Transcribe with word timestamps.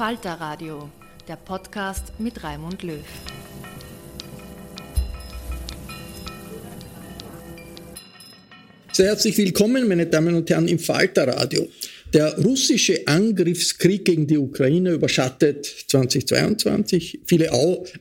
Falter 0.00 0.40
Radio, 0.40 0.88
der 1.28 1.36
Podcast 1.36 2.18
mit 2.18 2.42
Raimund 2.42 2.82
Löw. 2.82 3.04
Sehr 8.92 9.08
herzlich 9.08 9.36
willkommen, 9.36 9.86
meine 9.86 10.06
Damen 10.06 10.36
und 10.36 10.48
Herren, 10.48 10.68
im 10.68 10.78
Falter 10.78 11.28
Radio. 11.28 11.68
Der 12.14 12.34
russische 12.38 13.06
Angriffskrieg 13.06 14.06
gegen 14.06 14.26
die 14.26 14.38
Ukraine 14.38 14.92
überschattet 14.92 15.66
2022 15.66 17.20
viele 17.26 17.50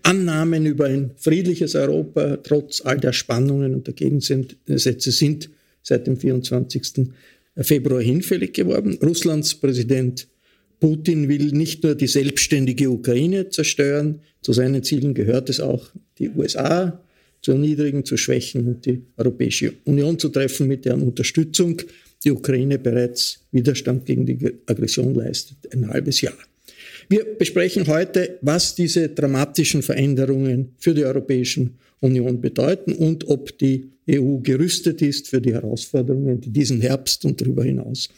Annahmen 0.03 0.67
über 0.67 0.85
ein 0.85 1.11
friedliches 1.17 1.75
Europa, 1.75 2.37
trotz 2.37 2.79
all 2.79 2.97
der 2.97 3.11
Spannungen 3.11 3.75
und 3.75 3.87
der 3.87 3.93
Gegensätze 3.93 5.11
sind 5.11 5.49
seit 5.83 6.07
dem 6.07 6.15
24. 6.15 7.09
Februar 7.57 8.01
hinfällig 8.01 8.53
geworden. 8.53 8.97
Russlands 9.03 9.53
Präsident 9.53 10.28
Putin 10.79 11.27
will 11.27 11.51
nicht 11.51 11.83
nur 11.83 11.95
die 11.95 12.07
selbstständige 12.07 12.89
Ukraine 12.89 13.49
zerstören, 13.49 14.21
zu 14.41 14.53
seinen 14.53 14.83
Zielen 14.83 15.13
gehört 15.13 15.49
es 15.49 15.59
auch, 15.59 15.89
die 16.17 16.29
USA 16.29 17.01
zu 17.41 17.51
erniedrigen, 17.51 18.05
zu 18.05 18.17
schwächen 18.17 18.67
und 18.67 18.85
die 18.85 19.01
Europäische 19.17 19.73
Union 19.85 20.17
zu 20.19 20.29
treffen, 20.29 20.67
mit 20.67 20.85
deren 20.85 21.01
Unterstützung 21.01 21.81
die 22.23 22.31
Ukraine 22.31 22.79
bereits 22.79 23.45
Widerstand 23.51 24.05
gegen 24.05 24.25
die 24.25 24.37
Aggression 24.65 25.15
leistet, 25.15 25.57
ein 25.73 25.87
halbes 25.87 26.21
Jahr. 26.21 26.37
Wir 27.07 27.25
besprechen 27.25 27.87
heute, 27.87 28.37
was 28.41 28.75
diese 28.75 29.09
dramatischen 29.09 29.81
Veränderungen 29.81 30.73
für 30.77 30.93
die 30.93 31.05
Europäische 31.05 31.71
Union 32.01 32.39
bedeuten 32.39 32.93
und 32.93 33.27
ob 33.27 33.57
die 33.57 33.89
EU 34.09 34.37
gerüstet 34.37 35.01
ist 35.01 35.27
für 35.27 35.41
die 35.41 35.53
Herausforderungen, 35.53 36.39
die 36.39 36.51
diesen 36.51 36.81
Herbst 36.81 37.25
und 37.25 37.39
darüber 37.41 37.63
hinaus 37.63 38.09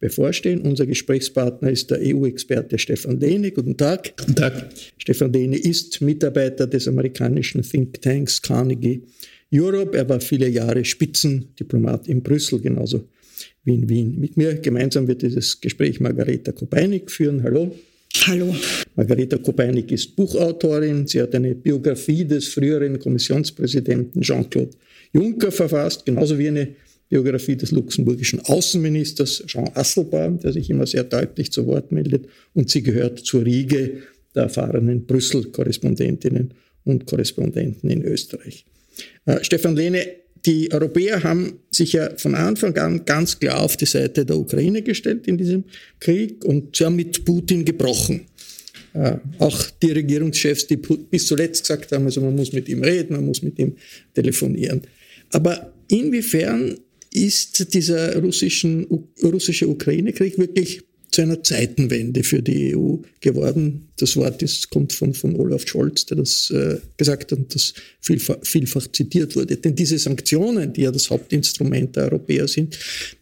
bevorstehen. 0.00 0.62
Unser 0.62 0.86
Gesprächspartner 0.86 1.70
ist 1.70 1.90
der 1.90 2.00
EU-Experte 2.00 2.78
Stefan 2.78 3.20
Lehne. 3.20 3.52
Guten 3.52 3.76
Tag. 3.76 4.16
Guten 4.16 4.34
Tag. 4.34 4.70
Stefan 4.98 5.32
Lehne 5.32 5.58
ist 5.58 6.00
Mitarbeiter 6.00 6.66
des 6.66 6.88
amerikanischen 6.88 7.62
Thinktanks 7.62 8.40
Carnegie 8.42 9.02
Europe. 9.52 9.96
Er 9.96 10.08
war 10.08 10.20
viele 10.20 10.48
Jahre 10.48 10.84
Spitzendiplomat 10.84 12.08
in 12.08 12.22
Brüssel, 12.22 12.60
genauso 12.60 13.04
wie 13.64 13.74
in 13.74 13.88
Wien. 13.88 14.18
Mit 14.18 14.36
mir 14.36 14.54
gemeinsam 14.54 15.06
wird 15.06 15.22
dieses 15.22 15.60
Gespräch 15.60 16.00
Margareta 16.00 16.52
Kopeinik 16.52 17.10
führen. 17.10 17.42
Hallo. 17.42 17.70
Hallo. 18.26 18.54
Margareta 18.96 19.36
Kopeinik 19.38 19.92
ist 19.92 20.16
Buchautorin. 20.16 21.06
Sie 21.06 21.20
hat 21.20 21.34
eine 21.34 21.54
Biografie 21.54 22.24
des 22.24 22.48
früheren 22.48 22.98
Kommissionspräsidenten 22.98 24.22
Jean-Claude 24.22 24.70
Juncker 25.12 25.50
verfasst, 25.50 26.06
genauso 26.06 26.38
wie 26.38 26.48
eine 26.48 26.68
Biografie 27.10 27.56
des 27.56 27.72
luxemburgischen 27.72 28.40
Außenministers 28.40 29.42
Jean 29.46 29.68
Asselborn, 29.74 30.38
der 30.38 30.52
sich 30.52 30.70
immer 30.70 30.86
sehr 30.86 31.04
deutlich 31.04 31.50
zu 31.50 31.66
Wort 31.66 31.90
meldet. 31.92 32.26
Und 32.54 32.70
sie 32.70 32.82
gehört 32.82 33.18
zur 33.18 33.44
Riege 33.44 34.02
der 34.34 34.44
erfahrenen 34.44 35.04
Brüssel-Korrespondentinnen 35.06 36.54
und 36.84 37.06
Korrespondenten 37.06 37.90
in 37.90 38.02
Österreich. 38.02 38.64
Äh, 39.26 39.42
Stefan 39.42 39.74
Lehne, 39.74 40.06
die 40.46 40.72
Europäer 40.72 41.22
haben 41.24 41.58
sich 41.70 41.94
ja 41.94 42.10
von 42.16 42.36
Anfang 42.36 42.76
an 42.78 43.04
ganz 43.04 43.38
klar 43.38 43.60
auf 43.60 43.76
die 43.76 43.86
Seite 43.86 44.24
der 44.24 44.38
Ukraine 44.38 44.80
gestellt 44.80 45.26
in 45.26 45.36
diesem 45.36 45.64
Krieg 45.98 46.44
und 46.44 46.76
sie 46.76 46.84
haben 46.84 46.96
mit 46.96 47.24
Putin 47.24 47.64
gebrochen. 47.64 48.26
Äh, 48.92 49.16
auch 49.40 49.68
die 49.82 49.90
Regierungschefs, 49.90 50.68
die 50.68 50.76
bis 50.76 51.26
zuletzt 51.26 51.64
gesagt 51.64 51.90
haben, 51.90 52.04
also 52.04 52.20
man 52.20 52.36
muss 52.36 52.52
mit 52.52 52.68
ihm 52.68 52.84
reden, 52.84 53.16
man 53.16 53.26
muss 53.26 53.42
mit 53.42 53.58
ihm 53.58 53.74
telefonieren. 54.14 54.82
Aber 55.32 55.72
inwiefern 55.88 56.78
ist 57.12 57.74
dieser 57.74 58.16
russischen, 58.20 58.86
russische 59.22 59.68
Ukraine-Krieg 59.68 60.38
wirklich 60.38 60.82
zu 61.10 61.22
einer 61.22 61.42
Zeitenwende 61.42 62.22
für 62.22 62.40
die 62.40 62.76
EU 62.76 62.96
geworden. 63.20 63.88
Das 63.96 64.16
Wort 64.16 64.42
ist, 64.42 64.70
kommt 64.70 64.92
von, 64.92 65.12
von 65.12 65.34
Olaf 65.36 65.66
Scholz, 65.66 66.06
der 66.06 66.18
das 66.18 66.50
äh, 66.50 66.78
gesagt 66.96 67.32
hat 67.32 67.38
und 67.38 67.54
das 67.54 67.74
vielfach, 68.00 68.36
vielfach 68.42 68.86
zitiert 68.92 69.34
wurde. 69.34 69.56
Denn 69.56 69.74
diese 69.74 69.98
Sanktionen, 69.98 70.72
die 70.72 70.82
ja 70.82 70.92
das 70.92 71.10
Hauptinstrument 71.10 71.96
der 71.96 72.04
Europäer 72.04 72.46
sind, 72.46 72.78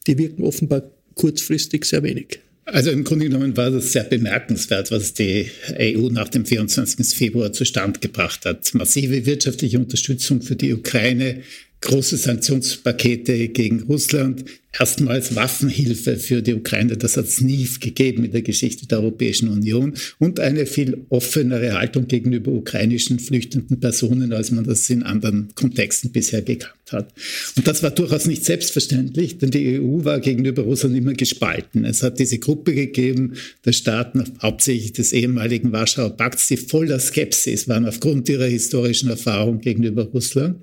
die 0.07 0.19
wirken 0.19 0.43
offenbar 0.43 0.83
kurzfristig 1.15 1.85
sehr 1.85 2.03
wenig. 2.03 2.41
Also 2.71 2.91
im 2.91 3.03
Grunde 3.03 3.27
genommen 3.27 3.57
war 3.57 3.71
das 3.71 3.93
sehr 3.93 4.05
bemerkenswert, 4.05 4.91
was 4.91 5.15
die 5.15 5.47
EU 5.79 6.11
nach 6.11 6.29
dem 6.29 6.45
24. 6.45 7.07
Februar 7.07 7.51
zustande 7.51 7.99
gebracht 7.99 8.45
hat. 8.45 8.75
Massive 8.75 9.25
wirtschaftliche 9.25 9.79
Unterstützung 9.79 10.43
für 10.43 10.55
die 10.55 10.75
Ukraine, 10.75 11.43
große 11.81 12.17
Sanktionspakete 12.17 13.49
gegen 13.49 13.83
Russland, 13.83 14.45
erstmals 14.73 15.35
Waffenhilfe 15.35 16.17
für 16.17 16.43
die 16.43 16.55
Ukraine. 16.55 16.97
Das 16.97 17.17
hat 17.17 17.27
es 17.27 17.41
nie 17.41 17.67
gegeben 17.81 18.25
in 18.25 18.33
der 18.33 18.43
Geschichte 18.43 18.87
der 18.87 18.99
Europäischen 18.99 19.49
Union 19.49 19.95
und 20.19 20.41
eine 20.41 20.67
viel 20.67 21.07
offenere 21.09 21.73
Haltung 21.73 22.07
gegenüber 22.07 22.53
ukrainischen 22.53 23.19
flüchtenden 23.19 23.81
Personen, 23.81 24.33
als 24.33 24.51
man 24.51 24.65
das 24.65 24.89
in 24.91 25.03
anderen 25.03 25.49
Kontexten 25.55 26.13
bisher 26.13 26.43
gekannt 26.43 26.75
hat. 26.93 27.13
Und 27.57 27.67
das 27.67 27.83
war 27.83 27.91
durchaus 27.91 28.27
nicht 28.27 28.45
selbstverständlich, 28.45 29.39
denn 29.39 29.51
die 29.51 29.79
EU 29.79 30.05
war 30.05 30.21
gegenüber 30.21 30.63
Russland 30.63 30.97
immer 30.97 31.13
gespalten. 31.15 31.85
Es 31.85 32.03
hat 32.03 32.19
diese 32.19 32.39
Gruppe 32.39 32.75
gegeben 32.75 33.35
der 33.65 33.73
Staaten, 33.73 34.25
hauptsächlich 34.41 34.93
des 34.93 35.13
ehemaligen 35.13 35.73
Warschauer 35.73 36.17
Pakts, 36.17 36.49
die 36.49 36.57
voller 36.57 36.99
Skepsis 36.99 37.69
waren 37.69 37.87
aufgrund 37.87 38.29
ihrer 38.29 38.47
historischen 38.47 39.11
Erfahrung 39.11 39.61
gegenüber 39.61 40.05
Russland. 40.05 40.57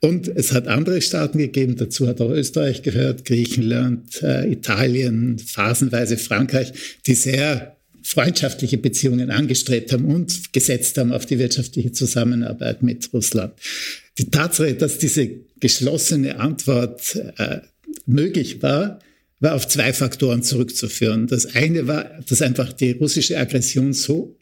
Und 0.00 0.28
es 0.28 0.52
hat 0.52 0.68
andere 0.68 1.00
Staaten 1.00 1.38
gegeben, 1.38 1.76
dazu 1.76 2.06
hat 2.06 2.20
auch 2.20 2.30
Österreich 2.30 2.82
gehört, 2.82 3.24
Griechenland, 3.24 3.51
äh, 4.22 4.50
Italien, 4.52 5.38
phasenweise 5.38 6.16
Frankreich, 6.16 6.72
die 7.06 7.14
sehr 7.14 7.76
freundschaftliche 8.02 8.78
Beziehungen 8.78 9.30
angestrebt 9.30 9.92
haben 9.92 10.04
und 10.06 10.52
gesetzt 10.52 10.98
haben 10.98 11.12
auf 11.12 11.26
die 11.26 11.38
wirtschaftliche 11.38 11.92
Zusammenarbeit 11.92 12.82
mit 12.82 13.12
Russland. 13.12 13.54
Die 14.18 14.30
Tatsache, 14.30 14.74
dass 14.74 14.98
diese 14.98 15.30
geschlossene 15.60 16.38
Antwort 16.38 17.16
äh, 17.38 17.60
möglich 18.06 18.62
war, 18.62 18.98
war 19.40 19.54
auf 19.54 19.66
zwei 19.66 19.92
Faktoren 19.92 20.42
zurückzuführen. 20.42 21.26
Das 21.26 21.54
eine 21.54 21.86
war, 21.88 22.10
dass 22.28 22.42
einfach 22.42 22.72
die 22.72 22.92
russische 22.92 23.38
Aggression 23.38 23.92
so 23.92 24.36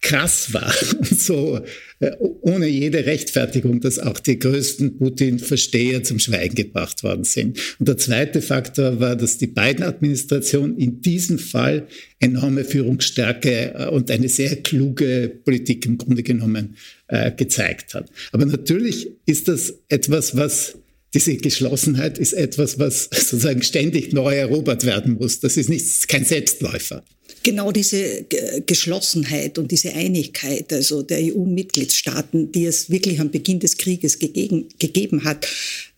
krass 0.00 0.52
war 0.52 0.72
so 1.02 1.60
äh, 1.98 2.12
ohne 2.20 2.66
jede 2.66 3.06
Rechtfertigung, 3.06 3.80
dass 3.80 3.98
auch 3.98 4.18
die 4.18 4.38
größten 4.38 4.98
Putin-Versteher 4.98 6.02
zum 6.02 6.18
Schweigen 6.18 6.54
gebracht 6.54 7.02
worden 7.02 7.24
sind. 7.24 7.58
Und 7.78 7.88
der 7.88 7.96
zweite 7.96 8.42
Faktor 8.42 9.00
war, 9.00 9.16
dass 9.16 9.38
die 9.38 9.46
beiden 9.46 9.84
Administrationen 9.84 10.76
in 10.76 11.00
diesem 11.00 11.38
Fall 11.38 11.86
enorme 12.20 12.64
Führungsstärke 12.64 13.74
äh, 13.74 13.86
und 13.88 14.10
eine 14.10 14.28
sehr 14.28 14.56
kluge 14.56 15.40
Politik 15.44 15.86
im 15.86 15.98
Grunde 15.98 16.22
genommen 16.22 16.76
äh, 17.08 17.32
gezeigt 17.32 17.94
hat. 17.94 18.10
Aber 18.32 18.44
natürlich 18.46 19.10
ist 19.26 19.48
das 19.48 19.74
etwas, 19.88 20.36
was 20.36 20.78
diese 21.16 21.36
Geschlossenheit 21.36 22.18
ist 22.18 22.34
etwas, 22.34 22.78
was 22.78 23.08
sozusagen 23.12 23.62
ständig 23.62 24.12
neu 24.12 24.34
erobert 24.34 24.84
werden 24.84 25.14
muss. 25.14 25.40
Das 25.40 25.56
ist 25.56 25.70
nicht, 25.70 26.08
kein 26.08 26.24
Selbstläufer. 26.24 27.02
Genau 27.42 27.72
diese 27.72 28.26
Geschlossenheit 28.66 29.58
und 29.58 29.70
diese 29.70 29.94
Einigkeit, 29.94 30.72
also 30.72 31.02
der 31.02 31.18
EU-Mitgliedstaaten, 31.20 32.52
die 32.52 32.66
es 32.66 32.90
wirklich 32.90 33.20
am 33.20 33.30
Beginn 33.30 33.60
des 33.60 33.78
Krieges 33.78 34.18
gegeben, 34.18 34.68
gegeben 34.78 35.24
hat, 35.24 35.46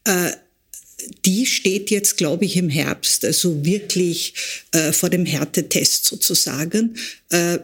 äh, 0.05 0.31
die 1.25 1.47
steht 1.47 1.91
jetzt, 1.91 2.17
glaube 2.17 2.45
ich, 2.45 2.57
im 2.57 2.69
Herbst 2.69 3.25
also 3.25 3.65
wirklich 3.65 4.35
äh, 4.73 4.93
vor 4.93 5.11
dem 5.11 5.25
Härtetest 5.25 6.05
sozusagen. 6.05 6.97
Äh, 7.31 7.59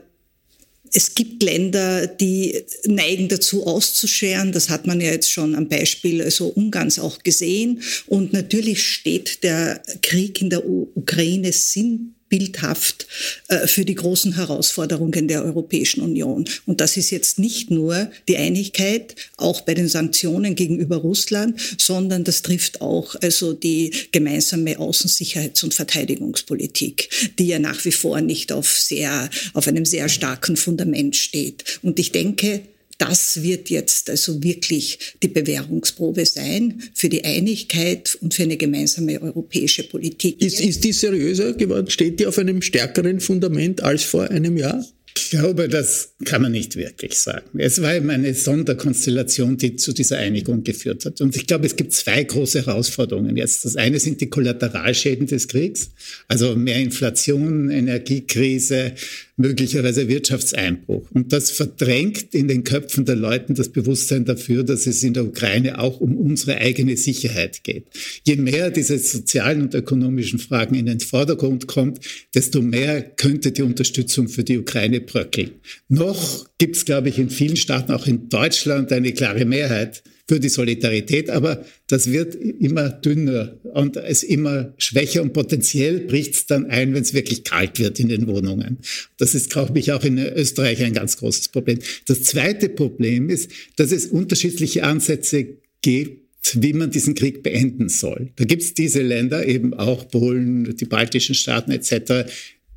es 0.97 1.15
gibt 1.15 1.43
Länder, 1.43 2.07
die 2.07 2.65
neigen 2.87 3.29
dazu 3.29 3.67
auszuscheren. 3.67 4.53
Das 4.53 4.71
hat 4.71 4.87
man 4.87 5.01
ja 5.01 5.11
jetzt 5.11 5.31
schon 5.31 5.57
am 5.57 5.69
Beispiel 5.69 6.23
also 6.23 6.47
Ungarns 6.47 7.01
auch 7.01 7.19
gesehen. 7.25 7.83
Und 8.07 8.33
natürlich 8.33 8.83
steht 8.87 9.43
der 9.43 9.83
Krieg 10.03 10.41
in 10.41 10.51
der 10.51 10.65
Ukraine 10.65 11.53
Sinn 11.53 12.14
bildhaft 12.29 13.07
äh, 13.49 13.67
für 13.67 13.85
die 13.85 13.95
großen 13.95 14.35
Herausforderungen 14.37 15.29
der 15.29 15.45
Europäischen 15.45 16.01
Union. 16.01 16.45
Und 16.67 16.81
das 16.81 16.97
ist 16.97 17.11
jetzt 17.11 17.39
nicht 17.39 17.71
nur 17.71 18.11
die 18.29 18.37
Einigkeit, 18.37 19.15
auch 19.37 19.61
bei 19.61 19.75
den 19.75 19.89
Sanktionen 19.89 20.55
gegenüber 20.55 20.97
Russland, 20.97 21.61
sondern 21.79 22.25
das 22.25 22.43
trifft 22.43 22.81
auch 22.81 23.15
also 23.23 23.53
die 23.53 23.93
gemeinsame 24.13 24.79
Außensicherheits- 24.79 25.65
und 25.65 25.75
Verteidigungspolitik, 25.75 27.09
die 27.39 27.47
ja 27.47 27.59
nach 27.59 27.85
wie 27.85 27.93
vor 27.93 28.21
nicht 28.21 28.53
auf 28.53 28.71
sehr, 28.79 29.31
auf 29.53 29.69
einem 29.69 29.85
sehr 29.85 30.09
starken 30.09 30.57
Fundament 30.57 31.17
steht. 31.17 31.81
Und 31.83 31.99
ich 31.99 32.13
denke, 32.13 32.63
das 32.99 33.43
wird 33.43 33.71
jetzt 33.71 34.11
also 34.11 34.43
wirklich 34.43 34.99
die 35.23 35.29
Bewährungsprobe 35.29 36.25
sein 36.27 36.83
für 36.95 37.09
die 37.09 37.25
Einigkeit 37.25 38.17
und 38.21 38.35
für 38.35 38.45
eine 38.45 38.57
gemeinsame 38.57 39.21
europäische 39.21 39.85
Politik. 39.85 40.41
Ist, 40.41 40.61
ist 40.61 40.85
die 40.85 40.93
seriöser 40.93 41.55
geworden? 41.55 41.91
Steht 41.91 42.21
die 42.21 42.27
auf 42.27 42.39
einem 42.39 42.63
stärkeren 42.63 43.21
Fundament 43.21 43.83
als 43.83 44.05
vor 44.05 44.31
einem 44.31 44.57
Jahr? 44.57 44.85
Ich 45.17 45.31
glaube, 45.31 45.69
das 45.69 46.15
kann 46.25 46.43
man 46.43 46.53
nicht 46.53 46.75
wirklich 46.75 47.17
sagen. 47.17 47.59
Es 47.59 47.81
war 47.81 47.95
eben 47.95 48.11
eine 48.11 48.35
Sonderkonstellation, 48.35 49.57
die 49.57 49.77
zu 49.77 49.93
dieser 49.93 50.19
Einigung 50.19 50.65
geführt 50.65 51.05
hat. 51.05 51.21
Und 51.21 51.37
ich 51.37 51.47
glaube, 51.47 51.67
es 51.67 51.77
gibt 51.77 51.93
zwei 51.93 52.25
große 52.25 52.67
Herausforderungen 52.67 53.37
jetzt. 53.37 53.65
Das 53.65 53.77
eine 53.77 54.01
sind 54.01 54.21
die 54.21 54.29
Kollateralschäden 54.29 55.29
des 55.29 55.47
Kriegs, 55.47 55.91
also 56.27 56.57
mehr 56.57 56.81
Inflation, 56.81 57.71
Energiekrise, 57.71 58.95
möglicherweise 59.37 60.09
Wirtschaftseinbruch. 60.09 61.11
Und 61.13 61.33
das 61.33 61.51
verdrängt 61.51 62.35
in 62.35 62.49
den 62.49 62.65
Köpfen 62.65 63.05
der 63.05 63.17
Leuten 63.17 63.55
das 63.55 63.71
Bewusstsein 63.71 64.25
dafür, 64.25 64.63
dass 64.63 64.87
es 64.87 65.03
in 65.03 65.15
der 65.15 65.25
Ukraine 65.25 65.79
auch 65.81 66.01
um 66.01 66.17
unsere 66.17 66.59
eigene 66.59 66.97
Sicherheit 66.97 67.65
geht. 67.65 67.87
Je 68.25 68.37
mehr 68.37 68.71
diese 68.71 68.99
sozialen 68.99 69.63
und 69.63 69.75
ökonomischen 69.75 70.39
Fragen 70.39 70.75
in 70.77 70.87
den 70.87 71.01
Vordergrund 71.01 71.67
kommt, 71.67 72.01
desto 72.35 72.63
mehr 72.63 73.03
könnte 73.03 73.53
die 73.53 73.63
Unterstützung 73.63 74.29
für 74.29 74.45
die 74.45 74.59
Ukraine 74.59 75.01
bröckeln. 75.01 75.51
Noch 75.89 76.47
gibt 76.59 76.77
es, 76.77 76.85
glaube 76.85 77.09
ich, 77.09 77.19
in 77.19 77.31
vielen 77.31 77.57
Staaten, 77.57 77.93
auch 77.93 78.07
in 78.07 78.29
Deutschland, 78.29 78.93
eine 78.93 79.13
klare 79.13 79.45
Mehrheit 79.45 80.03
für 80.27 80.41
die 80.41 80.49
Solidarität, 80.49 81.29
aber 81.29 81.65
das 81.87 82.11
wird 82.11 82.35
immer 82.35 82.89
dünner 82.89 83.59
und 83.75 83.97
es 83.97 84.23
immer 84.23 84.73
schwächer 84.79 85.21
und 85.21 85.35
potenziell 85.35 86.01
bricht 86.01 86.35
es 86.35 86.47
dann 86.47 86.67
ein, 86.67 86.95
wenn 86.95 87.03
es 87.03 87.13
wirklich 87.13 87.45
kalt 87.45 87.79
wird 87.79 88.01
in 88.01 88.09
den 88.09 88.27
Wohnungen. 88.27 88.79
Das 89.19 89.35
ist, 89.35 89.51
glaube 89.51 89.79
ich, 89.79 89.93
auch 89.93 90.03
in 90.03 90.19
Österreich 90.19 90.83
ein 90.83 90.95
ganz 90.95 91.19
großes 91.19 91.49
Problem. 91.49 91.79
Das 92.07 92.23
zweite 92.23 92.71
Problem 92.71 93.29
ist, 93.29 93.51
dass 93.77 93.93
es 93.93 94.07
unterschiedliche 94.07 94.85
Ansätze 94.85 95.59
gibt, 95.83 96.25
wie 96.55 96.73
man 96.73 96.91
diesen 96.91 97.15
Krieg 97.15 97.43
beenden 97.43 97.89
soll. 97.89 98.31
Da 98.37 98.45
gibt 98.45 98.63
es 98.63 98.75
diese 98.75 99.03
Länder, 99.03 99.47
eben 99.47 99.75
auch 99.75 100.09
Polen, 100.09 100.77
die 100.77 100.85
baltischen 100.85 101.35
Staaten 101.35 101.71
etc., 101.71 102.31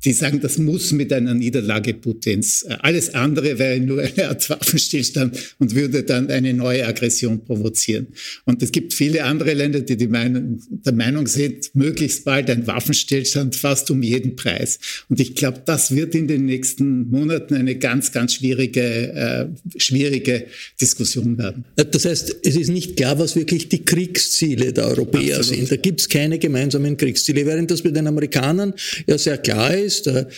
die 0.04 0.12
sagen, 0.12 0.40
das 0.40 0.58
muss 0.58 0.92
mit 0.92 1.12
einer 1.12 1.34
Niederlage 1.34 1.94
Putins. 1.94 2.64
Alles 2.80 3.14
andere 3.14 3.58
wäre 3.58 3.80
nur 3.80 4.00
eine 4.02 4.28
Art 4.28 4.48
Waffenstillstand 4.48 5.56
und 5.58 5.74
würde 5.74 6.04
dann 6.04 6.30
eine 6.30 6.54
neue 6.54 6.86
Aggression 6.86 7.44
provozieren. 7.44 8.08
Und 8.44 8.62
es 8.62 8.70
gibt 8.70 8.94
viele 8.94 9.24
andere 9.24 9.54
Länder, 9.54 9.80
die, 9.80 9.96
die 9.96 10.06
Meinung, 10.06 10.60
der 10.70 10.92
Meinung 10.92 11.26
sind, 11.26 11.74
möglichst 11.74 12.24
bald 12.24 12.48
ein 12.50 12.66
Waffenstillstand 12.66 13.56
fast 13.56 13.90
um 13.90 14.02
jeden 14.02 14.36
Preis. 14.36 14.78
Und 15.08 15.18
ich 15.20 15.34
glaube, 15.34 15.62
das 15.64 15.94
wird 15.94 16.14
in 16.14 16.28
den 16.28 16.46
nächsten 16.46 17.08
Monaten 17.10 17.54
eine 17.54 17.76
ganz, 17.76 18.12
ganz 18.12 18.34
schwierige, 18.34 18.80
äh, 18.80 19.46
schwierige 19.78 20.46
Diskussion 20.80 21.38
werden. 21.38 21.64
Das 21.74 22.04
heißt, 22.04 22.36
es 22.42 22.56
ist 22.56 22.70
nicht 22.70 22.96
klar, 22.96 23.18
was 23.18 23.34
wirklich 23.34 23.68
die 23.68 23.84
Kriegsziele 23.84 24.72
der 24.72 24.86
Europäer 24.86 25.38
Absolut. 25.38 25.60
sind. 25.60 25.70
Da 25.72 25.76
gibt 25.76 26.00
es 26.00 26.08
keine 26.08 26.38
gemeinsamen 26.38 26.96
Kriegsziele, 26.96 27.44
während 27.46 27.70
das 27.70 27.82
bei 27.82 27.90
den 27.90 28.06
Amerikanern 28.06 28.74
ja 29.06 29.18
sehr 29.18 29.38
klar 29.38 29.74
ist, 29.74 29.87
ist. 29.88 30.06
Der 30.06 30.28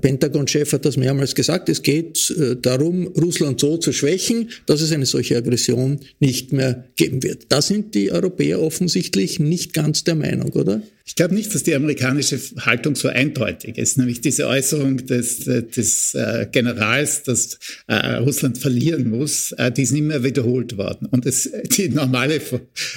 Pentagon-Chef 0.00 0.72
hat 0.72 0.84
das 0.84 0.96
mehrmals 0.96 1.34
gesagt. 1.34 1.68
Es 1.68 1.82
geht 1.82 2.30
äh, 2.30 2.56
darum, 2.56 3.08
Russland 3.08 3.60
so 3.60 3.76
zu 3.76 3.92
schwächen, 3.92 4.50
dass 4.66 4.80
es 4.80 4.92
eine 4.92 5.06
solche 5.06 5.36
Aggression 5.36 6.00
nicht 6.20 6.52
mehr 6.52 6.84
geben 6.96 7.22
wird. 7.22 7.46
Da 7.48 7.60
sind 7.60 7.94
die 7.94 8.12
Europäer 8.12 8.60
offensichtlich 8.60 9.40
nicht 9.40 9.72
ganz 9.72 10.04
der 10.04 10.14
Meinung, 10.14 10.50
oder? 10.52 10.82
Ich 11.10 11.16
glaube 11.16 11.34
nicht, 11.34 11.52
dass 11.52 11.64
die 11.64 11.74
amerikanische 11.74 12.38
Haltung 12.60 12.94
so 12.94 13.08
eindeutig 13.08 13.78
ist. 13.78 13.98
Nämlich 13.98 14.20
diese 14.20 14.46
Äußerung 14.46 15.04
des, 15.06 15.40
des 15.40 16.14
äh, 16.14 16.46
Generals, 16.52 17.24
dass 17.24 17.58
äh, 17.88 18.16
Russland 18.18 18.58
verlieren 18.58 19.10
muss, 19.10 19.50
äh, 19.52 19.72
die 19.72 19.82
ist 19.82 19.90
nicht 19.90 20.04
mehr 20.04 20.22
wiederholt 20.22 20.76
worden. 20.78 21.08
Und 21.10 21.26
es, 21.26 21.50
die 21.76 21.88
normale 21.88 22.40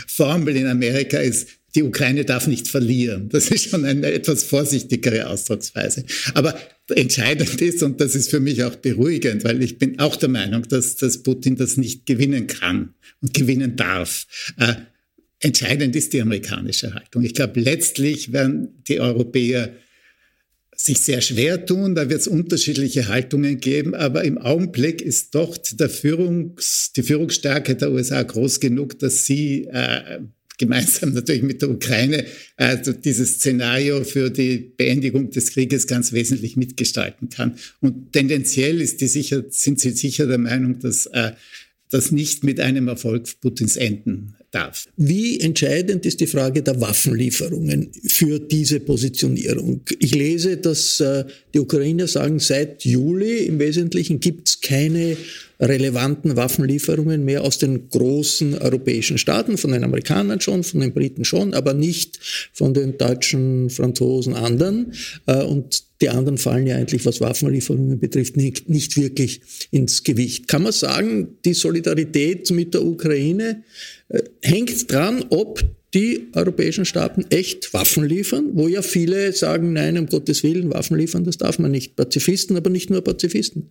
Formel 0.07 0.55
in 0.55 0.67
Amerika 0.67 1.17
ist, 1.17 1.47
die 1.75 1.83
Ukraine 1.83 2.23
darf 2.23 2.47
nicht 2.47 2.67
verlieren. 2.67 3.29
Das 3.29 3.49
ist 3.49 3.69
schon 3.69 3.85
eine 3.85 4.11
etwas 4.11 4.43
vorsichtigere 4.43 5.27
Ausdrucksweise. 5.27 6.05
Aber 6.33 6.57
entscheidend 6.89 7.61
ist, 7.61 7.81
und 7.81 7.99
das 7.99 8.15
ist 8.15 8.29
für 8.29 8.39
mich 8.39 8.63
auch 8.63 8.75
beruhigend, 8.75 9.43
weil 9.43 9.63
ich 9.63 9.79
bin 9.79 9.99
auch 9.99 10.15
der 10.15 10.29
Meinung, 10.29 10.67
dass, 10.67 10.95
dass 10.97 11.23
Putin 11.23 11.55
das 11.55 11.77
nicht 11.77 12.05
gewinnen 12.05 12.47
kann 12.47 12.93
und 13.21 13.33
gewinnen 13.33 13.75
darf. 13.75 14.27
Äh, 14.59 14.75
entscheidend 15.39 15.95
ist 15.95 16.13
die 16.13 16.21
amerikanische 16.21 16.93
Haltung. 16.93 17.23
Ich 17.23 17.33
glaube, 17.33 17.59
letztlich 17.59 18.31
werden 18.31 18.83
die 18.87 18.99
Europäer 18.99 19.73
sich 20.75 20.99
sehr 20.99 21.21
schwer 21.21 21.65
tun, 21.65 21.95
da 21.95 22.09
wird 22.09 22.21
es 22.21 22.27
unterschiedliche 22.27 23.07
Haltungen 23.07 23.59
geben, 23.59 23.93
aber 23.93 24.23
im 24.23 24.37
Augenblick 24.37 25.01
ist 25.01 25.35
doch 25.35 25.57
der 25.57 25.89
Führungs, 25.89 26.91
die 26.95 27.03
Führungsstärke 27.03 27.75
der 27.75 27.91
USA 27.91 28.21
groß 28.23 28.59
genug, 28.59 28.99
dass 28.99 29.25
sie 29.25 29.65
äh, 29.65 30.19
gemeinsam 30.57 31.13
natürlich 31.13 31.43
mit 31.43 31.61
der 31.61 31.69
Ukraine 31.69 32.25
also 32.57 32.93
dieses 32.93 33.35
Szenario 33.35 34.03
für 34.03 34.29
die 34.29 34.57
Beendigung 34.77 35.31
des 35.31 35.51
Krieges 35.51 35.87
ganz 35.87 36.13
wesentlich 36.13 36.55
mitgestalten 36.55 37.29
kann. 37.29 37.55
Und 37.81 38.13
tendenziell 38.13 38.81
ist 38.81 39.01
die 39.01 39.07
sicher, 39.07 39.43
sind 39.49 39.79
Sie 39.79 39.91
sicher 39.91 40.27
der 40.27 40.37
Meinung, 40.37 40.79
dass 40.79 41.07
äh, 41.07 41.31
das 41.93 42.11
nicht 42.11 42.43
mit 42.43 42.59
einem 42.59 42.87
Erfolg 42.87 43.29
Putins 43.39 43.75
enden 43.75 44.35
darf. 44.49 44.87
Wie 44.97 45.39
entscheidend 45.39 46.05
ist 46.05 46.21
die 46.21 46.27
Frage 46.27 46.63
der 46.63 46.81
Waffenlieferungen 46.81 47.91
für 48.07 48.39
diese 48.39 48.79
Positionierung? 48.79 49.81
Ich 49.99 50.15
lese, 50.15 50.57
dass 50.57 50.99
äh, 50.99 51.25
die 51.53 51.59
Ukrainer 51.59 52.07
sagen, 52.07 52.39
seit 52.39 52.83
Juli 52.83 53.45
im 53.45 53.59
Wesentlichen 53.59 54.19
gibt 54.19 54.49
es 54.49 54.61
keine 54.61 55.17
relevanten 55.63 56.35
Waffenlieferungen 56.35 57.23
mehr 57.23 57.43
aus 57.43 57.57
den 57.57 57.89
großen 57.89 58.57
europäischen 58.57 59.17
Staaten, 59.17 59.57
von 59.57 59.71
den 59.71 59.83
Amerikanern 59.83 60.41
schon, 60.41 60.63
von 60.63 60.81
den 60.81 60.93
Briten 60.93 61.25
schon, 61.25 61.53
aber 61.53 61.73
nicht 61.73 62.19
von 62.53 62.73
den 62.73 62.97
Deutschen, 62.97 63.69
Franzosen, 63.69 64.33
anderen. 64.33 64.93
Äh, 65.25 65.43
und 65.43 65.83
die 66.01 66.09
anderen 66.09 66.37
fallen 66.37 66.67
ja 66.67 66.75
eigentlich, 66.75 67.05
was 67.05 67.21
Waffenlieferungen 67.21 67.99
betrifft, 67.99 68.35
nicht, 68.35 68.69
nicht 68.69 68.97
wirklich 68.97 69.41
ins 69.71 70.03
Gewicht. 70.03 70.47
Kann 70.47 70.63
man 70.63 70.73
sagen, 70.73 71.37
die 71.45 71.53
Solidarität 71.53 72.51
mit 72.51 72.73
der 72.73 72.83
Ukraine 72.83 73.63
äh, 74.09 74.21
hängt 74.41 74.91
dran, 74.91 75.23
ob 75.29 75.63
die 75.93 76.27
europäischen 76.33 76.85
Staaten 76.85 77.25
echt 77.29 77.73
Waffen 77.73 78.03
liefern, 78.03 78.49
wo 78.53 78.67
ja 78.67 78.81
viele 78.81 79.31
sagen, 79.31 79.73
nein, 79.73 79.97
um 79.97 80.07
Gottes 80.07 80.43
Willen, 80.43 80.73
Waffen 80.73 80.97
liefern, 80.97 81.23
das 81.23 81.37
darf 81.37 81.59
man 81.59 81.71
nicht. 81.71 81.95
Pazifisten, 81.95 82.57
aber 82.57 82.69
nicht 82.69 82.89
nur 82.89 83.03
Pazifisten. 83.03 83.69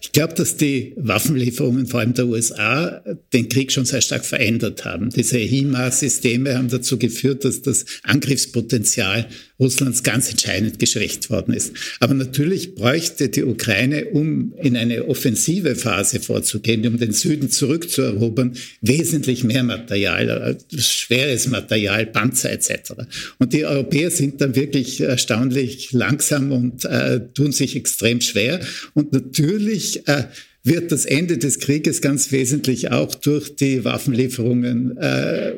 Ich 0.00 0.12
glaube, 0.12 0.34
dass 0.34 0.56
die 0.56 0.94
Waffenlieferungen 0.96 1.86
vor 1.86 2.00
allem 2.00 2.14
der 2.14 2.26
USA 2.26 3.02
den 3.32 3.48
Krieg 3.48 3.70
schon 3.70 3.84
sehr 3.84 4.00
stark 4.00 4.24
verändert 4.24 4.84
haben. 4.84 5.10
Diese 5.10 5.38
HIMARS-Systeme 5.38 6.56
haben 6.56 6.68
dazu 6.68 6.98
geführt, 6.98 7.44
dass 7.44 7.62
das 7.62 7.84
Angriffspotenzial 8.04 9.28
Russlands 9.60 10.04
ganz 10.04 10.30
entscheidend 10.30 10.78
geschwächt 10.78 11.30
worden 11.30 11.52
ist. 11.52 11.72
Aber 12.00 12.14
natürlich 12.14 12.76
bräuchte 12.76 13.28
die 13.28 13.42
Ukraine, 13.42 14.06
um 14.06 14.54
in 14.62 14.76
eine 14.76 15.08
offensive 15.08 15.74
Phase 15.74 16.20
vorzugehen, 16.20 16.86
um 16.86 16.98
den 16.98 17.12
Süden 17.12 17.50
zurückzuerobern, 17.50 18.54
wesentlich 18.80 19.42
mehr 19.42 19.64
Material, 19.64 20.56
äh, 20.72 20.80
schweres 20.80 21.48
Material, 21.48 22.06
Panzer 22.06 22.52
etc. 22.52 22.92
Und 23.38 23.52
die 23.52 23.64
Europäer 23.64 24.10
sind 24.10 24.40
dann 24.40 24.54
wirklich 24.54 25.00
erstaunlich 25.00 25.92
langsam 25.92 26.52
und 26.52 26.84
äh, 26.84 27.20
tun 27.34 27.50
sich 27.50 27.74
extrem 27.74 28.20
schwer. 28.20 28.60
Und 28.94 29.12
natürlich 29.12 29.57
äh, 30.06 30.24
wird 30.68 30.92
das 30.92 31.04
Ende 31.04 31.38
des 31.38 31.60
Krieges 31.60 32.00
ganz 32.00 32.30
wesentlich 32.30 32.90
auch 32.90 33.14
durch 33.14 33.56
die 33.56 33.84
Waffenlieferungen 33.84 34.96
äh, 34.98 35.54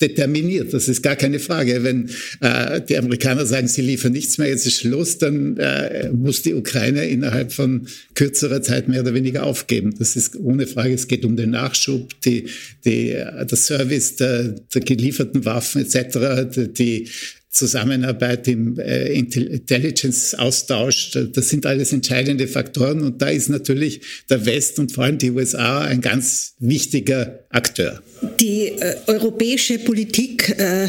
determiniert. 0.00 0.74
Das 0.74 0.88
ist 0.88 1.02
gar 1.02 1.16
keine 1.16 1.38
Frage. 1.38 1.82
Wenn 1.82 2.10
äh, 2.40 2.80
die 2.82 2.98
Amerikaner 2.98 3.46
sagen, 3.46 3.68
sie 3.68 3.82
liefern 3.82 4.12
nichts 4.12 4.38
mehr, 4.38 4.48
jetzt 4.48 4.66
ist 4.66 4.80
Schluss, 4.80 5.18
dann 5.18 5.56
äh, 5.56 6.10
muss 6.10 6.42
die 6.42 6.54
Ukraine 6.54 7.06
innerhalb 7.08 7.52
von 7.52 7.86
kürzerer 8.14 8.62
Zeit 8.62 8.88
mehr 8.88 9.00
oder 9.00 9.14
weniger 9.14 9.44
aufgeben. 9.44 9.94
Das 9.98 10.16
ist 10.16 10.36
ohne 10.36 10.66
Frage. 10.66 10.94
Es 10.94 11.08
geht 11.08 11.24
um 11.24 11.36
den 11.36 11.50
Nachschub, 11.50 12.20
die, 12.22 12.46
die, 12.84 13.10
der 13.10 13.56
Service 13.56 14.16
der, 14.16 14.54
der 14.74 14.80
gelieferten 14.82 15.44
Waffen 15.44 15.82
etc., 15.82 16.68
die 16.76 17.08
Zusammenarbeit 17.50 18.46
im 18.48 18.78
äh, 18.78 19.12
Intelligence-Austausch, 19.12 21.18
das 21.32 21.48
sind 21.48 21.66
alles 21.66 21.92
entscheidende 21.92 22.46
Faktoren 22.46 23.02
und 23.02 23.22
da 23.22 23.28
ist 23.28 23.48
natürlich 23.48 24.00
der 24.28 24.44
West 24.46 24.78
und 24.78 24.92
vor 24.92 25.04
allem 25.04 25.18
die 25.18 25.30
USA 25.30 25.80
ein 25.80 26.00
ganz 26.00 26.54
wichtiger 26.58 27.40
Akteur. 27.48 28.02
Die 28.38 28.68
äh, 28.68 28.96
europäische 29.06 29.78
Politik 29.78 30.54
äh, 30.58 30.88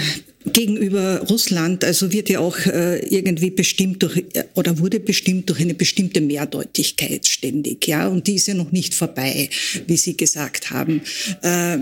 gegenüber 0.53 1.21
Russland, 1.29 1.83
also 1.83 2.11
wird 2.11 2.29
ja 2.29 2.39
auch 2.39 2.57
äh, 2.65 2.99
irgendwie 3.07 3.51
bestimmt 3.51 4.03
durch 4.03 4.17
äh, 4.33 4.43
oder 4.55 4.79
wurde 4.79 4.99
bestimmt 4.99 5.49
durch 5.49 5.61
eine 5.61 5.73
bestimmte 5.73 6.21
Mehrdeutigkeit 6.21 7.27
ständig, 7.27 7.87
ja, 7.87 8.07
und 8.07 8.27
die 8.27 8.35
ist 8.35 8.47
ja 8.47 8.53
noch 8.53 8.71
nicht 8.71 8.93
vorbei, 8.93 9.49
wie 9.87 9.97
Sie 9.97 10.15
gesagt 10.15 10.71
haben. 10.71 11.01
Äh, 11.41 11.79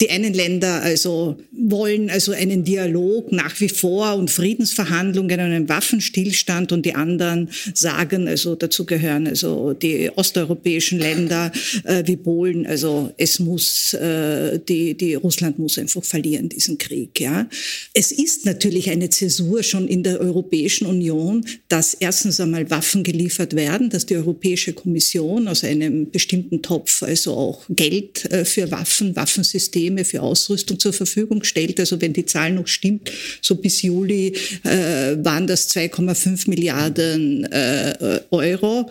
die 0.00 0.10
einen 0.10 0.32
Länder 0.32 0.80
also 0.82 1.36
wollen 1.50 2.08
also 2.08 2.30
einen 2.30 2.62
Dialog 2.62 3.32
nach 3.32 3.58
wie 3.60 3.68
vor 3.68 4.14
und 4.14 4.30
Friedensverhandlungen, 4.30 5.40
einen 5.40 5.68
Waffenstillstand 5.68 6.70
und 6.70 6.86
die 6.86 6.94
anderen 6.94 7.50
sagen, 7.74 8.28
also 8.28 8.54
dazu 8.54 8.86
gehören 8.86 9.26
also 9.26 9.72
die 9.72 10.10
osteuropäischen 10.14 11.00
Länder 11.00 11.50
äh, 11.82 12.04
wie 12.06 12.16
Polen, 12.16 12.64
also 12.66 13.12
es 13.16 13.40
muss, 13.40 13.92
äh, 13.94 14.60
die, 14.68 14.96
die 14.96 15.14
Russland 15.14 15.58
muss 15.58 15.78
einfach 15.78 16.04
verlieren, 16.04 16.48
diesen 16.48 16.78
Krieg, 16.78 17.20
ja. 17.20 17.48
Es 17.92 18.12
ist 18.12 18.44
natürlich 18.44 18.90
eine 18.90 19.10
Zäsur 19.10 19.64
schon 19.64 19.88
in 19.88 20.04
der 20.04 20.20
Europäischen 20.20 20.86
Union, 20.86 21.44
dass 21.68 21.94
erstens 21.94 22.38
einmal 22.38 22.70
Waffen 22.70 23.02
geliefert 23.02 23.56
werden, 23.56 23.90
dass 23.90 24.06
die 24.06 24.16
Europäische 24.16 24.74
Kommission 24.74 25.48
aus 25.48 25.64
einem 25.64 26.10
bestimmten 26.10 26.62
Topf 26.62 27.02
also 27.02 27.34
auch 27.34 27.64
Geld 27.68 28.30
äh, 28.30 28.44
für 28.44 28.70
Waffen, 28.70 29.16
Waffensysteme 29.16 29.87
Systeme 29.88 30.04
für 30.04 30.22
Ausrüstung 30.22 30.78
zur 30.78 30.92
Verfügung 30.92 31.44
stellt. 31.44 31.80
Also 31.80 32.00
wenn 32.00 32.12
die 32.12 32.26
Zahl 32.26 32.52
noch 32.52 32.66
stimmt, 32.66 33.10
so 33.40 33.54
bis 33.54 33.82
Juli 33.82 34.34
äh, 34.64 35.16
waren 35.24 35.46
das 35.46 35.70
2,5 35.70 36.48
Milliarden 36.48 37.44
äh, 37.44 38.20
Euro 38.30 38.90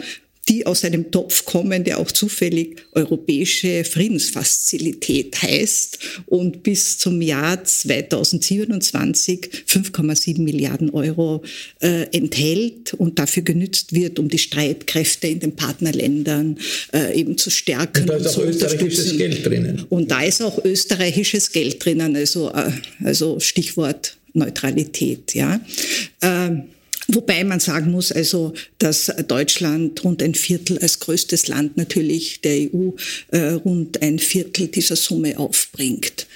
die 0.50 0.66
aus 0.66 0.84
einem 0.84 1.12
Topf 1.12 1.46
kommen, 1.46 1.84
der 1.84 2.00
auch 2.00 2.12
zufällig 2.12 2.77
europäische 2.94 3.84
Friedensfazilität 3.84 5.42
heißt 5.42 6.00
und 6.25 6.63
bis 6.63 6.98
zum 6.98 7.22
Jahr 7.22 7.63
2027 7.63 9.50
5,7 9.68 10.42
Milliarden 10.42 10.89
Euro 10.92 11.44
äh, 11.82 12.08
enthält 12.12 12.94
und 12.94 13.20
dafür 13.20 13.44
genützt 13.44 13.94
wird, 13.94 14.20
um 14.20 14.30
die 14.30 14.38
Streitkräfte 14.38 15.27
in 15.27 15.39
den 15.39 15.56
Partnerländern 15.56 16.58
äh, 16.94 17.20
eben 17.20 17.38
zu 17.38 17.50
stärken. 17.50 18.10
Und 18.10 18.10
da 18.10 18.16
ist 18.16 18.38
auch 18.38 18.44
österreichisches 18.44 19.18
Geld 19.18 19.46
drinnen. 19.46 19.86
Und 19.89 20.12
da 20.12 20.24
ist 20.24 20.42
auch 20.42 20.63
österreichisches 20.63 21.51
Geld 21.51 21.84
drinnen, 21.84 22.16
also, 22.16 22.51
äh, 22.51 22.72
also 23.04 23.39
Stichwort 23.39 24.18
Neutralität. 24.34 25.34
Ja. 25.34 25.60
Ähm, 26.22 26.63
Wobei 27.10 27.44
man 27.44 27.60
sagen 27.60 27.92
muss, 27.92 28.12
also, 28.12 28.54
dass 28.80 29.12
Deutschland 29.28 30.04
rund 30.04 30.22
ein 30.22 30.36
Viertel 30.36 30.78
als 30.80 31.00
größtes 31.00 31.48
Land 31.48 31.78
natürlich 31.78 32.42
der 32.42 32.70
EU 32.74 32.92
äh, 33.32 33.52
rund 33.52 34.02
ein 34.02 34.20
Viertel 34.20 34.68
dieser 34.68 34.98
Summe 34.98 35.40
aufbringt. 35.40 36.28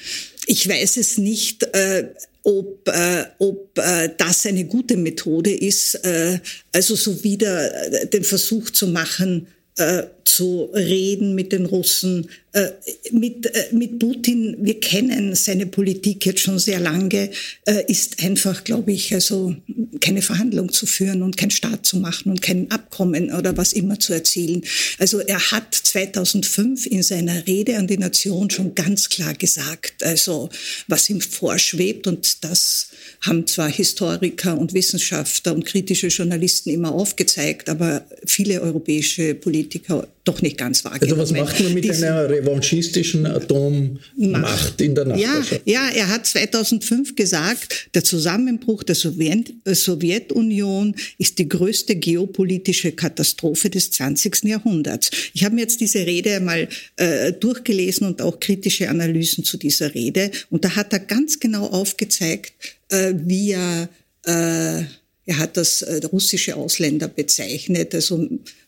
Ich 0.45 0.67
weiß 0.67 0.97
es 0.97 1.17
nicht. 1.17 1.63
Äh, 1.73 2.09
ob, 2.43 2.87
äh, 2.87 3.25
ob 3.37 3.77
äh, 3.77 4.09
das 4.17 4.45
eine 4.47 4.65
gute 4.65 4.97
Methode 4.97 5.53
ist, 5.53 5.93
äh, 6.03 6.39
also 6.71 6.95
so 6.95 7.23
wieder 7.23 7.69
den 8.07 8.23
Versuch 8.23 8.71
zu 8.71 8.87
machen, 8.87 9.47
äh, 9.77 10.03
zu 10.25 10.69
reden 10.73 11.35
mit 11.35 11.51
den 11.51 11.65
Russen, 11.65 12.29
äh, 12.53 12.71
mit, 13.11 13.45
äh, 13.45 13.67
mit 13.71 13.99
Putin. 13.99 14.57
Wir 14.59 14.79
kennen 14.79 15.35
seine 15.35 15.65
Politik 15.65 16.25
jetzt 16.25 16.41
schon 16.41 16.59
sehr 16.59 16.79
lange, 16.79 17.29
äh, 17.65 17.83
ist 17.87 18.21
einfach, 18.21 18.63
glaube 18.63 18.91
ich, 18.91 19.13
also 19.13 19.55
keine 20.01 20.21
Verhandlung 20.21 20.71
zu 20.71 20.85
führen 20.85 21.21
und 21.21 21.37
kein 21.37 21.51
Staat 21.51 21.85
zu 21.85 21.97
machen 21.97 22.29
und 22.29 22.41
kein 22.41 22.69
Abkommen 22.71 23.31
oder 23.31 23.55
was 23.55 23.71
immer 23.73 23.99
zu 23.99 24.13
erzielen. 24.13 24.63
Also 24.99 25.19
er 25.19 25.39
hat 25.51 25.73
2005 25.73 26.87
in 26.87 27.03
seiner 27.03 27.47
Rede 27.47 27.77
an 27.77 27.87
die 27.87 27.97
Nation 27.97 28.49
schon 28.49 28.75
ganz 28.75 29.09
klar 29.09 29.33
gesagt, 29.33 30.03
also 30.03 30.49
was 30.87 31.09
ihm 31.09 31.21
vorschwebt 31.21 32.07
und 32.07 32.43
das 32.43 32.89
haben 33.21 33.47
zwar 33.47 33.69
Historiker 33.69 34.57
und 34.57 34.73
Wissenschaftler 34.73 35.53
und 35.53 35.65
kritische 35.65 36.07
Journalisten 36.07 36.69
immer 36.69 36.91
aufgezeigt, 36.91 37.69
aber 37.69 38.05
viele 38.25 38.61
europäische 38.61 39.35
Politiker 39.35 40.07
doch 40.23 40.41
nicht 40.41 40.57
ganz 40.57 40.85
wahrgenommen. 40.85 41.19
Also 41.19 41.33
was 41.33 41.39
macht 41.39 41.59
man 41.61 41.73
mit 41.73 41.83
Diesen, 41.83 42.03
einer 42.03 42.29
revanchistischen 42.29 43.25
Atommacht 43.25 44.79
in 44.79 44.95
der 44.95 45.05
Nachbarschaft? 45.05 45.61
Ja, 45.65 45.89
ja, 45.89 45.95
er 45.95 46.09
hat 46.09 46.25
2005 46.27 47.15
gesagt, 47.15 47.89
der 47.93 48.03
Zusammenbruch 48.03 48.83
der 48.83 48.95
Sowjet 48.95 49.53
Sowjetunion 49.65 50.95
ist 51.17 51.39
die 51.39 51.49
größte 51.49 51.95
geopolitische 51.95 52.91
Katastrophe 52.91 53.69
des 53.69 53.91
20. 53.91 54.43
Jahrhunderts. 54.43 55.11
Ich 55.33 55.43
habe 55.43 55.55
mir 55.55 55.61
jetzt 55.61 55.81
diese 55.81 56.05
Rede 56.05 56.35
einmal 56.35 56.67
äh, 56.97 57.33
durchgelesen 57.33 58.07
und 58.07 58.21
auch 58.21 58.39
kritische 58.39 58.89
Analysen 58.89 59.43
zu 59.43 59.57
dieser 59.57 59.93
Rede 59.93 60.31
und 60.49 60.63
da 60.65 60.75
hat 60.75 60.93
er 60.93 60.99
ganz 60.99 61.39
genau 61.39 61.65
aufgezeigt, 61.67 62.53
äh, 62.89 63.13
wie 63.15 63.51
er 63.51 63.89
äh, 64.25 64.83
er 65.25 65.37
hat 65.37 65.55
das 65.57 65.81
äh, 65.81 66.05
russische 66.07 66.55
Ausländer 66.55 67.07
bezeichnet, 67.07 67.93
also 67.93 68.27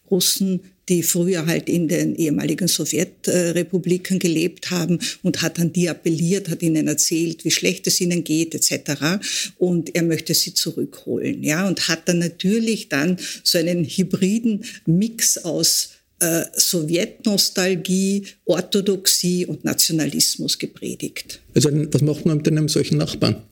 Russen, 0.10 0.62
die 0.90 1.04
früher 1.04 1.46
halt 1.46 1.70
in 1.70 1.88
den 1.88 2.16
ehemaligen 2.16 2.68
Sowjetrepubliken 2.68 4.20
gelebt 4.20 4.72
haben 4.72 5.00
und 5.22 5.42
hat 5.42 5.60
an 5.60 5.72
die 5.72 5.90
appelliert, 5.90 6.50
hat 6.50 6.62
ihnen 6.62 6.88
erzählt, 6.88 7.46
wie 7.46 7.52
schlecht 7.52 7.88
es 7.88 8.02
ihnen 8.02 8.24
geht 8.24 8.54
etc. 8.56 9.24
Und 9.58 9.96
er 9.96 10.04
möchte 10.04 10.34
sie 10.34 10.54
zurückholen, 10.54 11.44
ja, 11.44 11.68
und 11.68 11.88
hat 11.88 12.08
dann 12.08 12.20
natürlich 12.20 12.90
dann 12.90 13.18
so 13.44 13.58
einen 13.58 13.86
hybriden 13.86 14.66
Mix 14.86 15.38
aus 15.38 15.90
äh, 16.20 16.44
Sowjetnostalgie, 16.56 18.26
Orthodoxie 18.46 19.46
und 19.46 19.64
Nationalismus 19.64 20.58
gepredigt. 20.58 21.42
Also 21.56 21.70
was 21.72 22.02
macht 22.02 22.26
man 22.26 22.38
mit 22.38 22.48
einem 22.48 22.70
solchen 22.70 22.98
Nachbarn? 22.98 23.44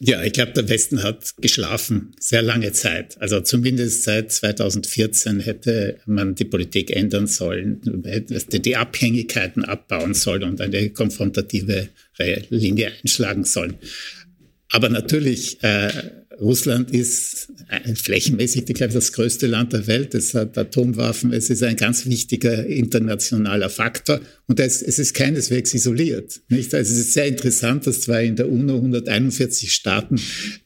Ja, 0.00 0.22
ich 0.22 0.32
glaube, 0.32 0.52
der 0.52 0.68
Westen 0.68 1.02
hat 1.02 1.34
geschlafen 1.38 2.14
sehr 2.18 2.40
lange 2.40 2.72
Zeit. 2.72 3.20
Also 3.20 3.40
zumindest 3.40 4.04
seit 4.04 4.32
2014 4.32 5.40
hätte 5.40 5.98
man 6.06 6.34
die 6.34 6.46
Politik 6.46 6.90
ändern 6.90 7.26
sollen, 7.26 7.80
die 7.84 8.76
Abhängigkeiten 8.76 9.64
abbauen 9.64 10.14
sollen 10.14 10.44
und 10.44 10.60
eine 10.60 10.88
konfrontative 10.90 11.88
Linie 12.48 12.92
einschlagen 13.02 13.44
sollen. 13.44 13.74
Aber 14.72 14.88
natürlich, 14.88 15.62
äh, 15.62 15.90
Russland 16.40 16.90
ist 16.90 17.48
flächenmäßig, 17.94 18.64
ich 18.66 18.74
glaube, 18.74 18.94
das 18.94 19.12
größte 19.12 19.46
Land 19.46 19.74
der 19.74 19.86
Welt. 19.86 20.14
Es 20.14 20.32
hat 20.34 20.56
Atomwaffen. 20.56 21.32
Es 21.32 21.50
ist 21.50 21.62
ein 21.62 21.76
ganz 21.76 22.06
wichtiger 22.06 22.66
internationaler 22.66 23.68
Faktor. 23.68 24.20
Und 24.46 24.58
es, 24.58 24.80
es 24.80 24.98
ist 24.98 25.12
keineswegs 25.12 25.74
isoliert. 25.74 26.40
Nicht? 26.48 26.74
Also 26.74 26.90
es 26.92 26.98
ist 26.98 27.12
sehr 27.12 27.26
interessant, 27.26 27.86
dass 27.86 28.00
zwar 28.00 28.22
in 28.22 28.36
der 28.36 28.50
UNO 28.50 28.76
141 28.76 29.72
Staaten 29.72 30.20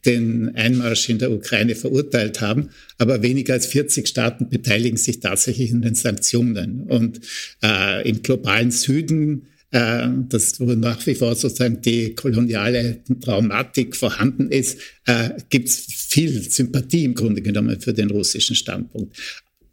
den 0.05 0.55
Einmarsch 0.55 1.09
in 1.09 1.19
der 1.19 1.33
Ukraine 1.33 1.75
verurteilt 1.75 2.41
haben, 2.41 2.71
aber 2.99 3.23
weniger 3.23 3.55
als 3.55 3.67
40 3.67 4.07
Staaten 4.07 4.49
beteiligen 4.49 4.97
sich 4.97 5.19
tatsächlich 5.19 5.71
in 5.73 5.83
den 5.83 5.97
Sanktionen. 5.97 6.83
Und 6.83 7.21
äh, 7.63 8.09
im 8.09 8.23
globalen 8.23 8.71
Süden 8.71 9.49
äh, 9.71 10.09
dass 10.29 10.61
wo 10.61 10.65
nach 10.65 11.05
wie 11.07 11.15
vor 11.15 11.35
sozusagen 11.35 11.81
die 11.81 12.15
koloniale 12.15 13.03
Traumatik 13.21 13.97
vorhanden 13.97 14.51
ist, 14.51 14.79
äh, 15.07 15.31
gibt 15.49 15.69
es 15.69 15.87
viel 15.89 16.43
Sympathie 16.49 17.05
im 17.05 17.15
Grunde 17.15 17.43
genommen 17.43 17.81
für 17.81 17.93
den 17.93 18.11
russischen 18.11 18.57
Standpunkt. 18.57 19.17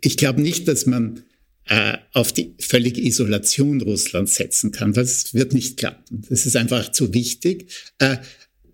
Ich 0.01 0.17
glaube 0.17 0.41
nicht, 0.41 0.67
dass 0.67 0.85
man 0.85 1.23
äh, 1.65 1.97
auf 2.11 2.33
die 2.33 2.55
völlige 2.59 3.01
Isolation 3.01 3.81
Russlands 3.81 4.35
setzen 4.35 4.71
kann. 4.71 4.93
Das 4.93 5.33
wird 5.33 5.53
nicht 5.53 5.77
klappen. 5.77 6.23
Das 6.29 6.45
ist 6.45 6.57
einfach 6.57 6.91
zu 6.91 7.13
wichtig. 7.13 7.71
Äh, 7.99 8.17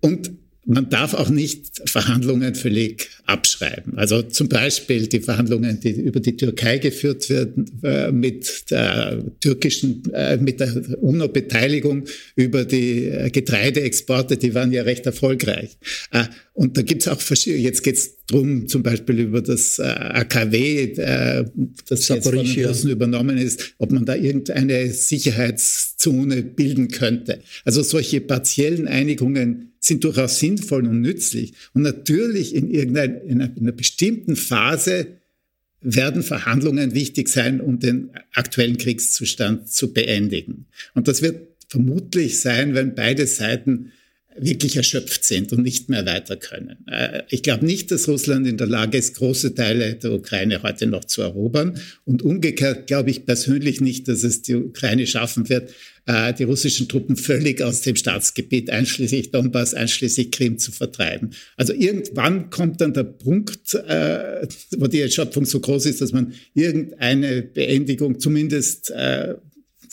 und 0.02 0.32
man 0.66 0.90
darf 0.90 1.14
auch 1.14 1.30
nicht 1.30 1.90
Verhandlungen 1.90 2.54
völlig 2.54 3.10
abschreiben. 3.26 3.98
Also 3.98 4.22
zum 4.22 4.50
Beispiel 4.50 5.08
die 5.08 5.22
Verhandlungen, 5.22 5.80
die 5.80 5.92
über 5.92 6.20
die 6.20 6.38
Türkei 6.38 6.78
geführt 6.78 7.30
werden, 7.30 7.66
äh, 7.84 8.12
mit 8.12 8.70
der 8.70 9.24
türkischen, 9.40 10.04
äh, 10.14 10.38
mit 10.38 10.60
der 10.60 11.02
UNO-Beteiligung 11.02 12.06
über 12.36 12.66
die 12.66 13.06
äh, 13.06 13.30
Getreideexporte, 13.30 14.38
die 14.38 14.54
waren 14.54 14.72
ja 14.72 14.84
recht 14.84 15.06
erfolgreich. 15.06 15.78
Äh, 16.12 16.26
und 16.54 16.78
da 16.78 16.82
gibt's 16.82 17.08
auch 17.08 17.22
verschiedene, 17.22 17.64
jetzt 17.64 17.84
geht's 17.84 18.19
drum 18.30 18.68
zum 18.68 18.84
Beispiel 18.84 19.20
über 19.20 19.42
das 19.42 19.80
äh, 19.80 19.84
AKW, 19.84 20.84
äh, 20.94 21.46
das 21.88 22.08
jetzt 22.08 22.30
von 22.30 22.36
den 22.36 22.66
Russen 22.66 22.92
übernommen 22.92 23.38
ist, 23.38 23.74
ob 23.78 23.92
man 23.92 24.06
da 24.06 24.16
irgendeine 24.16 24.92
Sicherheitszone 24.92 26.44
bilden 26.44 26.90
könnte. 26.90 27.42
Also 27.66 27.82
solche 27.82 28.22
partiellen 28.22 28.88
Einigungen 28.88 29.74
sind 29.80 30.04
durchaus 30.04 30.40
sinnvoll 30.40 30.86
und 30.86 31.02
nützlich. 31.02 31.54
Und 31.74 31.82
natürlich 31.82 32.54
in 32.54 32.70
irgendeiner 32.70 33.22
in 33.24 33.42
einer 33.42 33.72
bestimmten 33.72 34.36
Phase 34.36 35.08
werden 35.82 36.24
Verhandlungen 36.24 36.94
wichtig 36.94 37.30
sein, 37.30 37.62
um 37.62 37.80
den 37.80 38.12
aktuellen 38.34 38.78
Kriegszustand 38.78 39.70
zu 39.72 39.94
beendigen. 39.94 40.66
Und 40.94 41.08
das 41.08 41.22
wird 41.22 41.48
vermutlich 41.70 42.42
sein, 42.42 42.74
wenn 42.74 42.96
beide 42.96 43.26
Seiten 43.28 43.92
wirklich 44.42 44.76
erschöpft 44.76 45.24
sind 45.24 45.52
und 45.54 45.64
nicht 45.64 45.90
mehr 45.90 46.06
weiter 46.06 46.38
können. 46.38 46.78
Äh, 46.88 47.24
ich 47.30 47.44
glaube 47.44 47.66
nicht, 47.66 47.92
dass 47.92 48.08
Russland 48.08 48.48
in 48.48 48.58
der 48.58 48.68
Lage 48.68 48.98
ist, 48.98 49.16
große 49.16 49.56
Teile 49.56 49.96
der 49.96 50.14
Ukraine 50.14 50.64
heute 50.64 50.88
noch 50.88 51.06
zu 51.06 51.22
erobern. 51.22 51.80
Und 52.06 52.22
umgekehrt 52.22 52.88
glaube 52.88 53.10
ich 53.10 53.26
persönlich 53.26 53.82
nicht, 53.82 54.08
dass 54.08 54.24
es 54.24 54.42
die 54.42 54.56
Ukraine 54.56 55.08
schaffen 55.08 55.50
wird, 55.50 55.72
äh, 56.06 56.34
die 56.34 56.44
russischen 56.44 56.88
Truppen 56.88 57.16
völlig 57.16 57.62
aus 57.62 57.82
dem 57.82 57.96
Staatsgebiet, 57.96 58.70
einschließlich 58.70 59.32
Donbass, 59.32 59.74
einschließlich 59.74 60.32
Krim 60.32 60.58
zu 60.58 60.72
vertreiben. 60.72 61.32
Also 61.56 61.74
irgendwann 61.74 62.50
kommt 62.50 62.82
dann 62.82 62.94
der 62.94 63.04
Punkt, 63.04 63.74
äh, 63.76 64.48
wo 64.78 64.88
die 64.88 65.02
Erschöpfung 65.02 65.46
so 65.46 65.60
groß 65.60 65.86
ist, 65.86 66.02
dass 66.02 66.12
man 66.12 66.34
irgendeine 66.54 67.44
Beendigung 67.44 68.20
zumindest 68.20 68.92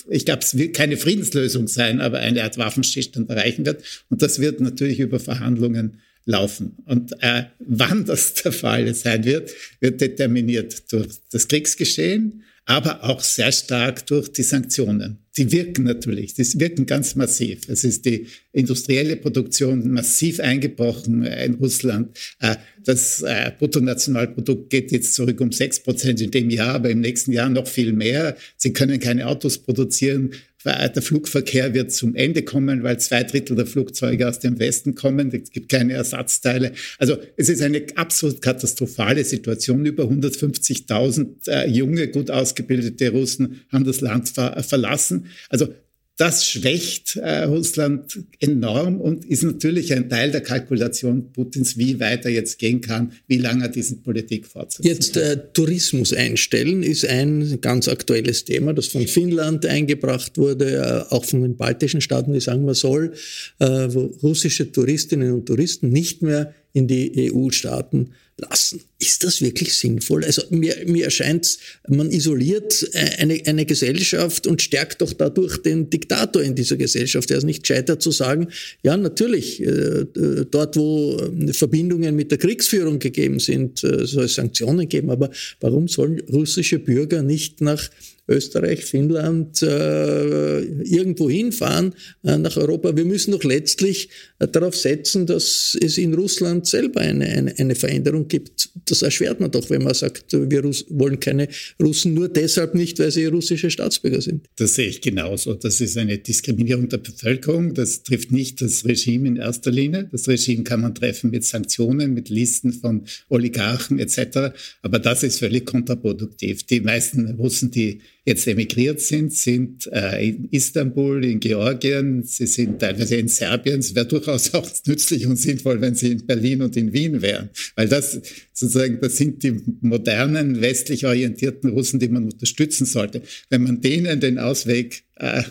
ich 0.09 0.25
glaube, 0.25 0.43
es 0.43 0.57
wird 0.57 0.77
keine 0.77 0.97
Friedenslösung 0.97 1.69
sein, 1.69 2.01
aber 2.01 2.19
eine 2.19 2.43
Art 2.43 2.59
Waffenstillstand 2.59 3.29
erreichen 3.31 3.67
wird. 3.67 3.83
Und 4.09 4.23
das 4.23 4.41
wird 4.41 4.61
natürlich 4.61 5.01
über 5.01 5.21
Verhandlungen 5.21 6.01
laufen. 6.25 6.77
Und 6.87 7.13
äh, 7.23 7.45
wann 7.59 8.05
das 8.05 8.35
der 8.43 8.53
Fall 8.53 8.93
sein 8.95 9.25
wird, 9.25 9.51
wird 9.81 10.01
determiniert 10.01 10.93
durch 10.93 11.09
das 11.31 11.49
Kriegsgeschehen, 11.49 12.45
aber 12.65 13.05
auch 13.05 13.21
sehr 13.21 13.53
stark 13.53 14.07
durch 14.07 14.33
die 14.33 14.43
Sanktionen. 14.43 15.19
Die 15.37 15.53
wirken 15.53 15.85
natürlich, 15.85 16.35
die 16.35 16.45
wirken 16.59 16.87
ganz 16.87 17.15
massiv. 17.15 17.69
Es 17.69 17.85
ist 17.85 18.07
die 18.07 18.27
industrielle 18.53 19.17
Produktion 19.17 19.91
massiv 19.91 20.41
eingebrochen 20.41 21.25
in 21.25 21.55
Russland. 21.55 22.17
Äh, 22.41 22.57
das 22.85 23.23
äh, 23.23 23.53
Bruttonationalprodukt 23.59 24.71
geht 24.71 24.93
jetzt 24.93 25.15
zurück 25.15 25.41
um 25.41 25.53
sechs 25.53 25.81
Prozent 25.81 26.21
in 26.21 26.31
dem 26.31 26.51
Jahr, 26.51 26.77
aber 26.77 26.91
im 26.91 27.01
nächsten 27.01 27.33
Jahr 27.33 27.51
noch 27.51 27.67
viel 27.67 27.93
mehr. 27.93 28.37
Sie 28.57 28.73
können 28.73 29.01
keine 29.01 29.27
Autos 29.27 29.59
produzieren. 29.59 30.31
Der 30.67 31.01
Flugverkehr 31.01 31.75
wird 31.75 31.93
zum 31.93 32.17
Ende 32.17 32.43
kommen, 32.43 32.83
weil 32.83 32.99
zwei 32.99 33.23
Drittel 33.23 33.55
der 33.55 33.67
Flugzeuge 33.67 34.29
aus 34.29 34.41
dem 34.41 34.59
Westen 34.59 34.97
kommen. 34.97 35.31
Es 35.33 35.53
gibt 35.53 35.69
keine 35.69 35.93
Ersatzteile. 35.93 36.73
Also 36.99 37.19
es 37.37 37.49
ist 37.49 37.63
eine 37.63 37.85
absolut 37.95 38.43
katastrophale 38.43 39.25
Situation. 39.25 39.87
Über 39.87 40.05
150.000 40.05 41.49
äh, 41.49 41.69
junge, 41.69 42.09
gut 42.09 42.33
ausgebildete 42.33 43.11
Russen 43.11 43.61
haben 43.71 43.85
das 43.85 44.01
Land 44.01 44.31
ver 44.31 44.61
verlassen. 44.65 45.26
Also 45.49 45.69
das 46.17 46.47
schwächt 46.47 47.17
äh, 47.17 47.43
Russland 47.43 48.21
enorm 48.41 49.03
und 49.03 49.27
ist 49.27 49.43
natürlich 49.43 49.93
ein 49.93 50.09
Teil 50.09 50.31
der 50.31 50.41
Kalkulation 50.41 51.31
Putins, 51.33 51.77
wie 51.77 52.01
weit 52.01 52.25
er 52.25 52.31
jetzt 52.31 52.59
gehen 52.59 52.81
kann, 52.81 53.13
wie 53.27 53.37
lange 53.37 53.65
er 53.65 53.69
diese 53.69 53.97
Politik 53.97 54.47
fortsetzt. 54.47 54.87
Jetzt 54.87 55.17
äh, 55.19 55.39
Tourismus 55.53 56.15
einstellen 56.15 56.83
ist 56.83 57.07
ein 57.07 57.59
ganz 57.61 57.87
aktuelles 57.87 58.45
Thema, 58.45 58.73
das 58.73 58.87
von 58.87 59.07
Finnland 59.07 59.67
eingebracht 59.67 60.39
wurde, 60.39 61.05
äh, 61.11 61.15
auch 61.15 61.27
von 61.27 61.43
den 61.43 61.57
baltischen 61.57 62.01
Staaten, 62.01 62.33
die 62.33 62.41
sagen, 62.41 62.65
man 62.65 62.75
soll 62.75 63.13
äh, 63.59 63.65
russische 63.67 64.73
Touristinnen 64.73 65.33
und 65.33 65.45
Touristen 65.45 65.91
nicht 65.91 66.23
mehr 66.23 66.55
in 66.77 66.87
die 66.87 67.33
EU-Staaten 67.33 68.13
lassen. 68.37 68.83
Ist 68.99 69.25
das 69.25 69.41
wirklich 69.41 69.73
sinnvoll? 69.73 70.27
Also 70.27 70.43
mir, 70.51 70.77
mir 70.85 71.05
erscheint, 71.05 71.57
man 71.89 72.11
isoliert 72.11 72.87
äh, 72.93 73.23
eine, 73.23 73.41
eine 73.47 73.65
Gesellschaft 73.65 74.47
und 74.47 74.61
stärkt 74.61 75.01
doch 75.01 75.15
dadurch 75.15 75.57
den 75.63 75.89
Diktator 75.89 76.43
in 76.43 76.55
dieser 76.55 76.77
Gesellschaft. 76.77 77.31
Er 77.31 77.39
ist 77.39 77.45
nicht 77.45 77.63
gescheiter 77.63 77.99
zu 77.99 78.11
sagen, 78.11 78.49
ja 78.83 78.95
natürlich, 78.99 79.63
äh, 79.63 80.05
dort 80.51 80.77
wo 80.77 81.17
äh, 81.17 81.53
Verbindungen 81.55 82.15
mit 82.15 82.31
der 82.31 82.37
Kriegsführung 82.37 82.99
gegeben 82.99 83.41
sind, 83.41 83.79
soll 83.79 84.25
es 84.25 84.35
Sanktionen 84.35 84.87
geben, 84.87 85.09
aber 85.09 85.31
warum 85.61 85.89
sollen 85.89 86.21
russische 86.31 86.79
Bürger 86.79 87.23
nicht 87.23 87.63
nach 87.63 87.89
Österreich, 88.29 88.85
Finnland, 88.85 89.63
äh, 89.63 90.61
irgendwo 90.61 91.31
hinfahren 91.31 91.95
äh, 92.25 92.37
nach 92.37 92.57
Europa. 92.57 92.97
Wir 92.97 93.05
müssen 93.05 93.31
doch 93.31 93.45
letztlich 93.45 94.09
äh, 94.39 94.49
darauf 94.49 94.77
setzen, 94.77 95.27
dass 95.27 95.77
es 95.81 95.97
in 95.97 96.13
Russland 96.15 96.67
selber 96.67 97.01
eine, 97.01 97.27
eine, 97.27 97.59
eine 97.59 97.75
Veränderung 97.75 98.27
gibt. 98.27 98.71
Das 98.87 99.03
erschwert 99.03 99.41
man 99.41 99.51
doch, 99.51 99.71
wenn 99.71 99.83
man 99.83 99.95
sagt, 99.95 100.33
wir 100.33 100.61
Russ 100.63 100.87
wollen 100.89 101.21
keine 101.21 101.49
Russen 101.81 102.15
nur 102.15 102.29
deshalb 102.29 102.75
nicht, 102.75 102.99
weil 102.99 103.11
sie 103.11 103.27
russische 103.27 103.71
Staatsbürger 103.71 104.21
sind. 104.21 104.47
Das 104.57 104.75
sehe 104.75 104.89
ich 104.89 105.01
genauso. 105.01 105.55
Das 105.55 105.81
ist 105.81 105.97
eine 105.97 106.19
Diskriminierung 106.19 106.89
der 106.89 106.99
Bevölkerung. 106.99 107.75
Das 107.75 108.03
trifft 108.03 108.33
nicht 108.33 108.61
das 108.61 108.85
Regime 108.85 109.29
in 109.29 109.37
erster 109.37 109.71
Linie. 109.71 110.09
Das 110.11 110.27
Regime 110.29 110.65
kann 110.65 110.81
man 110.81 110.95
treffen 110.95 111.31
mit 111.31 111.45
Sanktionen, 111.45 112.13
mit 112.13 112.29
Listen 112.29 112.73
von 112.73 113.05
Oligarchen 113.29 113.99
etc. 113.99 114.57
Aber 114.83 114.99
das 114.99 115.23
ist 115.23 115.39
völlig 115.39 115.65
kontraproduktiv. 115.65 116.65
Die 116.65 116.81
meisten 116.81 117.29
Russen, 117.37 117.71
die 117.71 118.01
jetzt 118.27 118.47
emigriert 118.49 119.01
sind, 119.01 119.33
sind 119.33 119.89
äh, 119.93 120.29
in 120.29 120.49
Istanbul, 120.51 121.25
in 121.25 121.39
Georgien, 121.39 122.25
sie 122.25 122.49
sind 122.49 122.81
teilweise 122.81 123.17
in 123.17 123.29
Serbien. 123.29 123.79
Es 123.79 123.95
wäre 123.95 124.07
durchaus 124.07 124.53
auch 124.55 124.69
nützlich 124.85 125.27
und 125.27 125.37
sinnvoll, 125.37 125.81
wenn 125.81 125.95
sie 125.95 126.13
in 126.13 126.27
Berlin 126.27 126.63
und 126.63 126.77
in 126.77 126.93
Wien 126.93 127.23
wären, 127.23 127.51
weil 127.77 127.89
das 127.89 128.21
sozusagen, 128.53 128.99
das 129.01 129.17
sind 129.17 129.45
die 129.45 129.61
modernen, 129.81 130.61
westlich 130.61 131.07
orientierten 131.07 131.71
Russen, 131.71 132.01
die 132.01 132.09
man 132.09 132.25
unterstützen 132.25 132.85
sollte. 132.85 133.23
Wenn 133.49 133.63
man 133.63 133.81
denen 133.81 134.19
den 134.19 134.41
Ausweg 134.41 135.05
äh, 135.15 135.45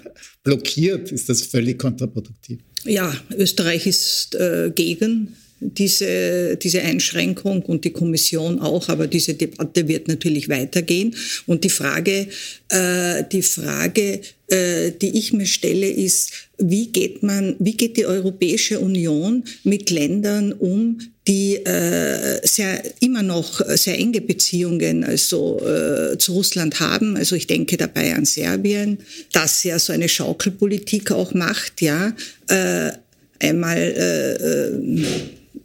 blockiert, 0.44 1.14
ist 1.14 1.30
das 1.30 1.44
völlig 1.44 1.80
kontraproduktiv. 1.80 2.60
Ja, 2.84 3.16
Österreich 3.38 3.88
ist 3.88 4.36
äh, 4.36 4.72
gegen 4.76 5.34
diese, 5.60 6.58
diese 6.58 6.82
Einschränkung 6.82 7.62
und 7.64 7.86
die 7.86 7.92
Kommission 7.92 8.60
auch, 8.60 8.90
aber 8.90 9.08
diese 9.08 9.36
Debatte 9.36 9.88
wird 9.88 10.08
natürlich 10.08 10.50
weitergehen. 10.50 11.16
Und 11.46 11.64
die 11.64 11.70
Frage, 11.70 12.28
äh, 12.70 13.24
die 13.32 13.42
Frage, 13.42 14.20
äh, 14.48 14.92
die 14.92 15.18
ich 15.18 15.34
mir 15.34 15.46
stelle, 15.46 15.88
ist, 15.88 16.32
wie 16.58 16.88
geht 16.88 17.24
man, 17.24 17.56
wie 17.60 17.76
geht 17.76 17.98
die 17.98 18.06
Europäische 18.06 18.80
Union 18.80 19.44
mit 19.64 19.90
Ländern 19.92 20.52
um, 20.54 21.00
die 21.28 21.56
äh, 21.56 22.46
sehr, 22.46 22.84
immer 23.00 23.24
noch 23.24 23.62
sehr 23.76 23.98
enge 23.98 24.22
Beziehungen 24.22 25.04
also, 25.04 25.60
äh, 25.66 26.18
zu 26.18 26.34
Russland 26.34 26.80
haben. 26.80 27.18
Also 27.18 27.36
ich 27.36 27.48
denke 27.48 27.78
dabei 27.78 28.14
an 28.14 28.26
Serbien, 28.26 29.00
das 29.32 29.64
ja 29.64 29.80
so 29.80 29.92
eine 29.92 30.10
Schaukelpolitik 30.10 31.12
auch 31.12 31.34
macht, 31.34 31.82
ja. 31.82 32.16
Äh, 32.48 32.92
Einmal 33.40 33.78
äh, 33.78 35.06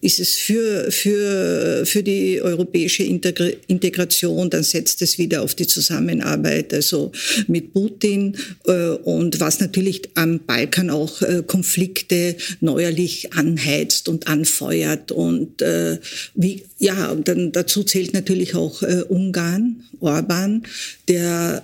ist 0.01 0.19
es 0.19 0.35
für, 0.35 0.91
für, 0.91 1.85
für 1.85 2.03
die 2.03 2.41
europäische 2.41 3.03
Integration, 3.03 4.51
dann 4.51 4.63
setzt 4.63 5.03
es 5.03 5.19
wieder 5.19 5.43
auf 5.43 5.55
die 5.55 5.67
Zusammenarbeit 5.67 6.73
also 6.73 7.13
mit 7.47 7.73
Putin 7.73 8.37
äh, 8.67 8.89
und 8.89 9.41
was 9.41 9.61
natürlich 9.61 10.03
am 10.15 10.41
Balkan 10.41 10.91
auch 10.91 11.21
äh, 11.23 11.43
Konflikte 11.47 12.37
neuerlich 12.61 13.33
anheizt 13.35 14.09
und 14.09 14.29
anfeuert 14.29 15.13
und 15.13 15.61
äh, 15.63 15.99
wie 16.35 16.63
ja 16.79 17.15
dann 17.15 17.53
dazu 17.53 17.83
zählt 17.85 18.15
natürlich 18.15 18.55
auch 18.55 18.83
Ungarn 19.09 19.85
Orban 20.01 20.63
der 21.07 21.63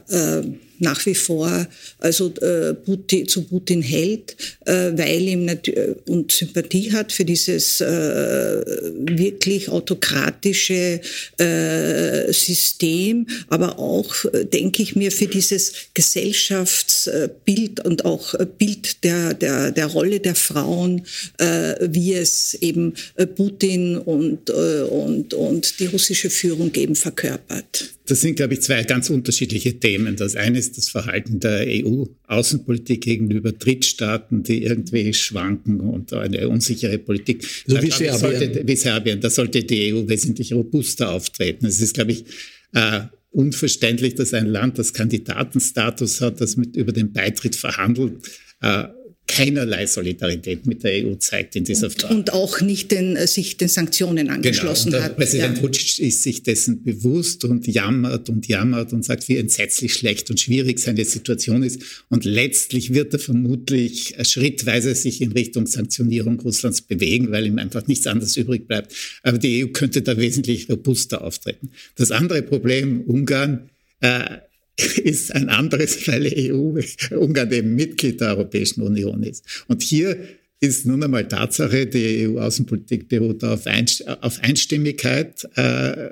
nach 0.79 1.05
wie 1.07 1.15
vor 1.15 1.67
also 1.99 2.33
äh, 2.41 2.75
Putin, 2.75 3.27
zu 3.29 3.43
Putin 3.43 3.83
hält, 3.83 4.37
äh, 4.65 4.93
weil 4.95 5.23
ihm 5.23 5.49
äh, 5.49 5.57
und 6.07 6.33
Sympathie 6.33 6.93
hat 6.93 7.13
für 7.13 7.25
dieses 7.25 7.81
äh, 7.81 7.87
wirklich 7.87 9.69
autokratische 9.69 11.01
äh, 11.39 12.33
System, 12.33 13.27
aber 13.49 13.79
auch, 13.79 14.15
äh, 14.33 14.45
denke 14.45 14.83
ich 14.83 14.97
mir, 14.97 15.13
für 15.13 15.27
dieses 15.27 15.73
Gesellschaftsbild 15.95 17.85
und 17.85 18.05
auch 18.05 18.35
Bild 18.59 19.05
der, 19.05 19.35
der, 19.35 19.71
der 19.73 19.87
Rolle 19.87 20.21
der 20.21 20.35
Frauen, 20.35 21.03
wie 21.81 22.15
es 22.15 22.55
eben 22.55 22.95
Putin 23.37 23.97
und, 23.99 24.51
und, 24.51 25.35
und 25.35 25.81
die 25.81 25.87
russische 25.87 26.31
Führung 26.31 26.75
eben 26.75 26.95
verkörpert. 26.95 27.91
Das 28.07 28.21
sind, 28.21 28.37
glaube 28.37 28.55
ich, 28.55 28.61
zwei 28.61 28.85
ganz 28.85 29.11
unterschiedliche 29.11 29.79
Themen. 29.79 30.17
Das 30.17 30.37
eine 30.37 30.59
ist 30.59 30.79
das 30.79 30.89
Verhalten 30.89 31.41
der 31.41 31.67
EU-Außenpolitik 31.67 33.03
gegenüber 33.03 33.53
Drittstaaten, 33.53 34.43
die 34.43 34.63
irgendwie 34.63 35.13
schwanken 35.13 35.81
und 35.81 36.13
eine 36.13 36.49
unsichere 36.49 36.99
Politik. 36.99 37.45
So 37.67 37.83
wie 37.83 37.91
Serbien. 37.91 38.19
Sollte, 38.19 38.63
wie 38.67 38.77
Serbien. 38.77 39.21
Da 39.21 39.29
sollte 39.29 39.65
die 39.65 39.93
EU 39.93 40.09
wesentlich 40.09 40.53
robuster 40.53 41.11
auftreten. 41.11 41.67
Es 41.67 41.81
ist, 41.81 41.95
glaube 41.95 42.13
ich, 42.13 42.25
äh, 42.73 43.03
unverständlich, 43.31 44.15
dass 44.15 44.33
ein 44.33 44.47
Land, 44.47 44.79
das 44.79 44.93
Kandidatenstatus 44.93 46.21
hat, 46.21 46.41
das 46.41 46.57
mit 46.57 46.77
über 46.77 46.93
den 46.93 47.13
Beitritt 47.13 47.57
verhandelt, 47.57 48.15
äh, 48.63 48.85
keinerlei 49.27 49.87
Solidarität 49.87 50.67
mit 50.67 50.85
der 50.85 51.05
EU 51.05 51.15
zeigt 51.17 51.57
in 51.57 51.65
dieser 51.65 51.91
Frage. 51.91 52.15
Und 52.15 52.33
auch 52.33 52.61
nicht 52.61 52.93
den, 52.93 53.17
äh, 53.17 53.27
sich 53.27 53.57
den 53.57 53.69
Sanktionen 53.69 54.31
angeschlossen 54.31 54.93
genau. 54.93 54.99
und 54.99 55.05
hat. 55.05 55.17
Präsident 55.17 55.61
ja. 55.61 55.69
Ist 56.07 56.23
sich 56.23 56.43
dessen 56.43 56.85
bewusst 56.85 57.45
und 57.45 57.67
jammert 57.67 58.29
und 58.29 58.47
jammert 58.47 58.93
und 58.93 59.05
sagt, 59.05 59.29
wie 59.29 59.37
entsetzlich 59.37 59.95
schlecht 59.95 60.31
und 60.31 60.39
schwierig 60.39 60.79
seine 60.79 61.05
Situation 61.05 61.63
ist. 61.63 62.05
Und 62.09 62.25
letztlich 62.25 62.95
wird 62.95 63.13
er 63.15 63.19
vermutlich 63.19 64.15
schrittweise 64.23 64.95
sich 64.95 65.21
in 65.21 65.33
Richtung 65.33 65.67
Sanktionierung 65.67 66.39
Russlands 66.41 66.83
bewegen, 66.83 67.33
weil 67.33 67.47
ihm 67.47 67.59
einfach 67.59 67.87
nichts 67.87 68.07
anderes 68.07 68.37
übrig 68.37 68.69
bleibt. 68.69 68.95
Aber 69.23 69.39
die 69.39 69.65
EU 69.65 69.69
könnte 69.69 70.03
da 70.03 70.17
wesentlich 70.17 70.71
robuster 70.71 71.23
auftreten. 71.23 71.71
Das 71.97 72.11
andere 72.13 72.43
Problem, 72.43 73.01
Ungarn, 73.03 73.71
äh, 74.01 74.39
ist 75.03 75.35
ein 75.35 75.49
anderes, 75.49 76.07
weil 76.09 76.33
EU, 76.35 76.79
Ungarn 77.17 77.53
eben 77.53 77.75
Mitglied 77.75 78.21
der 78.21 78.29
Europäischen 78.37 78.83
Union 78.83 79.23
ist. 79.23 79.65
Und 79.69 79.83
hier 79.83 80.19
ist 80.61 80.87
nun 80.87 81.03
einmal 81.03 81.29
Tatsache, 81.29 81.87
die 81.87 82.29
EU-Außenpolitik 82.29 83.09
beruht 83.09 83.45
auf, 83.45 83.67
Einstimmigkeit. 84.41 85.47
Äh, 85.57 86.11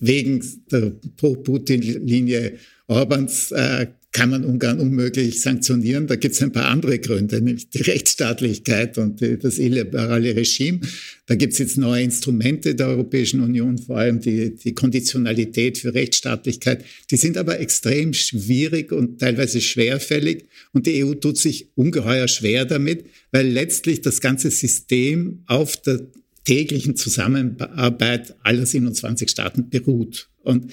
wegen 0.00 0.44
der 0.70 0.92
Pro-Putin-Linie 1.16 2.58
Orbans 2.86 3.50
äh, 3.52 3.86
kann 4.14 4.30
man 4.30 4.44
Ungarn 4.44 4.78
unmöglich 4.78 5.40
sanktionieren. 5.40 6.06
Da 6.06 6.14
gibt 6.14 6.36
es 6.36 6.42
ein 6.42 6.52
paar 6.52 6.66
andere 6.66 7.00
Gründe, 7.00 7.40
nämlich 7.40 7.68
die 7.70 7.82
Rechtsstaatlichkeit 7.82 8.96
und 8.96 9.20
das 9.20 9.58
illiberale 9.58 10.36
Regime. 10.36 10.80
Da 11.26 11.34
gibt 11.34 11.54
es 11.54 11.58
jetzt 11.58 11.76
neue 11.76 12.04
Instrumente 12.04 12.76
der 12.76 12.86
Europäischen 12.86 13.40
Union, 13.40 13.76
vor 13.76 13.98
allem 13.98 14.20
die, 14.20 14.54
die 14.54 14.72
Konditionalität 14.72 15.78
für 15.78 15.94
Rechtsstaatlichkeit. 15.94 16.84
Die 17.10 17.16
sind 17.16 17.36
aber 17.36 17.58
extrem 17.58 18.14
schwierig 18.14 18.92
und 18.92 19.18
teilweise 19.18 19.60
schwerfällig. 19.60 20.44
Und 20.72 20.86
die 20.86 21.04
EU 21.04 21.14
tut 21.14 21.36
sich 21.36 21.70
ungeheuer 21.74 22.28
schwer 22.28 22.66
damit, 22.66 23.06
weil 23.32 23.48
letztlich 23.48 24.00
das 24.00 24.20
ganze 24.20 24.52
System 24.52 25.42
auf 25.48 25.76
der 25.76 26.06
täglichen 26.44 26.96
Zusammenarbeit 26.96 28.36
aller 28.42 28.66
27 28.66 29.30
Staaten 29.30 29.70
beruht. 29.70 30.28
Und 30.42 30.72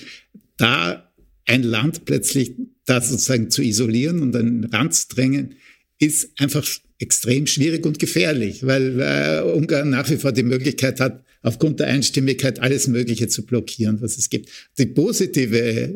da 0.58 1.12
ein 1.46 1.64
Land 1.64 2.06
plötzlich 2.06 2.54
da 2.86 3.02
sozusagen 3.02 3.50
zu 3.50 3.62
isolieren 3.62 4.22
und 4.22 4.36
an 4.36 4.62
den 4.62 4.72
Rand 4.72 4.94
zu 4.94 5.08
drängen, 5.10 5.56
ist 6.00 6.30
einfach 6.38 6.68
extrem 7.00 7.48
schwierig 7.48 7.86
und 7.86 8.00
gefährlich, 8.00 8.66
weil 8.66 9.00
äh, 9.00 9.42
Ungarn 9.42 9.90
nach 9.90 10.10
wie 10.10 10.18
vor 10.18 10.32
die 10.32 10.44
Möglichkeit 10.44 11.00
hat, 11.00 11.24
aufgrund 11.42 11.80
der 11.80 11.88
Einstimmigkeit 11.88 12.60
alles 12.60 12.88
Mögliche 12.88 13.28
zu 13.28 13.46
blockieren, 13.46 14.02
was 14.02 14.18
es 14.18 14.30
gibt. 14.30 14.50
Die 14.78 14.86
positive 14.86 15.58
äh, 15.58 15.90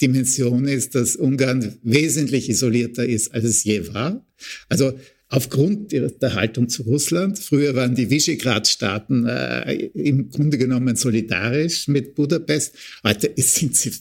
Dimension 0.00 0.66
ist, 0.66 0.94
dass 0.94 1.16
Ungarn 1.16 1.76
wesentlich 1.82 2.48
isolierter 2.48 3.04
ist, 3.04 3.34
als 3.34 3.44
es 3.44 3.64
je 3.64 3.92
war. 3.92 4.24
Also 4.68 4.92
aufgrund 5.28 5.92
der 5.92 6.34
Haltung 6.34 6.68
zu 6.68 6.82
Russland. 6.82 7.38
Früher 7.38 7.74
waren 7.74 7.94
die 7.94 8.10
Visegrad-Staaten 8.10 9.26
äh, 9.26 9.74
im 9.94 10.30
Grunde 10.30 10.58
genommen 10.58 10.96
solidarisch 10.96 11.88
mit 11.88 12.14
Budapest. 12.14 12.74
Heute 13.04 13.32
sind 13.36 13.76
sie 13.76 13.92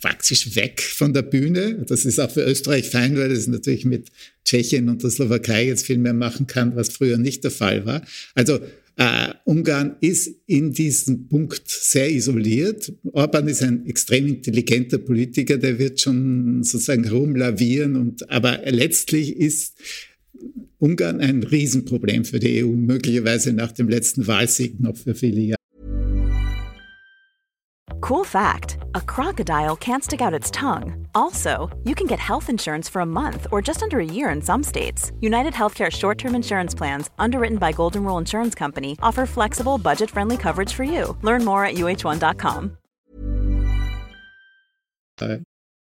praktisch 0.00 0.54
weg 0.56 0.80
von 0.80 1.12
der 1.12 1.22
Bühne. 1.22 1.84
Das 1.86 2.04
ist 2.04 2.18
auch 2.18 2.30
für 2.30 2.44
Österreich 2.44 2.88
fein, 2.88 3.16
weil 3.16 3.30
es 3.32 3.46
natürlich 3.46 3.84
mit 3.84 4.08
Tschechien 4.44 4.88
und 4.88 5.02
der 5.02 5.10
Slowakei 5.10 5.66
jetzt 5.66 5.86
viel 5.86 5.98
mehr 5.98 6.14
machen 6.14 6.46
kann, 6.46 6.76
was 6.76 6.90
früher 6.90 7.18
nicht 7.18 7.44
der 7.44 7.50
Fall 7.50 7.84
war. 7.84 8.02
Also 8.34 8.60
äh, 8.96 9.32
Ungarn 9.44 9.96
ist 10.00 10.28
in 10.46 10.72
diesem 10.72 11.28
Punkt 11.28 11.62
sehr 11.66 12.10
isoliert. 12.10 12.92
Orban 13.12 13.46
ist 13.46 13.62
ein 13.62 13.86
extrem 13.86 14.26
intelligenter 14.26 14.98
Politiker, 14.98 15.56
der 15.56 15.78
wird 15.78 16.00
schon 16.00 16.64
sozusagen 16.64 17.06
rumlavieren. 17.08 17.94
Und, 17.94 18.28
aber 18.30 18.60
letztlich 18.66 19.36
ist 19.36 19.76
Ungarn 20.80 21.20
ein 21.20 21.42
Riesenproblem 21.42 22.24
für 22.24 22.38
die 22.38 22.62
EU, 22.62 22.68
möglicherweise 22.68 23.52
nach 23.52 23.72
dem 23.72 23.88
letzten 23.88 24.26
Wahlsieg 24.26 24.80
noch 24.80 24.96
für 24.96 25.14
viele 25.14 25.40
Jahre. 25.40 25.58
Cool 28.00 28.24
fact 28.24 28.78
a 28.94 29.00
crocodile 29.00 29.76
can't 29.76 30.02
stick 30.02 30.22
out 30.22 30.32
its 30.32 30.50
tongue. 30.50 31.06
Also, 31.14 31.68
you 31.84 31.94
can 31.94 32.06
get 32.06 32.18
health 32.18 32.48
insurance 32.48 32.88
for 32.88 33.02
a 33.02 33.06
month 33.06 33.46
or 33.50 33.60
just 33.60 33.82
under 33.82 33.98
a 33.98 34.04
year 34.04 34.30
in 34.30 34.40
some 34.40 34.62
states. 34.62 35.12
United 35.20 35.52
Healthcare 35.52 35.90
short 35.90 36.16
term 36.16 36.34
insurance 36.34 36.74
plans, 36.74 37.10
underwritten 37.18 37.58
by 37.58 37.72
Golden 37.72 38.04
Rule 38.04 38.18
Insurance 38.18 38.54
Company, 38.54 38.96
offer 39.02 39.26
flexible, 39.26 39.78
budget 39.78 40.10
friendly 40.10 40.36
coverage 40.36 40.72
for 40.72 40.84
you. 40.84 41.16
Learn 41.22 41.44
more 41.44 41.64
at 41.64 41.74
uh1.com. 41.74 42.78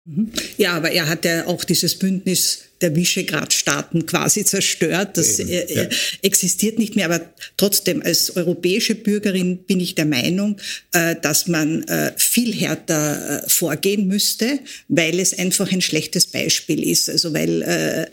Mhm. 0.06 0.32
Ja, 0.58 0.74
aber 0.74 0.92
er 0.92 1.08
hat 1.08 1.24
ja 1.24 1.48
auch 1.48 1.64
dieses 1.64 1.98
Bündnis 1.98 2.64
der 2.82 2.94
Visegrad-Staaten 2.94 4.06
quasi 4.06 4.44
zerstört. 4.44 5.18
Das 5.18 5.40
äh, 5.40 5.74
ja. 5.74 5.88
existiert 6.22 6.78
nicht 6.78 6.98
mehr. 6.98 7.06
Aber 7.06 7.22
trotzdem, 7.56 8.02
als 8.02 8.36
europäische 8.36 8.96
Bürgerin 8.96 9.60
bin 9.60 9.80
ich 9.80 9.96
der 9.96 10.06
Meinung, 10.06 10.58
äh, 10.92 11.16
dass 11.22 11.48
man 11.48 11.84
äh, 11.84 12.12
viel 12.18 12.54
härter 12.54 13.46
vorgehen 13.48 14.08
müsste, 14.08 14.60
weil 14.90 15.20
es 15.20 15.38
einfach 15.38 15.72
ein 15.72 15.82
schlechtes 15.82 16.26
Beispiel 16.26 16.84
ist. 16.84 17.10
Also 17.10 17.34
weil 17.34 18.10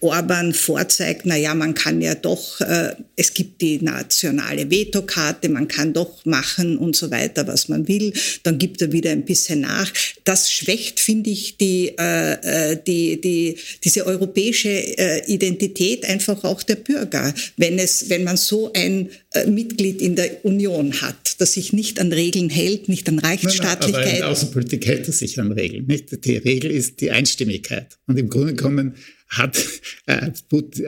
Orban 0.00 0.52
vorzeigt, 0.54 1.22
na 1.24 1.36
ja, 1.36 1.54
man 1.54 1.74
kann 1.74 2.00
ja 2.00 2.14
doch, 2.14 2.60
äh, 2.60 2.94
es 3.16 3.34
gibt 3.34 3.60
die 3.60 3.82
nationale 3.82 4.70
Vetokarte, 4.70 5.48
man 5.48 5.68
kann 5.68 5.92
doch 5.92 6.24
machen 6.24 6.78
und 6.78 6.96
so 6.96 7.10
weiter, 7.10 7.46
was 7.46 7.68
man 7.68 7.88
will. 7.88 8.12
Dann 8.42 8.58
gibt 8.58 8.80
er 8.82 8.92
wieder 8.92 9.10
ein 9.10 9.24
bisschen 9.24 9.60
nach. 9.60 9.92
Das 10.24 10.50
schwächt, 10.52 11.00
finde 11.00 11.30
ich, 11.30 11.56
die, 11.56 11.94
äh, 11.98 12.72
äh 12.72 12.78
die, 12.86 13.20
die, 13.20 13.56
diese 13.84 14.06
europäische 14.06 14.68
äh, 14.68 15.24
Identität 15.26 16.04
einfach 16.04 16.44
auch 16.44 16.62
der 16.62 16.76
Bürger, 16.76 17.34
wenn 17.56 17.78
es, 17.78 18.08
wenn 18.08 18.24
man 18.24 18.36
so 18.36 18.72
ein 18.72 19.10
äh, 19.32 19.46
Mitglied 19.46 20.00
in 20.00 20.16
der 20.16 20.44
Union 20.44 21.00
hat, 21.00 21.36
das 21.38 21.52
sich 21.52 21.72
nicht 21.72 22.00
an 22.00 22.12
Regeln 22.12 22.50
hält, 22.50 22.88
nicht 22.88 23.08
an 23.08 23.18
Rechtsstaatlichkeit. 23.18 23.92
Nein, 23.92 23.92
nein, 23.92 24.02
aber 24.02 24.10
in 24.10 24.16
der 24.18 24.28
Außenpolitik 24.28 24.86
hält 24.86 25.08
es 25.08 25.18
sich 25.18 25.38
an 25.38 25.52
Regeln. 25.52 25.86
Nicht? 25.86 26.24
Die 26.24 26.36
Regel 26.36 26.70
ist 26.70 27.00
die 27.00 27.10
Einstimmigkeit. 27.10 27.98
Und 28.06 28.18
im 28.18 28.28
Grunde 28.28 28.54
genommen 28.54 28.94
hat, 29.28 29.58
äh, 30.06 30.30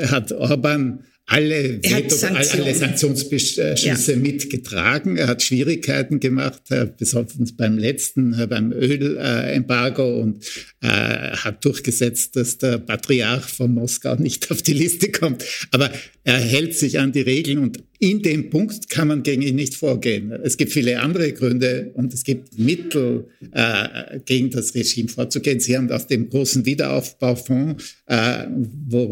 hat 0.08 0.32
Orban 0.32 1.04
alle, 1.30 1.80
Veto, 1.80 2.16
Sanktionen. 2.16 2.66
alle 2.66 2.74
Sanktionsbeschlüsse 2.74 4.12
ja. 4.12 4.18
mitgetragen. 4.18 5.16
Er 5.16 5.28
hat 5.28 5.42
Schwierigkeiten 5.42 6.18
gemacht, 6.18 6.62
äh, 6.70 6.88
besonders 6.98 7.52
beim 7.52 7.78
letzten, 7.78 8.34
äh, 8.34 8.48
beim 8.48 8.72
Ölembargo 8.72 10.20
und 10.20 10.44
äh, 10.82 10.88
hat 10.88 11.64
durchgesetzt, 11.64 12.34
dass 12.34 12.58
der 12.58 12.78
Patriarch 12.78 13.48
von 13.48 13.72
Moskau 13.72 14.16
nicht 14.16 14.50
auf 14.50 14.62
die 14.62 14.72
Liste 14.72 15.12
kommt. 15.12 15.44
Aber 15.70 15.92
er 16.24 16.38
hält 16.38 16.74
sich 16.74 16.98
an 16.98 17.12
die 17.12 17.22
Regeln 17.22 17.58
und 17.58 17.82
in 17.98 18.22
dem 18.22 18.50
Punkt 18.50 18.88
kann 18.88 19.08
man 19.08 19.22
gegen 19.22 19.42
ihn 19.42 19.56
nicht 19.56 19.74
vorgehen. 19.74 20.32
Es 20.32 20.56
gibt 20.56 20.72
viele 20.72 21.00
andere 21.00 21.32
Gründe 21.32 21.90
und 21.94 22.14
es 22.14 22.24
gibt 22.24 22.58
Mittel, 22.58 23.28
äh, 23.52 24.20
gegen 24.24 24.50
das 24.50 24.74
Regime 24.74 25.08
vorzugehen. 25.08 25.60
Sie 25.60 25.76
haben 25.76 25.90
auf 25.90 26.06
dem 26.06 26.28
großen 26.28 26.64
Wiederaufbaufonds, 26.64 27.96
äh, 28.06 28.46
wo 28.88 29.02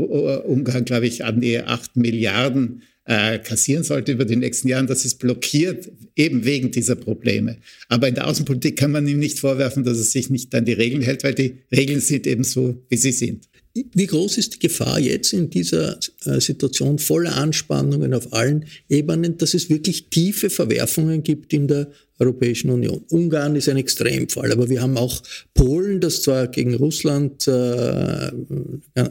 Ungarn, 0.46 0.84
glaube 0.84 1.06
ich, 1.06 1.24
an 1.24 1.40
die 1.40 1.58
acht 1.58 1.96
Milliarden 1.96 2.82
äh, 3.04 3.38
kassieren 3.38 3.84
sollte 3.84 4.12
über 4.12 4.26
die 4.26 4.36
nächsten 4.36 4.68
Jahre. 4.68 4.86
Das 4.86 5.04
ist 5.04 5.18
blockiert, 5.18 5.90
eben 6.14 6.44
wegen 6.44 6.70
dieser 6.70 6.94
Probleme. 6.94 7.56
Aber 7.88 8.06
in 8.06 8.14
der 8.14 8.26
Außenpolitik 8.26 8.78
kann 8.78 8.92
man 8.92 9.08
ihm 9.08 9.18
nicht 9.18 9.38
vorwerfen, 9.38 9.82
dass 9.82 9.98
er 9.98 10.04
sich 10.04 10.30
nicht 10.30 10.54
an 10.54 10.66
die 10.66 10.74
Regeln 10.74 11.02
hält, 11.02 11.24
weil 11.24 11.34
die 11.34 11.58
Regeln 11.74 12.00
sind 12.00 12.26
eben 12.26 12.44
so, 12.44 12.82
wie 12.90 12.96
sie 12.96 13.12
sind. 13.12 13.48
Wie 13.94 14.06
groß 14.06 14.38
ist 14.38 14.54
die 14.54 14.58
Gefahr 14.58 14.98
jetzt 14.98 15.32
in 15.32 15.50
dieser 15.50 15.98
äh, 16.24 16.40
Situation 16.40 16.98
voller 16.98 17.36
Anspannungen 17.36 18.14
auf 18.14 18.32
allen 18.32 18.66
Ebenen, 18.88 19.38
dass 19.38 19.54
es 19.54 19.70
wirklich 19.70 20.08
tiefe 20.08 20.50
Verwerfungen 20.50 21.22
gibt 21.22 21.52
in 21.52 21.68
der 21.68 21.88
Europäischen 22.18 22.70
Union. 22.70 23.04
Ungarn 23.10 23.54
ist 23.54 23.68
ein 23.68 23.76
Extremfall, 23.76 24.50
aber 24.52 24.68
wir 24.68 24.82
haben 24.82 24.96
auch 24.96 25.22
Polen, 25.54 26.00
das 26.00 26.22
zwar 26.22 26.48
gegen 26.48 26.74
Russland 26.74 27.46
äh, 27.46 28.30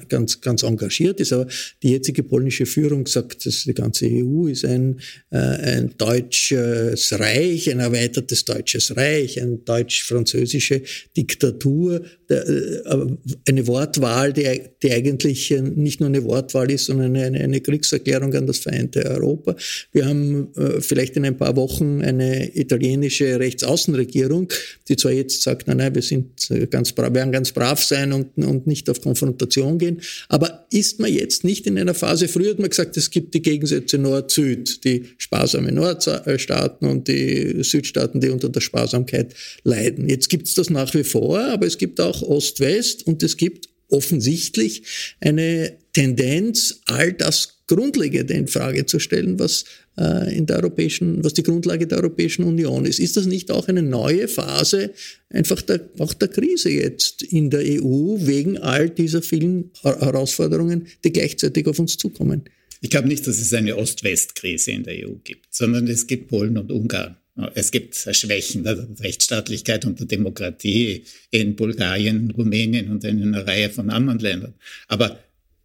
ganz, 0.10 0.42
ganz 0.42 0.64
engagiert 0.64 1.20
ist, 1.20 1.32
aber 1.32 1.48
die 1.84 1.92
jetzige 1.92 2.24
polnische 2.24 2.66
Führung 2.66 3.08
sagt, 3.08 3.46
dass 3.46 3.64
die 3.64 3.74
ganze 3.74 4.08
EU 4.08 4.48
ist 4.48 4.66
ein, 4.66 5.00
äh, 5.30 5.38
ein 5.38 5.94
deutsches 5.98 7.18
Reich, 7.18 7.72
ein 7.72 7.80
erweitertes 7.80 8.44
deutsches 8.44 8.96
Reich, 8.96 9.42
eine 9.42 9.58
deutsch-französische 9.58 10.82
Diktatur, 11.16 12.02
äh, 12.28 12.42
eine 13.48 13.68
Wortwahl, 13.68 14.34
die, 14.34 14.62
die 14.84 14.92
eigentlich 14.92 15.52
nicht 15.62 16.02
nur 16.02 16.10
eine 16.10 16.24
Wortwahl 16.26 16.70
ist, 16.72 16.86
sondern 16.86 17.16
eine, 17.16 17.40
eine 17.40 17.62
Kriegserklärung 17.62 18.34
an 18.34 18.48
das 18.48 18.60
vereinte 18.60 19.06
Europa. 19.06 19.56
Wir 19.94 20.06
haben 20.06 20.54
äh, 20.56 20.82
vielleicht 20.82 21.16
in 21.16 21.26
ein 21.26 21.38
paar 21.38 21.56
Wochen 21.56 22.02
eine 22.02 22.54
italienische 22.56 22.97
italienische 22.98 23.40
Rechtsaußenregierung, 23.40 24.50
die 24.88 24.96
zwar 24.96 25.12
jetzt 25.12 25.42
sagt, 25.42 25.68
nein, 25.68 25.78
nein, 25.78 25.96
wir 25.96 26.02
sind 26.02 26.50
äh, 26.52 26.68
ganz 26.68 26.92
brav, 26.92 27.14
werden 27.14 27.32
ganz 27.32 27.52
brav 27.52 27.84
sein 27.84 28.14
und, 28.14 28.38
und 28.38 28.68
nicht 28.68 28.90
auf 28.90 29.02
Konfrontation 29.02 29.78
gehen, 29.78 30.02
aber 30.30 30.68
ist 30.72 31.00
man 31.00 31.12
jetzt 31.12 31.44
nicht 31.44 31.68
in 31.68 31.78
einer 31.78 31.94
Phase, 31.94 32.28
früher 32.28 32.52
hat 32.52 32.60
man 32.60 32.70
gesagt, 32.70 32.98
es 32.98 33.10
gibt 33.10 33.34
die 33.34 33.42
Gegensätze 33.42 33.98
Nord-Süd, 33.98 34.84
die 34.84 35.06
sparsame 35.18 35.72
Nordstaaten 35.72 36.88
und 36.88 37.08
die 37.08 37.64
Südstaaten, 37.64 38.20
die 38.22 38.30
unter 38.30 38.50
der 38.50 38.62
Sparsamkeit 38.62 39.34
leiden. 39.64 40.10
Jetzt 40.10 40.30
gibt 40.30 40.48
es 40.48 40.56
das 40.56 40.70
nach 40.70 40.94
wie 40.94 41.04
vor, 41.04 41.40
aber 41.40 41.66
es 41.66 41.78
gibt 41.78 42.00
auch 42.00 42.22
Ost-West 42.22 43.06
und 43.08 43.24
es 43.24 43.38
gibt 43.38 43.70
offensichtlich 43.90 44.84
eine 45.22 45.78
Tendenz, 45.94 46.82
all 46.88 47.14
das 47.14 47.57
Grundlegende 47.68 48.34
in 48.34 48.48
Frage 48.48 48.86
zu 48.86 49.00
stellen, 49.00 49.40
was 49.40 49.66
äh, 49.98 50.36
in 50.36 50.46
der 50.46 50.58
europäischen, 50.58 51.24
was 51.24 51.34
die 51.34 51.44
Grundlage 51.44 51.86
der 51.86 51.98
Europäischen 52.00 52.44
Union 52.44 52.86
ist. 52.86 53.00
Ist 53.00 53.18
das 53.18 53.26
nicht 53.26 53.52
auch 53.52 53.68
eine 53.68 53.82
neue 53.82 54.28
Phase 54.28 54.94
einfach 55.30 55.62
der, 55.62 55.90
auch 56.00 56.14
der 56.14 56.30
Krise 56.30 56.70
jetzt 56.70 57.24
in 57.24 57.50
der 57.50 57.62
EU 57.62 58.16
wegen 58.20 58.58
all 58.58 58.90
dieser 58.90 59.22
vielen 59.22 59.72
Herausforderungen, 59.84 60.88
die 61.04 61.12
gleichzeitig 61.12 61.68
auf 61.68 61.78
uns 61.80 61.98
zukommen? 61.98 62.46
Ich 62.80 62.90
glaube 62.90 63.08
nicht, 63.08 63.28
dass 63.28 63.40
es 63.40 63.54
eine 63.54 63.76
Ost-West-Krise 63.76 64.72
in 64.72 64.84
der 64.84 65.08
EU 65.08 65.16
gibt, 65.24 65.54
sondern 65.54 65.88
es 65.88 66.08
gibt 66.08 66.30
Polen 66.30 66.58
und 66.58 66.72
Ungarn. 66.72 67.18
Es 67.54 67.70
gibt 67.70 67.96
Schwächen 67.96 68.64
der 68.64 68.88
Rechtsstaatlichkeit 69.00 69.86
und 69.86 70.00
der 70.00 70.08
Demokratie 70.08 71.04
in 71.30 71.56
Bulgarien, 71.56 72.32
Rumänien 72.32 72.90
und 72.90 73.04
in 73.04 73.22
einer 73.22 73.46
Reihe 73.46 73.70
von 73.70 73.92
anderen 73.92 74.20
Ländern. 74.20 74.54
Aber 74.88 75.20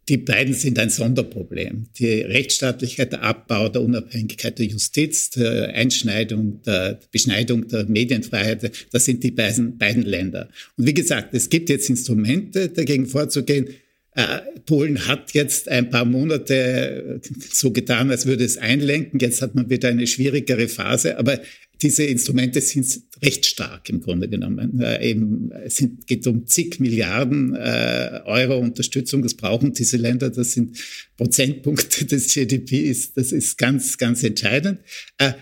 die 0.09 0.17
beiden 0.17 0.53
sind 0.53 0.77
ein 0.79 0.89
Sonderproblem. 0.89 1.87
Die 1.97 2.21
Rechtsstaatlichkeit, 2.21 3.13
der 3.13 3.23
Abbau 3.23 3.69
der 3.69 3.81
Unabhängigkeit 3.81 4.59
der 4.59 4.65
Justiz, 4.65 5.29
der 5.29 5.73
Einschneidung, 5.73 6.61
der 6.63 6.99
Beschneidung 7.11 7.67
der 7.69 7.85
Medienfreiheit, 7.85 8.69
das 8.91 9.05
sind 9.05 9.23
die 9.23 9.31
beiden, 9.31 9.77
beiden 9.77 10.03
Länder. 10.03 10.49
Und 10.77 10.87
wie 10.87 10.93
gesagt, 10.93 11.33
es 11.33 11.49
gibt 11.49 11.69
jetzt 11.69 11.89
Instrumente, 11.89 12.69
dagegen 12.69 13.05
vorzugehen. 13.05 13.69
Äh, 14.15 14.41
Polen 14.65 15.07
hat 15.07 15.33
jetzt 15.33 15.69
ein 15.69 15.89
paar 15.89 16.05
Monate 16.05 17.21
so 17.49 17.71
getan, 17.71 18.11
als 18.11 18.25
würde 18.25 18.43
es 18.43 18.57
einlenken. 18.57 19.19
Jetzt 19.19 19.41
hat 19.41 19.55
man 19.55 19.69
wieder 19.69 19.89
eine 19.89 20.05
schwierigere 20.05 20.67
Phase. 20.67 21.17
Aber 21.17 21.39
diese 21.83 22.05
Instrumente 22.05 22.61
sind 22.61 23.01
recht 23.21 23.45
stark 23.45 23.89
im 23.89 23.99
Grunde 23.99 24.29
genommen. 24.29 24.79
Äh, 24.79 25.09
eben, 25.09 25.51
es 25.51 25.75
sind, 25.75 26.07
geht 26.07 26.25
um 26.25 26.47
zig 26.47 26.79
Milliarden 26.79 27.53
äh, 27.55 28.21
Euro 28.25 28.57
Unterstützung. 28.57 29.21
Das 29.21 29.35
brauchen 29.35 29.73
diese 29.73 29.97
Länder. 29.97 30.29
Das 30.29 30.53
sind 30.53 30.77
Prozentpunkte 31.17 32.05
des 32.11 32.33
GDP. 32.33 32.95
das 33.15 33.31
ist 33.31 33.57
ganz, 33.57 33.97
ganz 33.97 34.23
entscheidend. 34.23 34.79
Äh, 35.17 35.33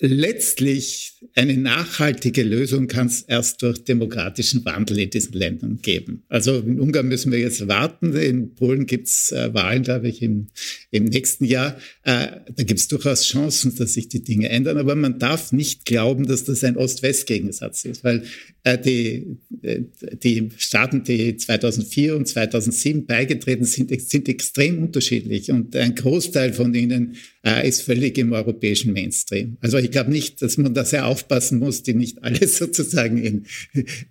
letztlich 0.00 1.15
eine 1.34 1.56
nachhaltige 1.56 2.42
Lösung 2.42 2.86
kann 2.86 3.06
es 3.06 3.22
erst 3.22 3.62
durch 3.62 3.84
demokratischen 3.84 4.64
Wandel 4.64 4.98
in 4.98 5.10
diesen 5.10 5.32
Ländern 5.32 5.78
geben. 5.82 6.22
Also 6.28 6.58
in 6.58 6.80
Ungarn 6.80 7.08
müssen 7.08 7.32
wir 7.32 7.38
jetzt 7.38 7.66
warten. 7.68 8.14
In 8.14 8.54
Polen 8.54 8.86
gibt 8.86 9.08
es 9.08 9.32
äh, 9.32 9.52
Wahlen, 9.54 9.82
glaube 9.82 10.08
ich, 10.08 10.22
im, 10.22 10.48
im 10.90 11.04
nächsten 11.04 11.44
Jahr. 11.44 11.76
Äh, 12.02 12.28
da 12.54 12.62
gibt 12.64 12.80
es 12.80 12.88
durchaus 12.88 13.24
Chancen, 13.24 13.74
dass 13.76 13.94
sich 13.94 14.08
die 14.08 14.22
Dinge 14.22 14.48
ändern. 14.48 14.78
Aber 14.78 14.94
man 14.94 15.18
darf 15.18 15.52
nicht 15.52 15.84
glauben, 15.84 16.26
dass 16.26 16.44
das 16.44 16.64
ein 16.64 16.76
Ost-West-Gegensatz 16.76 17.84
ist, 17.84 18.04
weil 18.04 18.22
äh, 18.62 18.78
die, 18.78 19.38
äh, 19.62 19.82
die 20.22 20.50
Staaten, 20.56 21.04
die 21.04 21.36
2004 21.36 22.16
und 22.16 22.26
2007 22.26 23.06
beigetreten 23.06 23.64
sind, 23.64 23.98
sind 24.00 24.28
extrem 24.28 24.82
unterschiedlich. 24.82 25.50
Und 25.50 25.76
ein 25.76 25.94
Großteil 25.94 26.52
von 26.52 26.74
ihnen 26.74 27.16
äh, 27.44 27.68
ist 27.68 27.82
völlig 27.82 28.18
im 28.18 28.32
europäischen 28.32 28.92
Mainstream. 28.92 29.56
Also 29.60 29.78
ich 29.78 29.90
glaube 29.90 30.10
nicht, 30.10 30.42
dass 30.42 30.58
man 30.58 30.74
da 30.74 30.84
sehr 30.84 31.06
aufpassen 31.16 31.58
muss, 31.58 31.82
die 31.82 31.94
nicht 31.94 32.22
alles 32.22 32.56
sozusagen 32.58 33.18
in, 33.18 33.46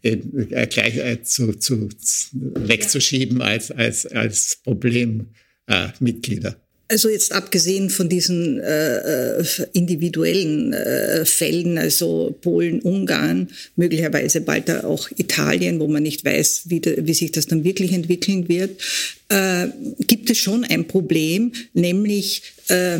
in, 0.02 0.52
äh, 0.52 0.68
gleich 0.68 0.98
äh, 0.98 1.22
zu, 1.24 1.54
zu, 1.54 1.90
wegzuschieben 2.34 3.42
als, 3.42 3.72
als, 3.72 4.06
als 4.08 4.58
Problemmitglieder. 4.64 6.50
Äh, 6.50 6.56
also 6.88 7.10
jetzt 7.10 7.32
abgesehen 7.32 7.90
von 7.90 8.10
diesen 8.10 8.60
äh, 8.60 9.40
äh, 9.40 9.46
individuellen 9.74 10.72
äh, 10.74 11.26
Fällen, 11.26 11.80
also 11.80 12.38
Polen, 12.42 12.80
Ungarn, 12.82 13.50
möglicherweise 13.76 14.42
bald 14.42 14.70
auch 14.70 15.10
Italien, 15.18 15.80
wo 15.80 15.88
man 15.88 16.04
nicht 16.04 16.24
weiß, 16.24 16.64
wie, 16.66 16.82
de, 16.82 17.08
wie 17.08 17.14
sich 17.16 17.32
das 17.32 17.48
dann 17.48 17.64
wirklich 17.64 17.92
entwickeln 17.92 18.48
wird, 18.50 18.80
äh, 19.30 19.68
gibt 20.06 20.30
es 20.30 20.38
schon 20.38 20.64
ein 20.64 20.88
Problem, 20.88 21.54
nämlich 21.74 22.44
äh, 22.68 23.00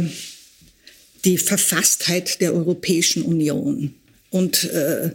die 1.26 1.38
Verfasstheit 1.38 2.40
der 2.40 2.54
Europäischen 2.54 3.24
Union. 3.24 3.96
Und 4.30 4.64
äh, 4.66 5.12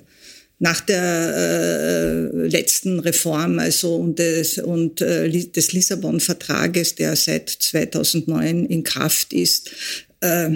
nach 0.59 0.81
der 0.83 2.31
äh, 2.35 2.47
letzten 2.47 3.01
Reform 3.01 3.59
also 3.59 3.97
und 3.97 4.19
des, 4.19 4.59
und, 4.59 5.01
äh, 5.01 5.31
des 5.31 5.73
Lissabon-Vertrages, 5.73 6.97
der 6.97 7.17
seit 7.17 7.49
2009 7.49 8.67
in 8.67 8.85
Kraft 8.85 9.33
ist, 9.33 9.71
äh, 10.21 10.51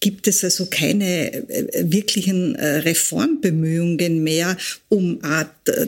gibt 0.00 0.26
es 0.26 0.42
also 0.42 0.66
keine 0.66 1.32
äh, 1.32 1.84
wirklichen 1.84 2.54
äh, 2.54 2.78
Reformbemühungen 2.78 4.24
mehr, 4.24 4.56
um 4.88 5.20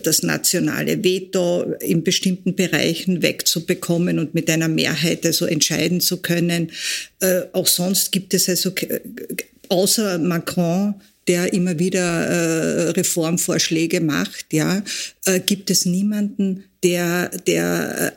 das 0.04 0.22
nationale 0.22 1.02
Veto 1.02 1.62
in 1.80 2.04
bestimmten 2.04 2.54
Bereichen 2.54 3.22
wegzubekommen 3.22 4.18
und 4.18 4.34
mit 4.34 4.50
einer 4.50 4.68
Mehrheit 4.68 5.24
also 5.24 5.46
entscheiden 5.46 6.00
zu 6.00 6.18
können. 6.18 6.70
Äh, 7.20 7.42
auch 7.52 7.66
sonst 7.66 8.12
gibt 8.12 8.34
es 8.34 8.48
also 8.48 8.72
außer 9.68 10.18
Macron 10.18 10.94
der 11.28 11.52
immer 11.52 11.78
wieder 11.78 12.96
Reformvorschläge 12.96 14.00
macht, 14.00 14.46
ja, 14.52 14.82
gibt 15.46 15.70
es 15.70 15.86
niemanden, 15.86 16.64
der, 16.82 17.28
der 17.46 18.14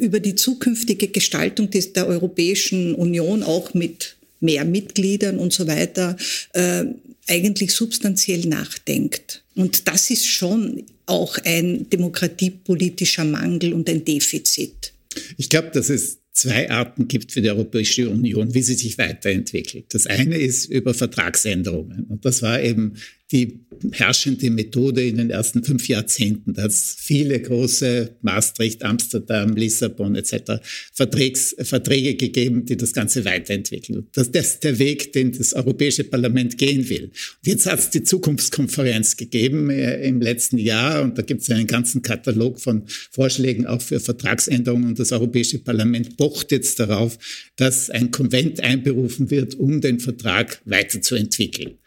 über 0.00 0.18
die 0.18 0.34
zukünftige 0.34 1.06
Gestaltung 1.06 1.70
der 1.70 2.08
Europäischen 2.08 2.96
Union 2.96 3.44
auch 3.44 3.72
mit 3.72 4.16
mehr 4.42 4.64
Mitgliedern 4.64 5.38
und 5.38 5.52
so 5.52 5.66
weiter 5.66 6.16
äh, 6.52 6.84
eigentlich 7.28 7.72
substanziell 7.72 8.46
nachdenkt. 8.46 9.44
Und 9.54 9.88
das 9.88 10.10
ist 10.10 10.26
schon 10.26 10.84
auch 11.06 11.38
ein 11.44 11.88
demokratiepolitischer 11.90 13.24
Mangel 13.24 13.74
und 13.74 13.88
ein 13.88 14.04
Defizit. 14.04 14.92
Ich 15.36 15.48
glaube, 15.48 15.70
dass 15.72 15.90
es 15.90 16.18
zwei 16.32 16.70
Arten 16.70 17.08
gibt 17.08 17.32
für 17.32 17.42
die 17.42 17.50
Europäische 17.50 18.08
Union, 18.08 18.54
wie 18.54 18.62
sie 18.62 18.74
sich 18.74 18.96
weiterentwickelt. 18.98 19.86
Das 19.90 20.06
eine 20.06 20.38
ist 20.38 20.64
über 20.66 20.94
Vertragsänderungen. 20.94 22.04
Und 22.04 22.24
das 22.24 22.40
war 22.42 22.60
eben 22.62 22.94
die 23.32 23.60
herrschende 23.90 24.50
Methode 24.50 25.02
in 25.02 25.16
den 25.16 25.30
ersten 25.30 25.64
fünf 25.64 25.88
Jahrzehnten. 25.88 26.54
Da 26.54 26.62
hat 26.62 26.70
es 26.70 26.94
viele 26.98 27.40
große 27.40 28.16
Maastricht, 28.22 28.84
Amsterdam, 28.84 29.56
Lissabon 29.56 30.14
etc. 30.14 30.62
Vertrags, 30.92 31.56
Verträge 31.58 32.14
gegeben, 32.14 32.64
die 32.64 32.76
das 32.76 32.92
Ganze 32.92 33.24
weiterentwickeln. 33.24 34.06
Das, 34.12 34.30
das 34.30 34.54
ist 34.54 34.64
der 34.64 34.78
Weg, 34.78 35.12
den 35.12 35.32
das 35.32 35.52
Europäische 35.54 36.04
Parlament 36.04 36.58
gehen 36.58 36.88
will. 36.88 37.04
Und 37.04 37.46
jetzt 37.46 37.66
hat 37.66 37.78
es 37.78 37.90
die 37.90 38.02
Zukunftskonferenz 38.02 39.16
gegeben 39.16 39.70
äh, 39.70 40.06
im 40.06 40.20
letzten 40.20 40.58
Jahr 40.58 41.02
und 41.02 41.18
da 41.18 41.22
gibt 41.22 41.42
es 41.42 41.50
einen 41.50 41.66
ganzen 41.66 42.02
Katalog 42.02 42.60
von 42.60 42.84
Vorschlägen 43.10 43.66
auch 43.66 43.82
für 43.82 44.00
Vertragsänderungen 44.00 44.88
und 44.90 44.98
das 44.98 45.12
Europäische 45.12 45.58
Parlament 45.58 46.16
pocht 46.16 46.52
jetzt 46.52 46.78
darauf, 46.78 47.18
dass 47.56 47.90
ein 47.90 48.10
Konvent 48.10 48.60
einberufen 48.60 49.30
wird, 49.30 49.54
um 49.56 49.80
den 49.80 49.98
Vertrag 49.98 50.60
weiterzuentwickeln. 50.64 51.78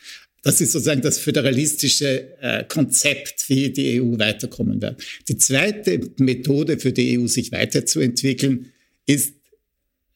Das 0.46 0.62
ist 0.62 0.74
sozusagen 0.74 1.02
das 1.02 1.18
föderalistische 1.18 2.38
äh, 2.40 2.64
Konzept, 2.66 3.50
wie 3.50 3.72
die 3.72 4.00
EU 4.00 4.20
weiterkommen 4.20 4.80
wird. 4.80 5.04
Die 5.28 5.38
zweite 5.38 6.00
Methode 6.20 6.78
für 6.78 6.92
die 6.92 7.18
EU, 7.18 7.26
sich 7.26 7.52
weiterzuentwickeln, 7.52 8.72
ist 9.08 9.34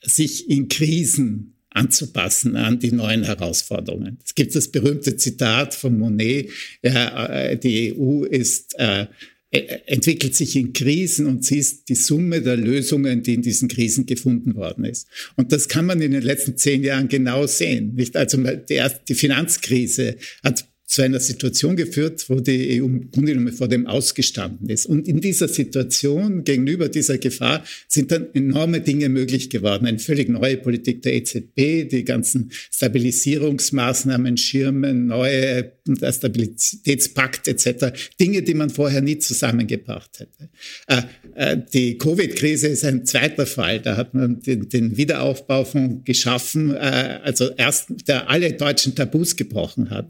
sich 0.03 0.47
in 0.47 0.67
Krisen 0.67 1.55
anzupassen 1.71 2.55
an 2.57 2.77
die 2.77 2.91
neuen 2.91 3.23
Herausforderungen. 3.23 4.19
Es 4.23 4.35
gibt 4.35 4.53
das 4.55 4.67
berühmte 4.67 5.17
Zitat 5.17 5.73
von 5.73 5.97
Monet, 5.97 6.51
ja, 6.83 7.55
die 7.55 7.95
EU 7.97 8.23
ist 8.23 8.77
äh, 8.77 9.07
entwickelt 9.51 10.35
sich 10.35 10.55
in 10.55 10.73
Krisen 10.73 11.25
und 11.25 11.43
sie 11.43 11.57
ist 11.57 11.89
die 11.89 11.95
Summe 11.95 12.41
der 12.41 12.55
Lösungen, 12.55 13.23
die 13.23 13.33
in 13.33 13.41
diesen 13.41 13.67
Krisen 13.67 14.05
gefunden 14.05 14.55
worden 14.55 14.85
ist. 14.85 15.07
Und 15.37 15.51
das 15.51 15.67
kann 15.67 15.85
man 15.85 16.01
in 16.01 16.11
den 16.11 16.21
letzten 16.21 16.55
zehn 16.55 16.83
Jahren 16.83 17.07
genau 17.07 17.47
sehen. 17.47 17.95
Nicht? 17.95 18.15
Also 18.15 18.37
die, 18.37 18.73
erste, 18.73 19.01
die 19.07 19.15
Finanzkrise 19.15 20.17
hat 20.43 20.65
zu 20.89 21.03
einer 21.03 21.19
Situation 21.19 21.75
geführt, 21.75 22.25
wo 22.29 22.39
die 22.39 22.81
EU 22.81 22.85
im 22.85 23.11
Grunde 23.11 23.33
genommen 23.33 23.53
vor 23.53 23.67
dem 23.67 23.85
ausgestanden 23.85 24.69
ist. 24.69 24.87
Und 24.87 25.07
in 25.07 25.21
dieser 25.21 25.47
Situation, 25.47 26.43
gegenüber 26.43 26.89
dieser 26.89 27.19
Gefahr, 27.19 27.63
sind 27.87 28.11
dann 28.11 28.27
enorme 28.33 28.81
Dinge 28.81 29.07
möglich 29.07 29.51
geworden. 29.51 29.85
Eine 29.85 29.99
völlig 29.99 30.29
neue 30.29 30.57
Politik 30.57 31.03
der 31.03 31.13
EZB, 31.13 31.89
die 31.89 32.03
ganzen 32.05 32.51
Stabilisierungsmaßnahmen, 32.71 34.35
Schirmen, 34.37 35.05
neue 35.05 35.71
der 35.95 36.11
Stabilitätspakt 36.13 37.47
etc. 37.47 37.87
Dinge, 38.19 38.41
die 38.41 38.53
man 38.53 38.69
vorher 38.69 39.01
nie 39.01 39.19
zusammengebracht 39.19 40.19
hätte. 40.19 40.49
Äh, 40.87 41.01
äh, 41.35 41.57
die 41.73 41.97
Covid-Krise 41.97 42.67
ist 42.67 42.85
ein 42.85 43.05
zweiter 43.05 43.45
Fall. 43.45 43.79
Da 43.79 43.97
hat 43.97 44.13
man 44.13 44.39
den, 44.41 44.69
den 44.69 44.97
Wiederaufbaufonds 44.97 46.05
geschaffen, 46.05 46.75
äh, 46.75 47.19
also 47.23 47.49
erst, 47.55 47.89
der 48.07 48.29
alle 48.29 48.53
deutschen 48.53 48.95
Tabus 48.95 49.35
gebrochen 49.35 49.89
hat. 49.89 50.09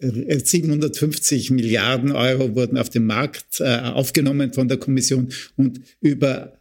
750 0.00 1.50
Milliarden 1.50 2.12
Euro 2.12 2.54
wurden 2.54 2.78
auf 2.78 2.90
dem 2.90 3.06
Markt 3.06 3.60
aufgenommen 3.60 4.52
von 4.52 4.68
der 4.68 4.78
Kommission 4.78 5.28
und 5.56 5.80
über 6.00 6.58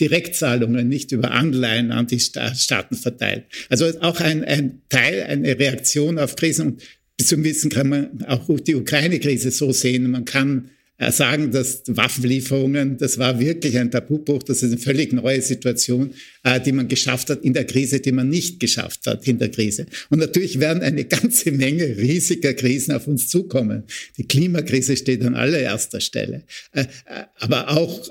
Direktzahlungen, 0.00 0.88
nicht 0.88 1.12
über 1.12 1.32
Anleihen 1.32 1.90
an 1.90 2.06
die 2.06 2.20
Staaten 2.20 2.94
verteilt. 2.94 3.44
Also 3.68 3.86
auch 4.00 4.20
ein, 4.20 4.44
ein 4.44 4.82
Teil, 4.88 5.24
eine 5.24 5.58
Reaktion 5.58 6.18
auf 6.18 6.36
Krisen. 6.36 6.66
Und 6.66 6.82
bis 7.16 7.28
zum 7.28 7.44
Wissen 7.44 7.70
kann 7.70 7.88
man 7.88 8.22
auch 8.26 8.48
die 8.60 8.74
Ukraine-Krise 8.74 9.50
so 9.50 9.72
sehen. 9.72 10.10
Man 10.10 10.24
kann 10.24 10.70
äh, 10.98 11.12
sagen, 11.12 11.50
dass 11.50 11.82
Waffenlieferungen, 11.88 12.96
das 12.96 13.18
war 13.18 13.38
wirklich 13.38 13.76
ein 13.76 13.90
Tabubruch, 13.90 14.42
das 14.42 14.62
ist 14.62 14.72
eine 14.72 14.80
völlig 14.80 15.12
neue 15.12 15.42
Situation, 15.42 16.14
äh, 16.42 16.58
die 16.58 16.72
man 16.72 16.88
geschafft 16.88 17.28
hat 17.28 17.44
in 17.44 17.52
der 17.52 17.64
Krise, 17.64 18.00
die 18.00 18.12
man 18.12 18.30
nicht 18.30 18.60
geschafft 18.60 19.06
hat 19.06 19.28
in 19.28 19.38
der 19.38 19.50
Krise. 19.50 19.84
Und 20.08 20.20
natürlich 20.20 20.58
werden 20.58 20.82
eine 20.82 21.04
ganze 21.04 21.52
Menge 21.52 21.98
riesiger 21.98 22.54
Krisen 22.54 22.94
auf 22.94 23.06
uns 23.06 23.28
zukommen. 23.28 23.82
Die 24.16 24.26
Klimakrise 24.26 24.96
steht 24.96 25.22
an 25.22 25.34
allererster 25.34 26.00
Stelle. 26.00 26.44
Äh, 26.72 26.86
aber 27.40 27.70
auch 27.70 28.08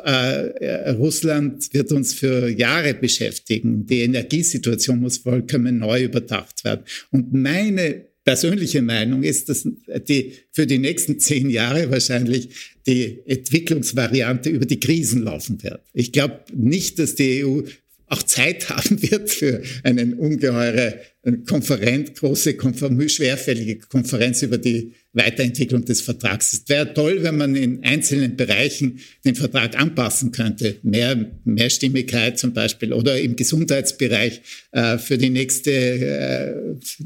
Russland 0.98 1.74
wird 1.74 1.92
uns 1.92 2.14
für 2.14 2.48
Jahre 2.50 2.94
beschäftigen. 2.94 3.86
Die 3.86 4.02
Energiesituation 4.02 5.00
muss 5.00 5.18
vollkommen 5.18 5.80
neu 5.80 6.04
überdacht 6.04 6.64
werden. 6.64 6.84
Und 7.12 7.34
meine 7.34 8.06
persönliche 8.26 8.82
Meinung 8.82 9.24
ist, 9.24 9.50
dass 9.50 9.68
die 10.08 10.34
für 10.52 10.66
die 10.68 10.80
nächsten 10.80 11.20
zehn 11.20 11.50
Jahre 11.50 11.92
wahrscheinlich 11.92 12.50
die 12.88 13.22
Entwicklungsvariante 13.26 14.50
über 14.50 14.66
die 14.66 14.80
Krisen 14.80 15.24
laufen 15.24 15.62
wird. 15.64 15.82
Ich 15.94 16.12
glaube 16.12 16.40
nicht, 16.54 17.00
dass 17.00 17.16
die 17.16 17.46
EU 17.46 17.62
auch 18.08 18.24
Zeit 18.24 18.70
haben 18.70 19.02
wird 19.02 19.30
für 19.30 19.62
eine 19.84 20.16
ungeheure 20.16 21.00
Konferenz, 21.48 22.14
große, 22.20 22.56
schwerfällige 22.56 23.78
Konferenz 23.78 24.42
über 24.42 24.58
die 24.58 24.94
Weiterentwicklung 25.16 25.86
des 25.86 26.02
Vertrags. 26.02 26.54
Es 26.54 26.64
wäre 26.68 26.94
toll, 26.94 27.24
wenn 27.24 27.38
man 27.38 27.56
in 27.56 27.84
einzelnen 27.84 28.36
Bereichen 28.36 29.00
den 29.24 29.36
Vertrag 29.36 29.80
anpassen 29.80 30.32
könnte. 30.32 30.78
Mehr 30.84 31.32
Mehrstimmigkeit 31.46 32.38
zum 32.38 32.54
Beispiel 32.54 32.94
oder 32.94 33.20
im 33.20 33.36
Gesundheitsbereich 33.36 34.42
äh, 34.72 34.98
für 34.98 35.18
die 35.18 35.30
nächste 35.30 35.72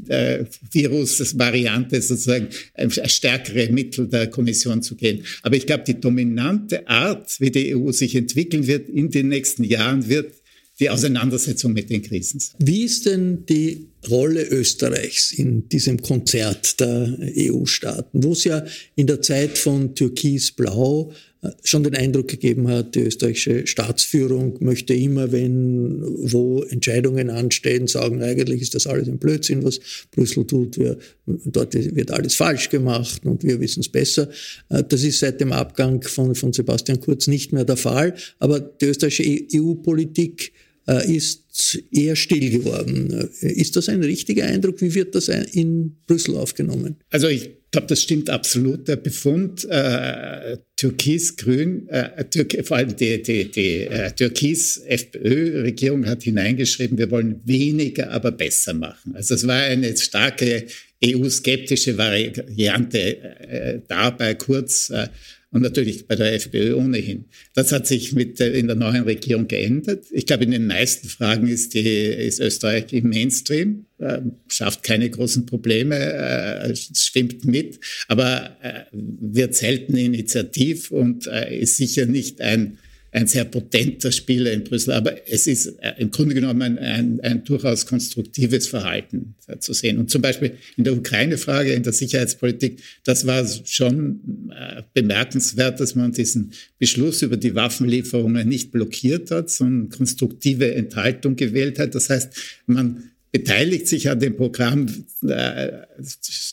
äh, 0.08 0.40
äh, 0.40 0.44
Virusvariante 0.72 2.02
sozusagen 2.02 2.48
ein 2.74 2.90
stärkere 2.90 3.70
Mittel 3.72 4.08
der 4.08 4.26
Kommission 4.26 4.82
zu 4.82 4.96
gehen. 4.96 5.24
Aber 5.42 5.56
ich 5.56 5.66
glaube, 5.66 5.84
die 5.86 6.00
dominante 6.00 6.88
Art, 6.88 7.40
wie 7.40 7.50
die 7.50 7.76
EU 7.76 7.92
sich 7.92 8.16
entwickeln 8.16 8.66
wird 8.66 8.88
in 8.88 9.10
den 9.10 9.28
nächsten 9.28 9.62
Jahren, 9.64 10.08
wird 10.08 10.34
die 10.80 10.90
Auseinandersetzung 10.90 11.72
mit 11.74 11.90
den 11.90 12.02
Krisen. 12.02 12.42
Wie 12.58 12.84
ist 12.84 13.06
denn 13.06 13.44
die 13.46 13.89
Rolle 14.08 14.44
Österreichs 14.48 15.32
in 15.32 15.68
diesem 15.68 16.00
Konzert 16.00 16.80
der 16.80 17.18
EU-Staaten, 17.36 18.24
wo 18.24 18.32
es 18.32 18.44
ja 18.44 18.64
in 18.96 19.06
der 19.06 19.20
Zeit 19.20 19.58
von 19.58 19.94
Türkis-Blau 19.94 21.12
äh, 21.42 21.50
schon 21.64 21.84
den 21.84 21.94
Eindruck 21.94 22.28
gegeben 22.28 22.68
hat, 22.68 22.94
die 22.94 23.00
österreichische 23.00 23.66
Staatsführung 23.66 24.56
möchte 24.60 24.94
immer, 24.94 25.32
wenn 25.32 26.02
wo 26.02 26.62
Entscheidungen 26.62 27.28
anstehen, 27.28 27.86
sagen, 27.86 28.22
eigentlich 28.22 28.62
ist 28.62 28.74
das 28.74 28.86
alles 28.86 29.08
ein 29.08 29.18
Blödsinn, 29.18 29.64
was 29.64 29.80
Brüssel 30.10 30.46
tut. 30.46 30.78
Wir, 30.78 30.96
dort 31.26 31.74
wird 31.74 32.10
alles 32.10 32.34
falsch 32.34 32.70
gemacht 32.70 33.24
und 33.24 33.44
wir 33.44 33.60
wissen 33.60 33.80
es 33.80 33.88
besser. 33.88 34.30
Äh, 34.70 34.82
das 34.88 35.02
ist 35.02 35.18
seit 35.18 35.40
dem 35.40 35.52
Abgang 35.52 36.02
von, 36.02 36.34
von 36.34 36.54
Sebastian 36.54 37.00
Kurz 37.00 37.26
nicht 37.26 37.52
mehr 37.52 37.64
der 37.64 37.76
Fall. 37.76 38.14
Aber 38.38 38.60
die 38.60 38.86
österreichische 38.86 39.46
EU-Politik 39.54 40.52
ist 40.98 41.82
eher 41.90 42.16
still 42.16 42.50
geworden. 42.50 43.28
Ist 43.40 43.76
das 43.76 43.88
ein 43.88 44.02
richtiger 44.02 44.44
Eindruck? 44.44 44.80
Wie 44.80 44.94
wird 44.94 45.14
das 45.14 45.28
in 45.28 45.96
Brüssel 46.06 46.36
aufgenommen? 46.36 46.96
Also 47.10 47.28
ich 47.28 47.50
glaube, 47.70 47.86
das 47.86 48.02
stimmt 48.02 48.30
absolut. 48.30 48.88
Der 48.88 48.96
Befund 48.96 49.64
äh, 49.70 50.58
Türkis-Grün, 50.76 51.88
äh, 51.88 52.24
Türk, 52.24 52.56
vor 52.66 52.78
allem 52.78 52.96
die, 52.96 53.22
die, 53.22 53.50
die 53.50 53.86
äh, 53.86 54.10
Türkis-FPÖ-Regierung 54.12 56.06
hat 56.06 56.22
hineingeschrieben, 56.24 56.98
wir 56.98 57.10
wollen 57.10 57.40
weniger, 57.44 58.10
aber 58.10 58.32
besser 58.32 58.74
machen. 58.74 59.14
Also 59.14 59.34
es 59.34 59.46
war 59.46 59.62
eine 59.62 59.96
starke 59.96 60.66
EU-skeptische 61.04 61.96
Variante 61.96 62.98
äh, 62.98 63.80
da 63.86 64.10
bei 64.10 64.34
Kurz. 64.34 64.90
Äh, 64.90 65.08
und 65.52 65.62
natürlich 65.62 66.06
bei 66.06 66.14
der 66.14 66.34
FPÖ 66.34 66.74
ohnehin. 66.76 67.24
Das 67.54 67.72
hat 67.72 67.86
sich 67.86 68.12
mit 68.12 68.38
der, 68.38 68.54
in 68.54 68.68
der 68.68 68.76
neuen 68.76 69.02
Regierung 69.02 69.48
geändert. 69.48 70.06
Ich 70.12 70.26
glaube, 70.26 70.44
in 70.44 70.52
den 70.52 70.66
meisten 70.66 71.08
Fragen 71.08 71.48
ist, 71.48 71.74
die, 71.74 71.80
ist 71.80 72.40
Österreich 72.40 72.92
im 72.92 73.08
Mainstream, 73.08 73.86
äh, 73.98 74.20
schafft 74.48 74.82
keine 74.84 75.10
großen 75.10 75.46
Probleme, 75.46 75.96
äh, 75.96 76.74
schwimmt 76.76 77.44
mit, 77.44 77.80
aber 78.06 78.56
äh, 78.62 78.84
wird 78.92 79.54
selten 79.54 79.96
initiativ 79.96 80.90
und 80.90 81.26
äh, 81.26 81.58
ist 81.58 81.76
sicher 81.76 82.06
nicht 82.06 82.40
ein 82.40 82.78
ein 83.12 83.26
sehr 83.26 83.44
potenter 83.44 84.12
Spieler 84.12 84.52
in 84.52 84.64
Brüssel, 84.64 84.92
aber 84.92 85.28
es 85.28 85.46
ist 85.46 85.66
äh, 85.80 85.94
im 85.98 86.10
Grunde 86.10 86.34
genommen 86.34 86.78
ein, 86.78 87.20
ein, 87.20 87.44
durchaus 87.44 87.86
konstruktives 87.86 88.68
Verhalten 88.68 89.34
zu 89.58 89.72
sehen. 89.72 89.98
Und 89.98 90.10
zum 90.10 90.22
Beispiel 90.22 90.52
in 90.76 90.84
der 90.84 90.94
Ukraine-Frage, 90.94 91.72
in 91.72 91.82
der 91.82 91.92
Sicherheitspolitik, 91.92 92.80
das 93.04 93.26
war 93.26 93.44
schon 93.64 94.50
äh, 94.56 94.82
bemerkenswert, 94.94 95.80
dass 95.80 95.94
man 95.94 96.12
diesen 96.12 96.52
Beschluss 96.78 97.22
über 97.22 97.36
die 97.36 97.54
Waffenlieferungen 97.54 98.48
nicht 98.48 98.70
blockiert 98.70 99.30
hat, 99.30 99.50
sondern 99.50 99.88
konstruktive 99.88 100.72
Enthaltung 100.74 101.34
gewählt 101.36 101.78
hat. 101.78 101.94
Das 101.94 102.10
heißt, 102.10 102.32
man 102.66 103.10
beteiligt 103.32 103.86
sich 103.86 104.10
an 104.10 104.18
dem 104.20 104.36
Programm, 104.36 104.86
äh, 105.26 105.82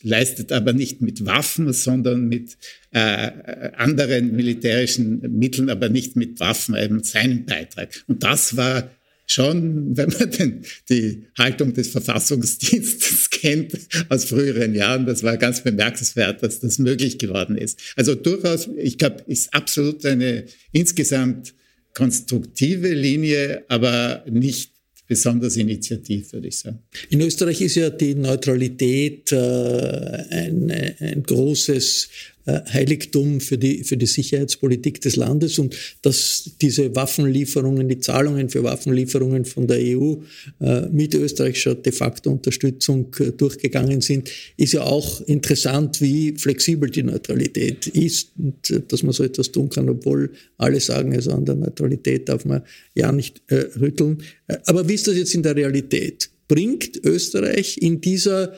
leistet 0.04 0.52
aber 0.52 0.74
nicht 0.74 1.02
mit 1.02 1.26
Waffen, 1.26 1.74
sondern 1.74 2.28
mit 2.28 2.58
äh, 2.92 3.72
anderen 3.76 4.36
militärischen 4.36 5.22
Mitteln, 5.38 5.70
aber 5.70 5.90
nicht 5.90 6.16
mit 6.16 6.40
Waffen, 6.40 6.76
eben 6.76 7.04
seinen 7.04 7.46
Beitrag. 7.46 8.04
Und 8.08 8.24
das 8.24 8.56
war 8.58 8.92
schon, 9.26 9.98
wenn 9.98 10.10
man 10.10 10.32
den, 10.32 10.62
die 10.90 11.28
Haltung 11.38 11.74
des 11.74 11.90
Verfassungsdienstes 11.90 13.30
kennt 13.32 13.74
aus 14.10 14.26
früheren 14.26 14.74
Jahren, 14.74 15.06
das 15.06 15.24
war 15.24 15.38
ganz 15.38 15.64
bemerkenswert, 15.64 16.44
dass 16.44 16.60
das 16.60 16.80
möglich 16.80 17.18
geworden 17.18 17.58
ist. 17.58 17.80
Also 17.96 18.16
durchaus, 18.16 18.70
ich 18.78 18.98
glaube, 18.98 19.24
ist 19.28 19.54
absolut 19.54 20.06
eine 20.06 20.46
insgesamt 20.72 21.54
konstruktive 21.94 22.94
Linie, 22.94 23.66
aber 23.68 24.24
nicht 24.30 24.77
besonders 25.08 25.56
initiativ, 25.56 26.34
würde 26.34 26.48
ich 26.50 26.60
sagen. 26.60 26.80
In 27.10 27.22
Österreich 27.22 27.62
ist 27.62 27.76
ja 27.76 27.90
die 27.90 28.16
Neutralität 28.16 29.32
äh, 29.32 29.38
ein, 29.38 30.70
ein 31.00 31.24
großes 31.24 32.10
Heiligtum 32.48 33.42
für 33.42 33.58
die, 33.58 33.84
für 33.84 33.98
die 33.98 34.06
Sicherheitspolitik 34.06 35.02
des 35.02 35.16
Landes 35.16 35.60
und 35.60 35.76
dass 36.02 36.52
diese 36.62 36.96
Waffenlieferungen, 36.96 37.90
die 37.90 38.00
Zahlungen 38.00 38.50
für 38.50 38.64
Waffenlieferungen 38.64 39.46
von 39.46 39.68
der 39.68 39.80
EU 39.80 40.16
äh, 40.62 40.88
mit 40.90 41.14
österreichischer 41.14 41.76
de 41.76 41.92
facto 41.92 42.32
Unterstützung 42.32 43.14
äh, 43.20 43.32
durchgegangen 43.32 44.02
sind, 44.02 44.32
ist 44.56 44.74
ja 44.74 44.84
auch 44.84 45.22
interessant, 45.22 46.00
wie 46.02 46.34
flexibel 46.38 46.90
die 46.90 47.04
Neutralität 47.04 47.88
ist 47.88 48.32
und 48.38 48.92
dass 48.92 49.04
man 49.04 49.14
so 49.14 49.24
etwas 49.24 49.52
tun 49.52 49.70
kann, 49.70 49.90
obwohl 49.90 50.32
alle 50.58 50.80
sagen, 50.80 51.14
also 51.14 51.32
an 51.32 51.46
der 51.46 51.56
Neutralität 51.56 52.30
darf 52.30 52.46
man 52.46 52.62
ja 52.96 53.12
nicht 53.12 53.42
äh, 53.48 53.66
rütteln. 53.80 54.24
Aber 54.66 54.88
wie 54.88 54.94
ist 54.94 55.08
das 55.08 55.18
jetzt 55.18 55.36
in 55.36 55.44
der 55.44 55.56
Realität? 55.56 56.30
Bringt 56.48 57.04
Österreich 57.04 57.78
in 57.82 58.00
dieser 58.00 58.54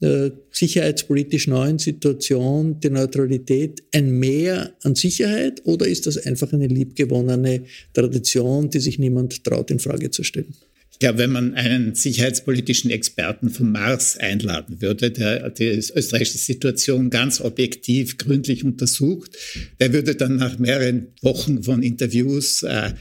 äh, 0.00 0.30
sicherheitspolitisch 0.50 1.48
neuen 1.48 1.78
Situation 1.78 2.78
die 2.80 2.90
Neutralität 2.90 3.82
ein 3.92 4.10
Mehr 4.10 4.72
an 4.82 4.94
Sicherheit 4.94 5.62
oder 5.64 5.86
ist 5.86 6.06
das 6.06 6.18
einfach 6.18 6.52
eine 6.52 6.68
liebgewonnene 6.68 7.64
Tradition, 7.92 8.70
die 8.70 8.80
sich 8.80 8.98
niemand 8.98 9.42
traut 9.44 9.70
in 9.70 9.80
Frage 9.80 10.10
zu 10.10 10.22
stellen? 10.22 10.54
Ich 10.92 11.00
glaube, 11.00 11.18
wenn 11.18 11.30
man 11.30 11.54
einen 11.54 11.94
sicherheitspolitischen 11.94 12.90
Experten 12.90 13.50
vom 13.50 13.70
Mars 13.70 14.16
einladen 14.16 14.80
würde, 14.82 15.12
der 15.12 15.50
die 15.50 15.66
österreichische 15.66 16.38
Situation 16.38 17.08
ganz 17.08 17.40
objektiv, 17.40 18.18
gründlich 18.18 18.64
untersucht, 18.64 19.36
der 19.78 19.92
würde 19.92 20.16
dann 20.16 20.34
nach 20.34 20.58
mehreren 20.58 21.08
Wochen 21.22 21.62
von 21.62 21.84
Interviews 21.84 22.64
äh, 22.64 22.94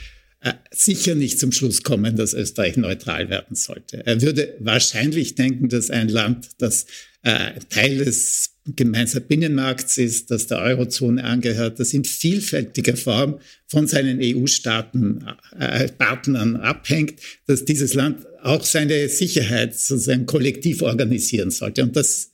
sicher 0.72 1.16
nicht 1.16 1.40
zum 1.40 1.52
Schluss 1.52 1.84
kommen, 1.84 2.16
dass 2.16 2.34
Österreich 2.34 2.78
neutral 2.78 3.30
werden 3.30 3.56
sollte. 3.56 4.06
Er 4.06 4.22
würde 4.22 4.56
wahrscheinlich 4.60 5.36
denken, 5.36 5.70
dass 5.70 5.90
ein 5.90 6.10
Land, 6.10 6.50
das 6.60 6.86
äh, 7.24 7.54
Teil 7.70 7.98
des 7.98 8.52
gemeinsamen 8.76 9.28
Binnenmarkts 9.28 9.98
ist, 9.98 10.30
das 10.30 10.48
der 10.48 10.60
Eurozone 10.60 11.24
angehört, 11.24 11.80
das 11.80 11.94
in 11.94 12.04
vielfältiger 12.04 12.96
Form 12.96 13.40
von 13.68 13.88
seinen 13.88 14.20
EU-Staaten, 14.22 15.26
äh, 15.58 15.88
Partnern 15.90 16.58
abhängt, 16.58 17.20
dass 17.48 17.66
dieses 17.66 17.94
Land 17.94 18.26
auch 18.44 18.64
seine 18.64 19.10
Sicherheit 19.10 19.78
sozusagen 19.78 20.26
kollektiv 20.26 20.82
organisieren 20.82 21.52
sollte. 21.52 21.84
Und 21.84 21.96
das 21.96 22.32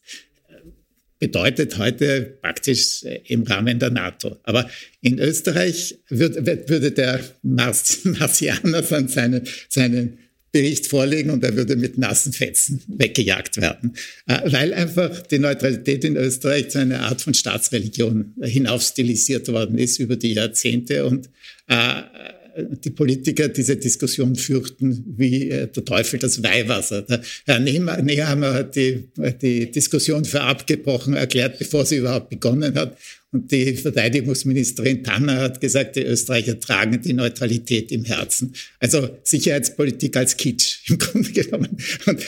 bedeutet 1.23 1.77
heute 1.77 2.37
praktisch 2.41 3.03
äh, 3.03 3.21
im 3.29 3.43
Rahmen 3.43 3.79
der 3.79 3.91
NATO. 3.91 4.35
Aber 4.43 4.69
in 4.99 5.19
Österreich 5.19 5.97
würde, 6.09 6.67
würde 6.67 6.91
der 6.91 7.21
Martianer 7.43 8.81
dann 8.89 9.07
seinen, 9.07 9.47
seinen 9.69 10.17
Bericht 10.51 10.87
vorlegen 10.87 11.29
und 11.29 11.41
er 11.45 11.55
würde 11.55 11.77
mit 11.77 11.97
nassen 11.97 12.33
Fetzen 12.33 12.83
weggejagt 12.87 13.55
werden, 13.55 13.93
äh, 14.27 14.51
weil 14.51 14.73
einfach 14.73 15.21
die 15.21 15.39
Neutralität 15.39 16.03
in 16.03 16.17
Österreich 16.17 16.71
zu 16.71 16.79
einer 16.79 17.03
Art 17.03 17.21
von 17.21 17.33
Staatsreligion 17.33 18.33
hinaufstilisiert 18.41 19.47
worden 19.47 19.77
ist 19.77 19.99
über 19.99 20.17
die 20.17 20.33
Jahrzehnte 20.33 21.05
und 21.05 21.29
äh, 21.69 22.01
die 22.55 22.91
Politiker 22.91 23.47
diese 23.49 23.75
Diskussion 23.75 24.35
fürchten 24.35 25.03
wie 25.17 25.49
äh, 25.49 25.67
der 25.67 25.85
Teufel 25.85 26.19
das 26.19 26.43
Weihwasser. 26.43 27.01
Der 27.03 27.21
Herr 27.45 27.59
Nehammer 27.59 28.53
hat 28.53 28.75
die, 28.75 29.09
die 29.41 29.71
Diskussion 29.71 30.25
für 30.25 30.41
abgebrochen 30.41 31.13
erklärt, 31.13 31.59
bevor 31.59 31.85
sie 31.85 31.97
überhaupt 31.97 32.29
begonnen 32.29 32.75
hat. 32.75 32.97
Und 33.33 33.51
die 33.51 33.75
Verteidigungsministerin 33.75 35.03
Tanner 35.03 35.41
hat 35.41 35.59
gesagt, 35.59 35.95
die 35.95 36.03
Österreicher 36.03 36.59
tragen 36.59 37.01
die 37.01 37.13
Neutralität 37.13 37.91
im 37.91 38.05
Herzen. 38.05 38.53
Also 38.79 39.09
Sicherheitspolitik 39.23 40.15
als 40.15 40.37
Kitsch 40.37 40.81
im 40.89 40.99
Grunde 40.99 41.31
genommen. 41.31 41.75
Und 42.05 42.23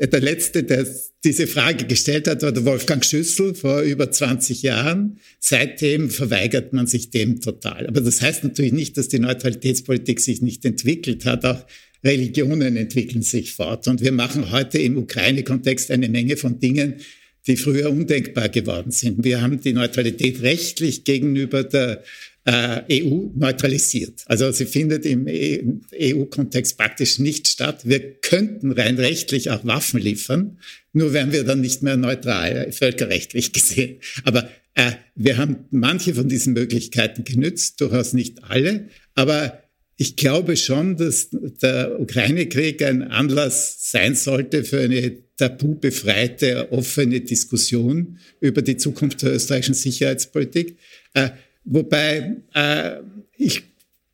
der 0.00 0.20
Letzte, 0.20 0.64
der 0.64 0.86
diese 1.22 1.46
Frage 1.46 1.84
gestellt 1.84 2.26
hat, 2.26 2.40
war 2.40 2.52
der 2.52 2.64
Wolfgang 2.64 3.04
Schüssel 3.04 3.54
vor 3.54 3.82
über 3.82 4.10
20 4.10 4.62
Jahren. 4.62 5.18
Seitdem 5.38 6.08
verweigert 6.08 6.72
man 6.72 6.86
sich 6.86 7.10
dem 7.10 7.42
total. 7.42 7.86
Aber 7.86 8.00
das 8.00 8.22
heißt 8.22 8.42
natürlich 8.42 8.72
nicht, 8.72 8.96
dass 8.96 9.08
die 9.08 9.18
Neutralitätspolitik 9.18 10.20
sich 10.20 10.40
nicht 10.40 10.64
entwickelt 10.64 11.26
hat. 11.26 11.44
Auch 11.44 11.66
Religionen 12.02 12.78
entwickeln 12.78 13.20
sich 13.20 13.52
fort. 13.52 13.86
Und 13.88 14.00
wir 14.00 14.12
machen 14.12 14.50
heute 14.50 14.78
im 14.78 14.96
Ukraine-Kontext 14.96 15.90
eine 15.90 16.08
Menge 16.08 16.38
von 16.38 16.58
Dingen, 16.58 16.94
die 17.46 17.56
früher 17.56 17.90
undenkbar 17.90 18.48
geworden 18.48 18.90
sind. 18.90 19.24
Wir 19.24 19.40
haben 19.40 19.60
die 19.60 19.72
Neutralität 19.72 20.42
rechtlich 20.42 21.04
gegenüber 21.04 21.64
der 21.64 22.02
äh, 22.44 23.02
EU 23.02 23.28
neutralisiert. 23.34 24.22
Also 24.26 24.50
sie 24.50 24.66
findet 24.66 25.04
im 25.04 25.26
EU-Kontext 25.94 26.78
praktisch 26.78 27.18
nicht 27.18 27.48
statt. 27.48 27.82
Wir 27.84 28.14
könnten 28.20 28.72
rein 28.72 28.96
rechtlich 28.96 29.50
auch 29.50 29.64
Waffen 29.64 30.00
liefern, 30.00 30.58
nur 30.92 31.12
wären 31.12 31.32
wir 31.32 31.44
dann 31.44 31.60
nicht 31.60 31.82
mehr 31.82 31.96
neutral, 31.96 32.72
völkerrechtlich 32.72 33.52
gesehen. 33.54 34.00
Aber 34.24 34.48
äh, 34.74 34.92
wir 35.14 35.36
haben 35.36 35.66
manche 35.70 36.14
von 36.14 36.28
diesen 36.28 36.54
Möglichkeiten 36.54 37.24
genützt, 37.24 37.80
durchaus 37.80 38.12
nicht 38.12 38.44
alle. 38.44 38.88
Aber 39.14 39.62
ich 40.00 40.16
glaube 40.16 40.56
schon, 40.56 40.96
dass 40.96 41.28
der 41.30 42.00
Ukraine-Krieg 42.00 42.82
ein 42.82 43.02
Anlass 43.02 43.90
sein 43.90 44.14
sollte 44.14 44.64
für 44.64 44.80
eine 44.80 45.18
tabubefreite, 45.36 46.72
offene 46.72 47.20
Diskussion 47.20 48.18
über 48.40 48.62
die 48.62 48.78
Zukunft 48.78 49.20
der 49.20 49.34
österreichischen 49.34 49.74
Sicherheitspolitik. 49.74 50.78
Äh, 51.12 51.28
wobei 51.64 52.36
äh, 52.54 53.00
ich 53.36 53.62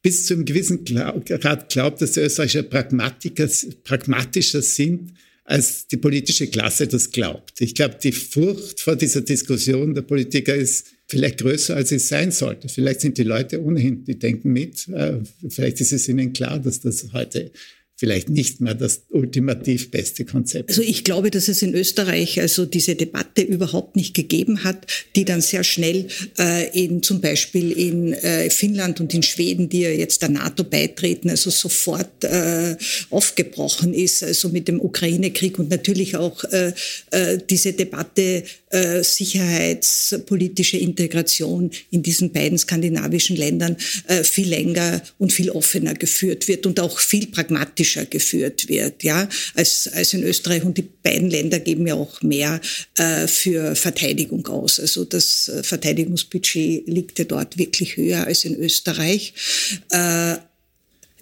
bis 0.02 0.26
zu 0.26 0.34
einem 0.34 0.44
gewissen 0.44 0.84
Grad 0.84 1.68
glaube, 1.68 1.96
dass 2.00 2.12
die 2.12 2.20
österreichische 2.20 2.64
Pragmatiker 2.64 3.48
pragmatischer 3.84 4.62
sind, 4.62 5.12
als 5.44 5.86
die 5.86 5.98
politische 5.98 6.48
Klasse 6.48 6.88
das 6.88 7.12
glaubt. 7.12 7.60
Ich 7.60 7.76
glaube, 7.76 7.94
die 8.02 8.10
Furcht 8.10 8.80
vor 8.80 8.96
dieser 8.96 9.20
Diskussion 9.20 9.94
der 9.94 10.02
Politiker 10.02 10.56
ist 10.56 10.95
vielleicht 11.06 11.38
größer, 11.38 11.76
als 11.76 11.92
es 11.92 12.08
sein 12.08 12.32
sollte. 12.32 12.68
Vielleicht 12.68 13.00
sind 13.00 13.18
die 13.18 13.22
Leute 13.22 13.62
ohnehin, 13.62 14.04
die 14.04 14.18
denken 14.18 14.52
mit. 14.52 14.88
Äh, 14.88 15.18
vielleicht 15.48 15.80
ist 15.80 15.92
es 15.92 16.08
ihnen 16.08 16.32
klar, 16.32 16.58
dass 16.58 16.80
das 16.80 17.12
heute 17.12 17.52
vielleicht 17.98 18.28
nicht 18.28 18.60
mehr 18.60 18.74
das 18.74 19.04
ultimativ 19.08 19.90
beste 19.90 20.26
Konzept. 20.26 20.68
Also 20.68 20.82
ich 20.82 21.02
glaube, 21.02 21.30
dass 21.30 21.48
es 21.48 21.62
in 21.62 21.74
Österreich 21.74 22.38
also 22.40 22.66
diese 22.66 22.94
Debatte 22.94 23.40
überhaupt 23.40 23.96
nicht 23.96 24.12
gegeben 24.12 24.64
hat, 24.64 24.86
die 25.16 25.24
dann 25.24 25.40
sehr 25.40 25.64
schnell 25.64 26.08
äh, 26.38 26.68
in 26.78 27.02
zum 27.02 27.22
Beispiel 27.22 27.72
in 27.72 28.12
äh, 28.12 28.50
Finnland 28.50 29.00
und 29.00 29.14
in 29.14 29.22
Schweden, 29.22 29.70
die 29.70 29.80
ja 29.80 29.90
jetzt 29.90 30.20
der 30.20 30.28
NATO 30.28 30.62
beitreten, 30.62 31.30
also 31.30 31.48
sofort 31.48 32.22
äh, 32.24 32.76
aufgebrochen 33.08 33.94
ist, 33.94 34.22
also 34.22 34.50
mit 34.50 34.68
dem 34.68 34.78
Ukraine-Krieg 34.78 35.58
und 35.58 35.70
natürlich 35.70 36.16
auch 36.16 36.44
äh, 36.44 36.72
äh, 37.12 37.38
diese 37.48 37.72
Debatte 37.72 38.44
äh, 38.70 39.02
sicherheitspolitische 39.02 40.76
Integration 40.76 41.70
in 41.90 42.02
diesen 42.02 42.32
beiden 42.32 42.58
skandinavischen 42.58 43.36
Ländern 43.36 43.76
äh, 44.06 44.22
viel 44.22 44.48
länger 44.48 45.00
und 45.18 45.32
viel 45.32 45.48
offener 45.50 45.94
geführt 45.94 46.46
wird 46.46 46.66
und 46.66 46.78
auch 46.78 46.98
viel 46.98 47.28
pragmatischer 47.28 47.85
geführt 48.10 48.68
wird, 48.68 49.02
ja, 49.02 49.28
als, 49.54 49.88
als 49.92 50.14
in 50.14 50.22
Österreich. 50.22 50.64
Und 50.64 50.76
die 50.76 50.88
beiden 51.02 51.30
Länder 51.30 51.60
geben 51.60 51.86
ja 51.86 51.94
auch 51.94 52.22
mehr 52.22 52.60
äh, 52.96 53.26
für 53.26 53.74
Verteidigung 53.76 54.46
aus. 54.48 54.80
Also 54.80 55.04
das 55.04 55.48
äh, 55.48 55.62
Verteidigungsbudget 55.62 56.86
liegt 56.86 57.18
ja 57.18 57.24
dort 57.24 57.58
wirklich 57.58 57.96
höher 57.96 58.26
als 58.26 58.44
in 58.44 58.56
Österreich. 58.56 59.34
Äh, 59.90 60.36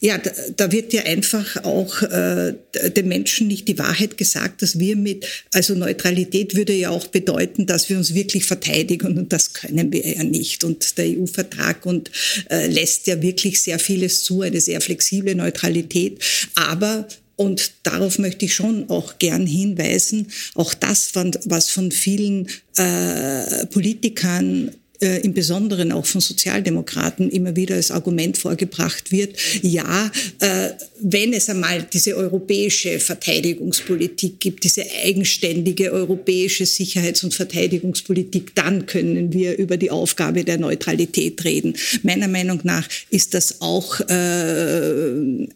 ja, 0.05 0.19
da, 0.19 0.31
da 0.55 0.71
wird 0.71 0.93
ja 0.93 1.05
einfach 1.05 1.65
auch 1.65 2.03
äh, 2.03 2.53
den 2.95 3.09
Menschen 3.09 3.49
nicht 3.49 3.69
die 3.69 3.79
Wahrheit 3.79 4.19
gesagt, 4.19 4.61
dass 4.61 4.79
wir 4.79 4.97
mit, 4.97 5.25
also 5.55 5.75
Neutralität 5.75 6.55
würde 6.55 6.75
ja 6.75 6.91
auch 6.91 7.07
bedeuten, 7.07 7.65
dass 7.65 7.89
wir 7.89 7.97
uns 7.97 8.13
wirklich 8.13 8.45
verteidigen 8.45 9.17
und 9.17 9.33
das 9.33 9.55
können 9.55 9.91
wir 9.91 10.07
ja 10.07 10.23
nicht. 10.23 10.63
Und 10.63 10.99
der 10.99 11.07
EU-Vertrag 11.07 11.87
und 11.87 12.11
äh, 12.51 12.67
lässt 12.67 13.07
ja 13.07 13.23
wirklich 13.23 13.63
sehr 13.63 13.79
vieles 13.79 14.25
zu, 14.25 14.43
eine 14.43 14.61
sehr 14.61 14.83
flexible 14.83 15.35
Neutralität. 15.35 16.23
Aber 16.55 17.09
und 17.37 17.73
darauf 17.83 18.19
möchte 18.19 18.45
ich 18.45 18.55
schon 18.55 18.91
auch 18.91 19.19
gern 19.19 19.47
hinweisen, 19.47 20.27
auch 20.55 20.75
das, 20.75 21.13
was 21.47 21.71
von 21.71 21.91
vielen 21.93 22.49
äh, 22.77 23.65
Politikern 23.69 24.71
äh, 25.05 25.19
im 25.19 25.35
Besonderen 25.35 25.93
auch 25.93 26.07
von 26.07 26.21
Sozialdemokraten 26.21 27.31
immer 27.31 27.55
wieder 27.55 27.77
als 27.77 27.91
Argument 27.91 28.37
vorgebracht 28.39 29.13
wird, 29.13 29.37
ja, 29.63 30.11
äh, 30.41 30.71
wenn 31.01 31.33
es 31.33 31.49
einmal 31.49 31.87
diese 31.93 32.17
europäische 32.17 32.99
Verteidigungspolitik 32.99 34.41
gibt, 34.41 34.65
diese 34.65 34.85
eigenständige 35.05 35.93
europäische 35.93 36.67
Sicherheits- 36.67 37.23
und 37.23 37.35
Verteidigungspolitik, 37.35 38.55
dann 38.55 38.87
können 38.87 39.33
wir 39.33 39.59
über 39.59 39.77
die 39.77 39.91
Aufgabe 39.91 40.45
der 40.45 40.59
Neutralität 40.59 41.45
reden. 41.45 41.75
Meiner 42.03 42.29
Meinung 42.29 42.61
nach 42.65 42.89
ist 43.11 43.35
das 43.35 43.61
auch 43.61 44.01
äh, 44.01 45.11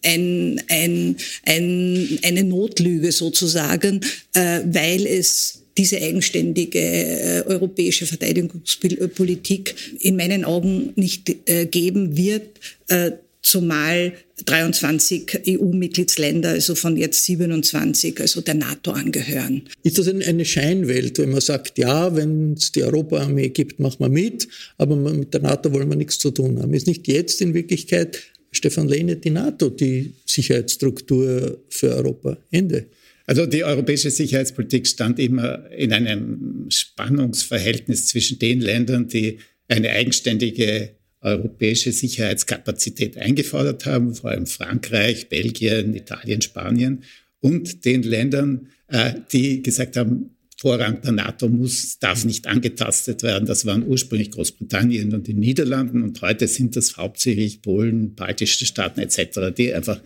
ein, 0.05 0.63
ein, 0.69 1.17
ein, 1.47 2.19
eine 2.23 2.45
Notlüge 2.45 3.11
sozusagen, 3.13 4.01
weil 4.35 5.07
es 5.07 5.63
diese 5.79 6.03
eigenständige 6.03 6.81
äh, 6.81 7.43
europäische 7.47 8.05
Verteidigungspolitik 8.05 9.75
in 10.01 10.17
meinen 10.17 10.45
Augen 10.45 10.93
nicht 10.97 11.35
äh, 11.49 11.67
geben 11.67 12.17
wird, 12.17 12.59
äh, 12.89 13.13
zumal 13.41 14.13
23 14.45 15.41
EU-Mitgliedsländer, 15.47 16.51
also 16.51 16.75
von 16.75 16.97
jetzt 16.97 17.25
27, 17.25 18.21
also 18.21 18.41
der 18.41 18.55
NATO 18.55 18.91
angehören. 18.91 19.63
Ist 19.85 19.99
das 19.99 20.09
eine 20.09 20.45
Scheinwelt, 20.45 21.19
wenn 21.19 21.31
man 21.31 21.41
sagt, 21.41 21.79
ja, 21.79 22.15
wenn 22.15 22.55
es 22.55 22.73
die 22.73 22.83
Europaarmee 22.83 23.49
gibt, 23.51 23.81
machen 23.81 24.01
wir 24.01 24.09
mit, 24.09 24.49
aber 24.77 24.97
mit 24.97 25.33
der 25.33 25.43
NATO 25.43 25.73
wollen 25.73 25.89
wir 25.89 25.97
nichts 25.97 26.19
zu 26.19 26.31
tun 26.31 26.61
haben? 26.61 26.75
Ist 26.75 26.89
nicht 26.89 27.07
jetzt 27.09 27.41
in 27.41 27.55
Wirklichkeit 27.55 28.21
Stefan 28.51 28.89
Lehne 28.89 29.17
die 29.17 29.31
NATO 29.31 29.71
die 29.71 30.15
Sicherheitsstruktur 30.27 31.59
für 31.69 31.95
Europa? 31.95 32.37
Ende. 32.51 32.87
Also 33.29 33.45
die 33.45 33.63
europäische 33.63 34.11
Sicherheitspolitik 34.11 34.87
stand 34.87 35.19
immer 35.19 35.71
in 35.71 35.93
einem 35.93 36.65
Spannungsverhältnis 36.71 38.07
zwischen 38.07 38.39
den 38.39 38.63
Ländern, 38.63 39.07
die 39.07 39.41
eine 39.69 39.91
eigenständige 39.91 40.97
europäische 41.21 41.93
Sicherheitskapazität 41.93 43.19
eingefordert 43.19 43.85
haben, 43.85 44.15
vor 44.15 44.31
allem 44.31 44.47
Frankreich, 44.47 45.29
Belgien, 45.29 45.95
Italien, 45.95 46.41
Spanien, 46.41 47.05
und 47.41 47.85
den 47.85 48.03
Ländern, 48.03 48.69
äh, 48.87 49.13
die 49.31 49.63
gesagt 49.63 49.99
haben, 49.99 50.31
Vorrang 50.57 51.03
der 51.03 51.13
NATO 51.13 51.51
muss, 51.51 51.99
darf 51.99 52.25
nicht 52.25 52.47
angetastet 52.47 53.23
werden. 53.23 53.45
Das 53.45 53.67
waren 53.67 53.87
ursprünglich 53.87 54.31
Großbritannien 54.31 55.13
und 55.13 55.27
die 55.27 55.35
Niederlanden 55.35 56.03
und 56.03 56.21
heute 56.23 56.49
sind 56.49 56.77
das 56.77 56.97
hauptsächlich 56.97 57.61
Polen, 57.61 58.15
baltische 58.15 58.65
Staaten 58.65 59.01
etc., 59.01 59.55
die 59.55 59.75
einfach 59.75 60.01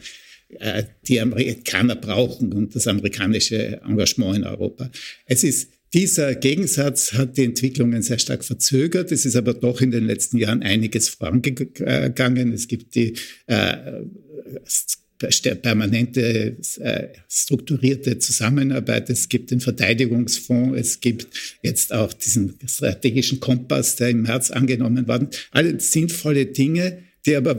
die 1.09 1.20
Amerikaner 1.20 1.96
brauchen 1.96 2.53
und 2.53 2.74
das 2.74 2.86
amerikanische 2.86 3.80
Engagement 3.82 4.36
in 4.36 4.44
Europa. 4.44 4.90
Es 5.26 5.44
ist 5.44 5.70
dieser 5.94 6.34
Gegensatz 6.34 7.12
hat 7.12 7.36
die 7.36 7.44
Entwicklungen 7.44 8.03
sehr 8.03 8.18
stark 8.18 8.44
verzögert. 8.44 9.12
Es 9.12 9.26
ist 9.26 9.36
aber 9.36 9.53
doch 9.53 9.82
in 9.82 9.90
den 9.90 10.07
letzten 10.07 10.38
Jahren 10.38 10.62
einiges 10.62 11.11
vorangegangen. 11.11 12.53
Es 12.53 12.66
gibt 12.66 12.94
die 12.94 13.14
äh, 13.46 14.00
permanente 15.62 16.57
äh, 16.80 17.09
strukturierte 17.28 18.18
Zusammenarbeit. 18.18 19.11
Es 19.11 19.28
gibt 19.28 19.50
den 19.50 19.61
Verteidigungsfonds. 19.61 20.78
Es 20.78 21.00
gibt 21.00 21.26
jetzt 21.62 21.92
auch 21.92 22.14
diesen 22.14 22.59
strategischen 22.66 23.40
Kompass, 23.40 23.96
der 23.96 24.09
im 24.09 24.22
März 24.22 24.50
angenommen 24.50 25.07
worden. 25.07 25.28
Alle 25.50 25.78
sinnvolle 25.78 26.46
Dinge, 26.46 27.03
die 27.26 27.36
aber 27.36 27.56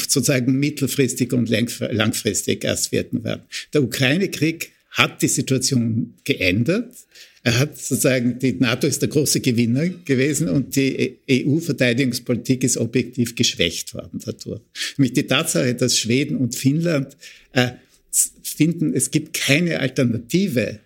sozusagen 0.00 0.58
mittelfristig 0.58 1.32
und 1.32 1.48
langfristig 1.48 2.64
erst 2.64 2.92
werden 2.92 3.22
werden. 3.24 3.42
Der 3.72 3.82
Ukraine-Krieg 3.82 4.72
hat 4.90 5.22
die 5.22 5.28
Situation 5.28 6.14
geändert. 6.24 6.94
Er 7.42 7.58
hat 7.58 7.78
sozusagen, 7.78 8.38
die 8.38 8.54
NATO 8.54 8.86
ist 8.86 9.02
der 9.02 9.08
große 9.08 9.40
Gewinner 9.40 9.88
gewesen 10.04 10.48
und 10.48 10.74
die 10.74 11.18
EU-Verteidigungspolitik 11.30 12.64
ist 12.64 12.76
objektiv 12.76 13.34
geschwächt 13.34 13.94
worden 13.94 14.20
dadurch. 14.24 14.62
Nämlich 14.96 15.12
die 15.12 15.26
Tatsache, 15.26 15.74
dass 15.74 15.98
Schweden 15.98 16.36
und 16.36 16.56
Finnland 16.56 17.16
äh, 17.52 17.72
finden, 18.42 18.94
es 18.94 19.10
gibt 19.10 19.34
keine 19.34 19.78
Alternative 19.78 20.80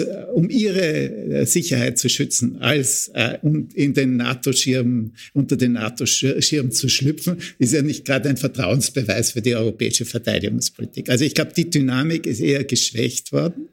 um 0.00 0.48
ihre 0.48 1.40
äh, 1.40 1.46
Sicherheit 1.46 1.98
zu 1.98 2.08
schützen, 2.08 2.58
als 2.60 3.08
äh, 3.14 3.38
in 3.42 3.94
den 3.94 4.16
NATO-Schirm, 4.16 5.12
unter 5.32 5.56
den 5.56 5.72
NATO-Schirm 5.72 6.70
zu 6.70 6.88
schlüpfen, 6.88 7.36
ist 7.58 7.72
ja 7.72 7.82
nicht 7.82 8.04
gerade 8.04 8.28
ein 8.28 8.36
Vertrauensbeweis 8.36 9.32
für 9.32 9.42
die 9.42 9.54
europäische 9.54 10.04
Verteidigungspolitik. 10.04 11.10
Also 11.10 11.24
ich 11.24 11.34
glaube, 11.34 11.52
die 11.54 11.68
Dynamik 11.68 12.26
ist 12.26 12.40
eher 12.40 12.64
geschwächt 12.64 13.32
worden. 13.32 13.68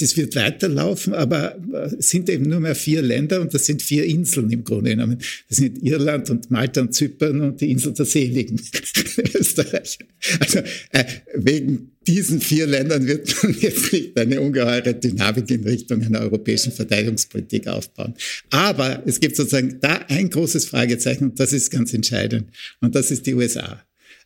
Es 0.00 0.16
wird 0.16 0.36
weiterlaufen, 0.36 1.12
aber 1.12 1.56
es 1.98 2.08
sind 2.10 2.30
eben 2.30 2.48
nur 2.48 2.60
mehr 2.60 2.74
vier 2.74 3.02
Länder 3.02 3.40
und 3.40 3.52
das 3.52 3.66
sind 3.66 3.82
vier 3.82 4.04
Inseln 4.04 4.50
im 4.50 4.64
Grunde 4.64 4.90
genommen. 4.90 5.18
Das 5.48 5.58
sind 5.58 5.82
Irland 5.82 6.30
und 6.30 6.50
Malta 6.50 6.80
und 6.80 6.94
Zypern 6.94 7.40
und 7.40 7.60
die 7.60 7.70
Insel 7.70 7.92
der 7.92 8.06
Seligen, 8.06 8.60
Österreich. 9.34 9.98
Also 10.40 10.60
äh, 10.92 11.04
wegen 11.34 11.92
diesen 12.06 12.40
vier 12.40 12.66
Ländern 12.66 13.06
wird 13.06 13.34
man 13.42 13.54
jetzt 13.60 13.92
nicht 13.92 14.18
eine 14.18 14.40
ungeheure 14.40 14.94
Dynamik 14.94 15.50
in 15.50 15.64
Richtung 15.64 16.02
einer 16.02 16.20
europäischen 16.20 16.72
Verteidigungspolitik 16.72 17.68
aufbauen. 17.68 18.14
Aber 18.50 19.02
es 19.06 19.20
gibt 19.20 19.36
sozusagen 19.36 19.78
da 19.80 20.04
ein 20.08 20.30
großes 20.30 20.66
Fragezeichen 20.66 21.24
und 21.24 21.40
das 21.40 21.52
ist 21.52 21.70
ganz 21.70 21.92
entscheidend 21.94 22.46
und 22.80 22.94
das 22.94 23.10
ist 23.10 23.26
die 23.26 23.34
USA. 23.34 23.82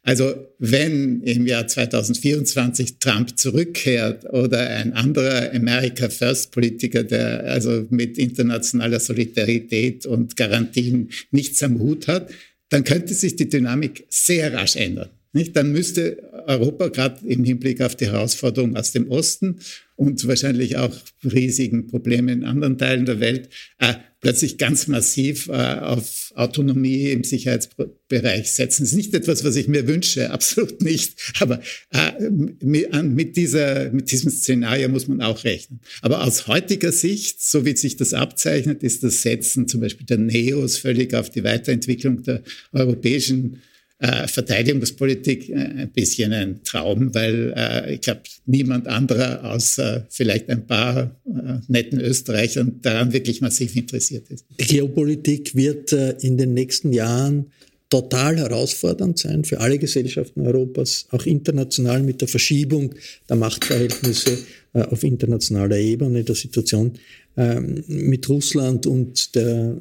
Also 0.06 0.34
wenn 0.60 1.20
im 1.22 1.48
Jahr 1.48 1.66
2024 1.66 3.00
Trump 3.00 3.36
zurückkehrt 3.36 4.24
oder 4.32 4.60
ein 4.68 4.92
anderer 4.92 5.52
America 5.52 6.08
First 6.08 6.52
Politiker, 6.52 7.02
der 7.02 7.42
also 7.46 7.88
mit 7.90 8.16
internationaler 8.16 9.00
Solidarität 9.00 10.06
und 10.06 10.36
Garantien 10.36 11.10
nichts 11.32 11.60
am 11.64 11.80
Hut 11.80 12.06
hat, 12.06 12.30
dann 12.68 12.84
könnte 12.84 13.14
sich 13.14 13.34
die 13.34 13.48
Dynamik 13.48 14.06
sehr 14.08 14.52
rasch 14.52 14.76
ändern. 14.76 15.08
Nicht? 15.32 15.56
Dann 15.56 15.72
müsste 15.72 16.22
Europa 16.46 16.86
gerade 16.86 17.26
im 17.26 17.42
Hinblick 17.42 17.80
auf 17.80 17.96
die 17.96 18.06
Herausforderungen 18.06 18.76
aus 18.76 18.92
dem 18.92 19.10
Osten 19.10 19.58
und 19.96 20.24
wahrscheinlich 20.28 20.76
auch 20.76 20.96
riesigen 21.24 21.88
Probleme 21.88 22.30
in 22.32 22.44
anderen 22.44 22.78
Teilen 22.78 23.06
der 23.06 23.18
Welt 23.18 23.48
äh, 23.78 23.94
plötzlich 24.26 24.58
ganz 24.58 24.88
massiv 24.88 25.46
äh, 25.46 25.52
auf 25.52 26.32
Autonomie 26.34 27.12
im 27.12 27.22
Sicherheitsbereich 27.22 28.50
setzen. 28.50 28.82
Das 28.82 28.90
ist 28.90 28.96
nicht 28.96 29.14
etwas, 29.14 29.44
was 29.44 29.54
ich 29.54 29.68
mir 29.68 29.86
wünsche, 29.86 30.30
absolut 30.32 30.82
nicht. 30.82 31.14
Aber 31.38 31.60
äh, 31.92 32.28
mit, 32.60 33.36
dieser, 33.36 33.92
mit 33.92 34.10
diesem 34.10 34.32
Szenario 34.32 34.88
muss 34.88 35.06
man 35.06 35.20
auch 35.20 35.44
rechnen. 35.44 35.78
Aber 36.02 36.24
aus 36.24 36.48
heutiger 36.48 36.90
Sicht, 36.90 37.40
so 37.40 37.64
wie 37.64 37.76
sich 37.76 37.98
das 37.98 38.14
abzeichnet, 38.14 38.82
ist 38.82 39.04
das 39.04 39.22
Setzen 39.22 39.68
zum 39.68 39.80
Beispiel 39.80 40.06
der 40.06 40.18
NEOS 40.18 40.78
völlig 40.78 41.14
auf 41.14 41.30
die 41.30 41.44
Weiterentwicklung 41.44 42.24
der 42.24 42.42
europäischen 42.72 43.62
äh, 43.98 44.28
Verteidigungspolitik 44.28 45.48
äh, 45.48 45.54
ein 45.54 45.90
bisschen 45.90 46.32
ein 46.32 46.62
Traum, 46.64 47.14
weil 47.14 47.52
äh, 47.56 47.94
ich 47.94 48.02
glaube, 48.02 48.22
niemand 48.44 48.86
anderer 48.88 49.44
außer 49.44 50.06
vielleicht 50.10 50.50
ein 50.50 50.66
paar 50.66 51.16
äh, 51.26 51.58
netten 51.68 52.00
Österreichern 52.00 52.80
daran 52.82 53.12
wirklich 53.12 53.40
massiv 53.40 53.74
interessiert 53.74 54.28
ist. 54.30 54.44
Die 54.60 54.66
Geopolitik 54.66 55.54
wird 55.54 55.92
äh, 55.92 56.16
in 56.20 56.36
den 56.36 56.52
nächsten 56.52 56.92
Jahren 56.92 57.46
total 57.88 58.36
herausfordernd 58.36 59.18
sein 59.18 59.44
für 59.44 59.60
alle 59.60 59.78
Gesellschaften 59.78 60.40
Europas, 60.40 61.06
auch 61.10 61.24
international 61.24 62.02
mit 62.02 62.20
der 62.20 62.28
Verschiebung 62.28 62.94
der 63.28 63.36
Machtverhältnisse 63.36 64.38
äh, 64.74 64.82
auf 64.82 65.04
internationaler 65.04 65.78
Ebene, 65.78 66.24
der 66.24 66.34
Situation 66.34 66.94
ähm, 67.36 67.84
mit 67.86 68.28
Russland 68.28 68.86
und 68.86 69.34
der 69.34 69.76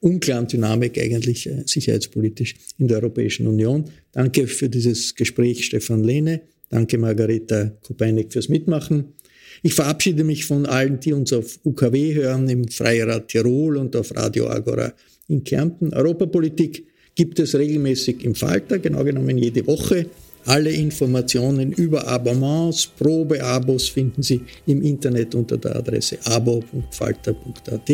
unklaren 0.00 0.46
Dynamik 0.46 0.98
eigentlich 0.98 1.46
äh, 1.46 1.62
sicherheitspolitisch 1.66 2.54
in 2.78 2.88
der 2.88 2.98
Europäischen 2.98 3.46
Union. 3.46 3.84
Danke 4.12 4.46
für 4.46 4.68
dieses 4.68 5.14
Gespräch, 5.14 5.64
Stefan 5.64 6.04
Lehne. 6.04 6.42
Danke, 6.70 6.98
Margareta 6.98 7.72
Kopeinik, 7.82 8.32
fürs 8.32 8.48
Mitmachen. 8.48 9.14
Ich 9.62 9.74
verabschiede 9.74 10.24
mich 10.24 10.44
von 10.44 10.66
allen, 10.66 11.00
die 11.00 11.12
uns 11.12 11.32
auf 11.32 11.58
UKW 11.64 12.14
hören, 12.14 12.48
im 12.48 12.68
Freirad 12.68 13.28
Tirol 13.28 13.76
und 13.76 13.96
auf 13.96 14.14
Radio 14.14 14.48
Agora 14.48 14.92
in 15.28 15.44
Kärnten. 15.44 15.94
Europapolitik 15.94 16.86
gibt 17.14 17.38
es 17.38 17.54
regelmäßig 17.54 18.24
im 18.24 18.34
Falter, 18.34 18.78
genau 18.78 19.02
genommen 19.04 19.38
jede 19.38 19.66
Woche. 19.66 20.06
Alle 20.44 20.70
Informationen 20.70 21.72
über 21.72 22.06
Abonnements, 22.06 22.86
Probeabos 22.86 23.88
finden 23.88 24.22
Sie 24.22 24.42
im 24.66 24.82
Internet 24.82 25.34
unter 25.34 25.58
der 25.58 25.74
Adresse 25.74 26.18
abo.falter.at. 26.24 27.90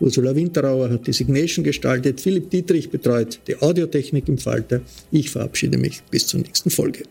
Ursula 0.00 0.34
Winterauer 0.34 0.90
hat 0.90 1.06
die 1.06 1.12
Signation 1.12 1.64
gestaltet, 1.64 2.20
Philipp 2.20 2.50
Dietrich 2.50 2.90
betreut 2.90 3.40
die 3.48 3.60
Audiotechnik 3.60 4.28
im 4.28 4.38
Falter. 4.38 4.80
Ich 5.10 5.30
verabschiede 5.30 5.78
mich 5.78 6.02
bis 6.10 6.26
zur 6.26 6.40
nächsten 6.40 6.70
Folge. 6.70 7.04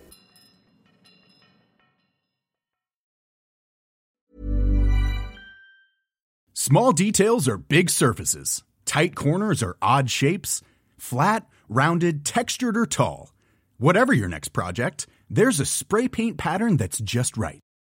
Small 6.54 6.92
details 6.92 7.48
are 7.48 7.58
big 7.58 7.90
surfaces. 7.90 8.64
Tight 8.84 9.16
corners 9.16 9.64
are 9.64 9.78
odd 9.82 10.10
shapes. 10.10 10.62
Flat, 10.98 11.46
rounded, 11.70 12.26
textured 12.26 12.76
or 12.76 12.86
tall. 12.86 13.32
Whatever 13.78 14.12
your 14.12 14.28
next 14.28 14.50
project, 14.50 15.08
there's 15.30 15.60
a 15.60 15.66
spray 15.66 16.08
paint 16.08 16.38
pattern 16.38 16.78
that's 16.78 17.00
just 17.00 17.38
right. 17.38 17.62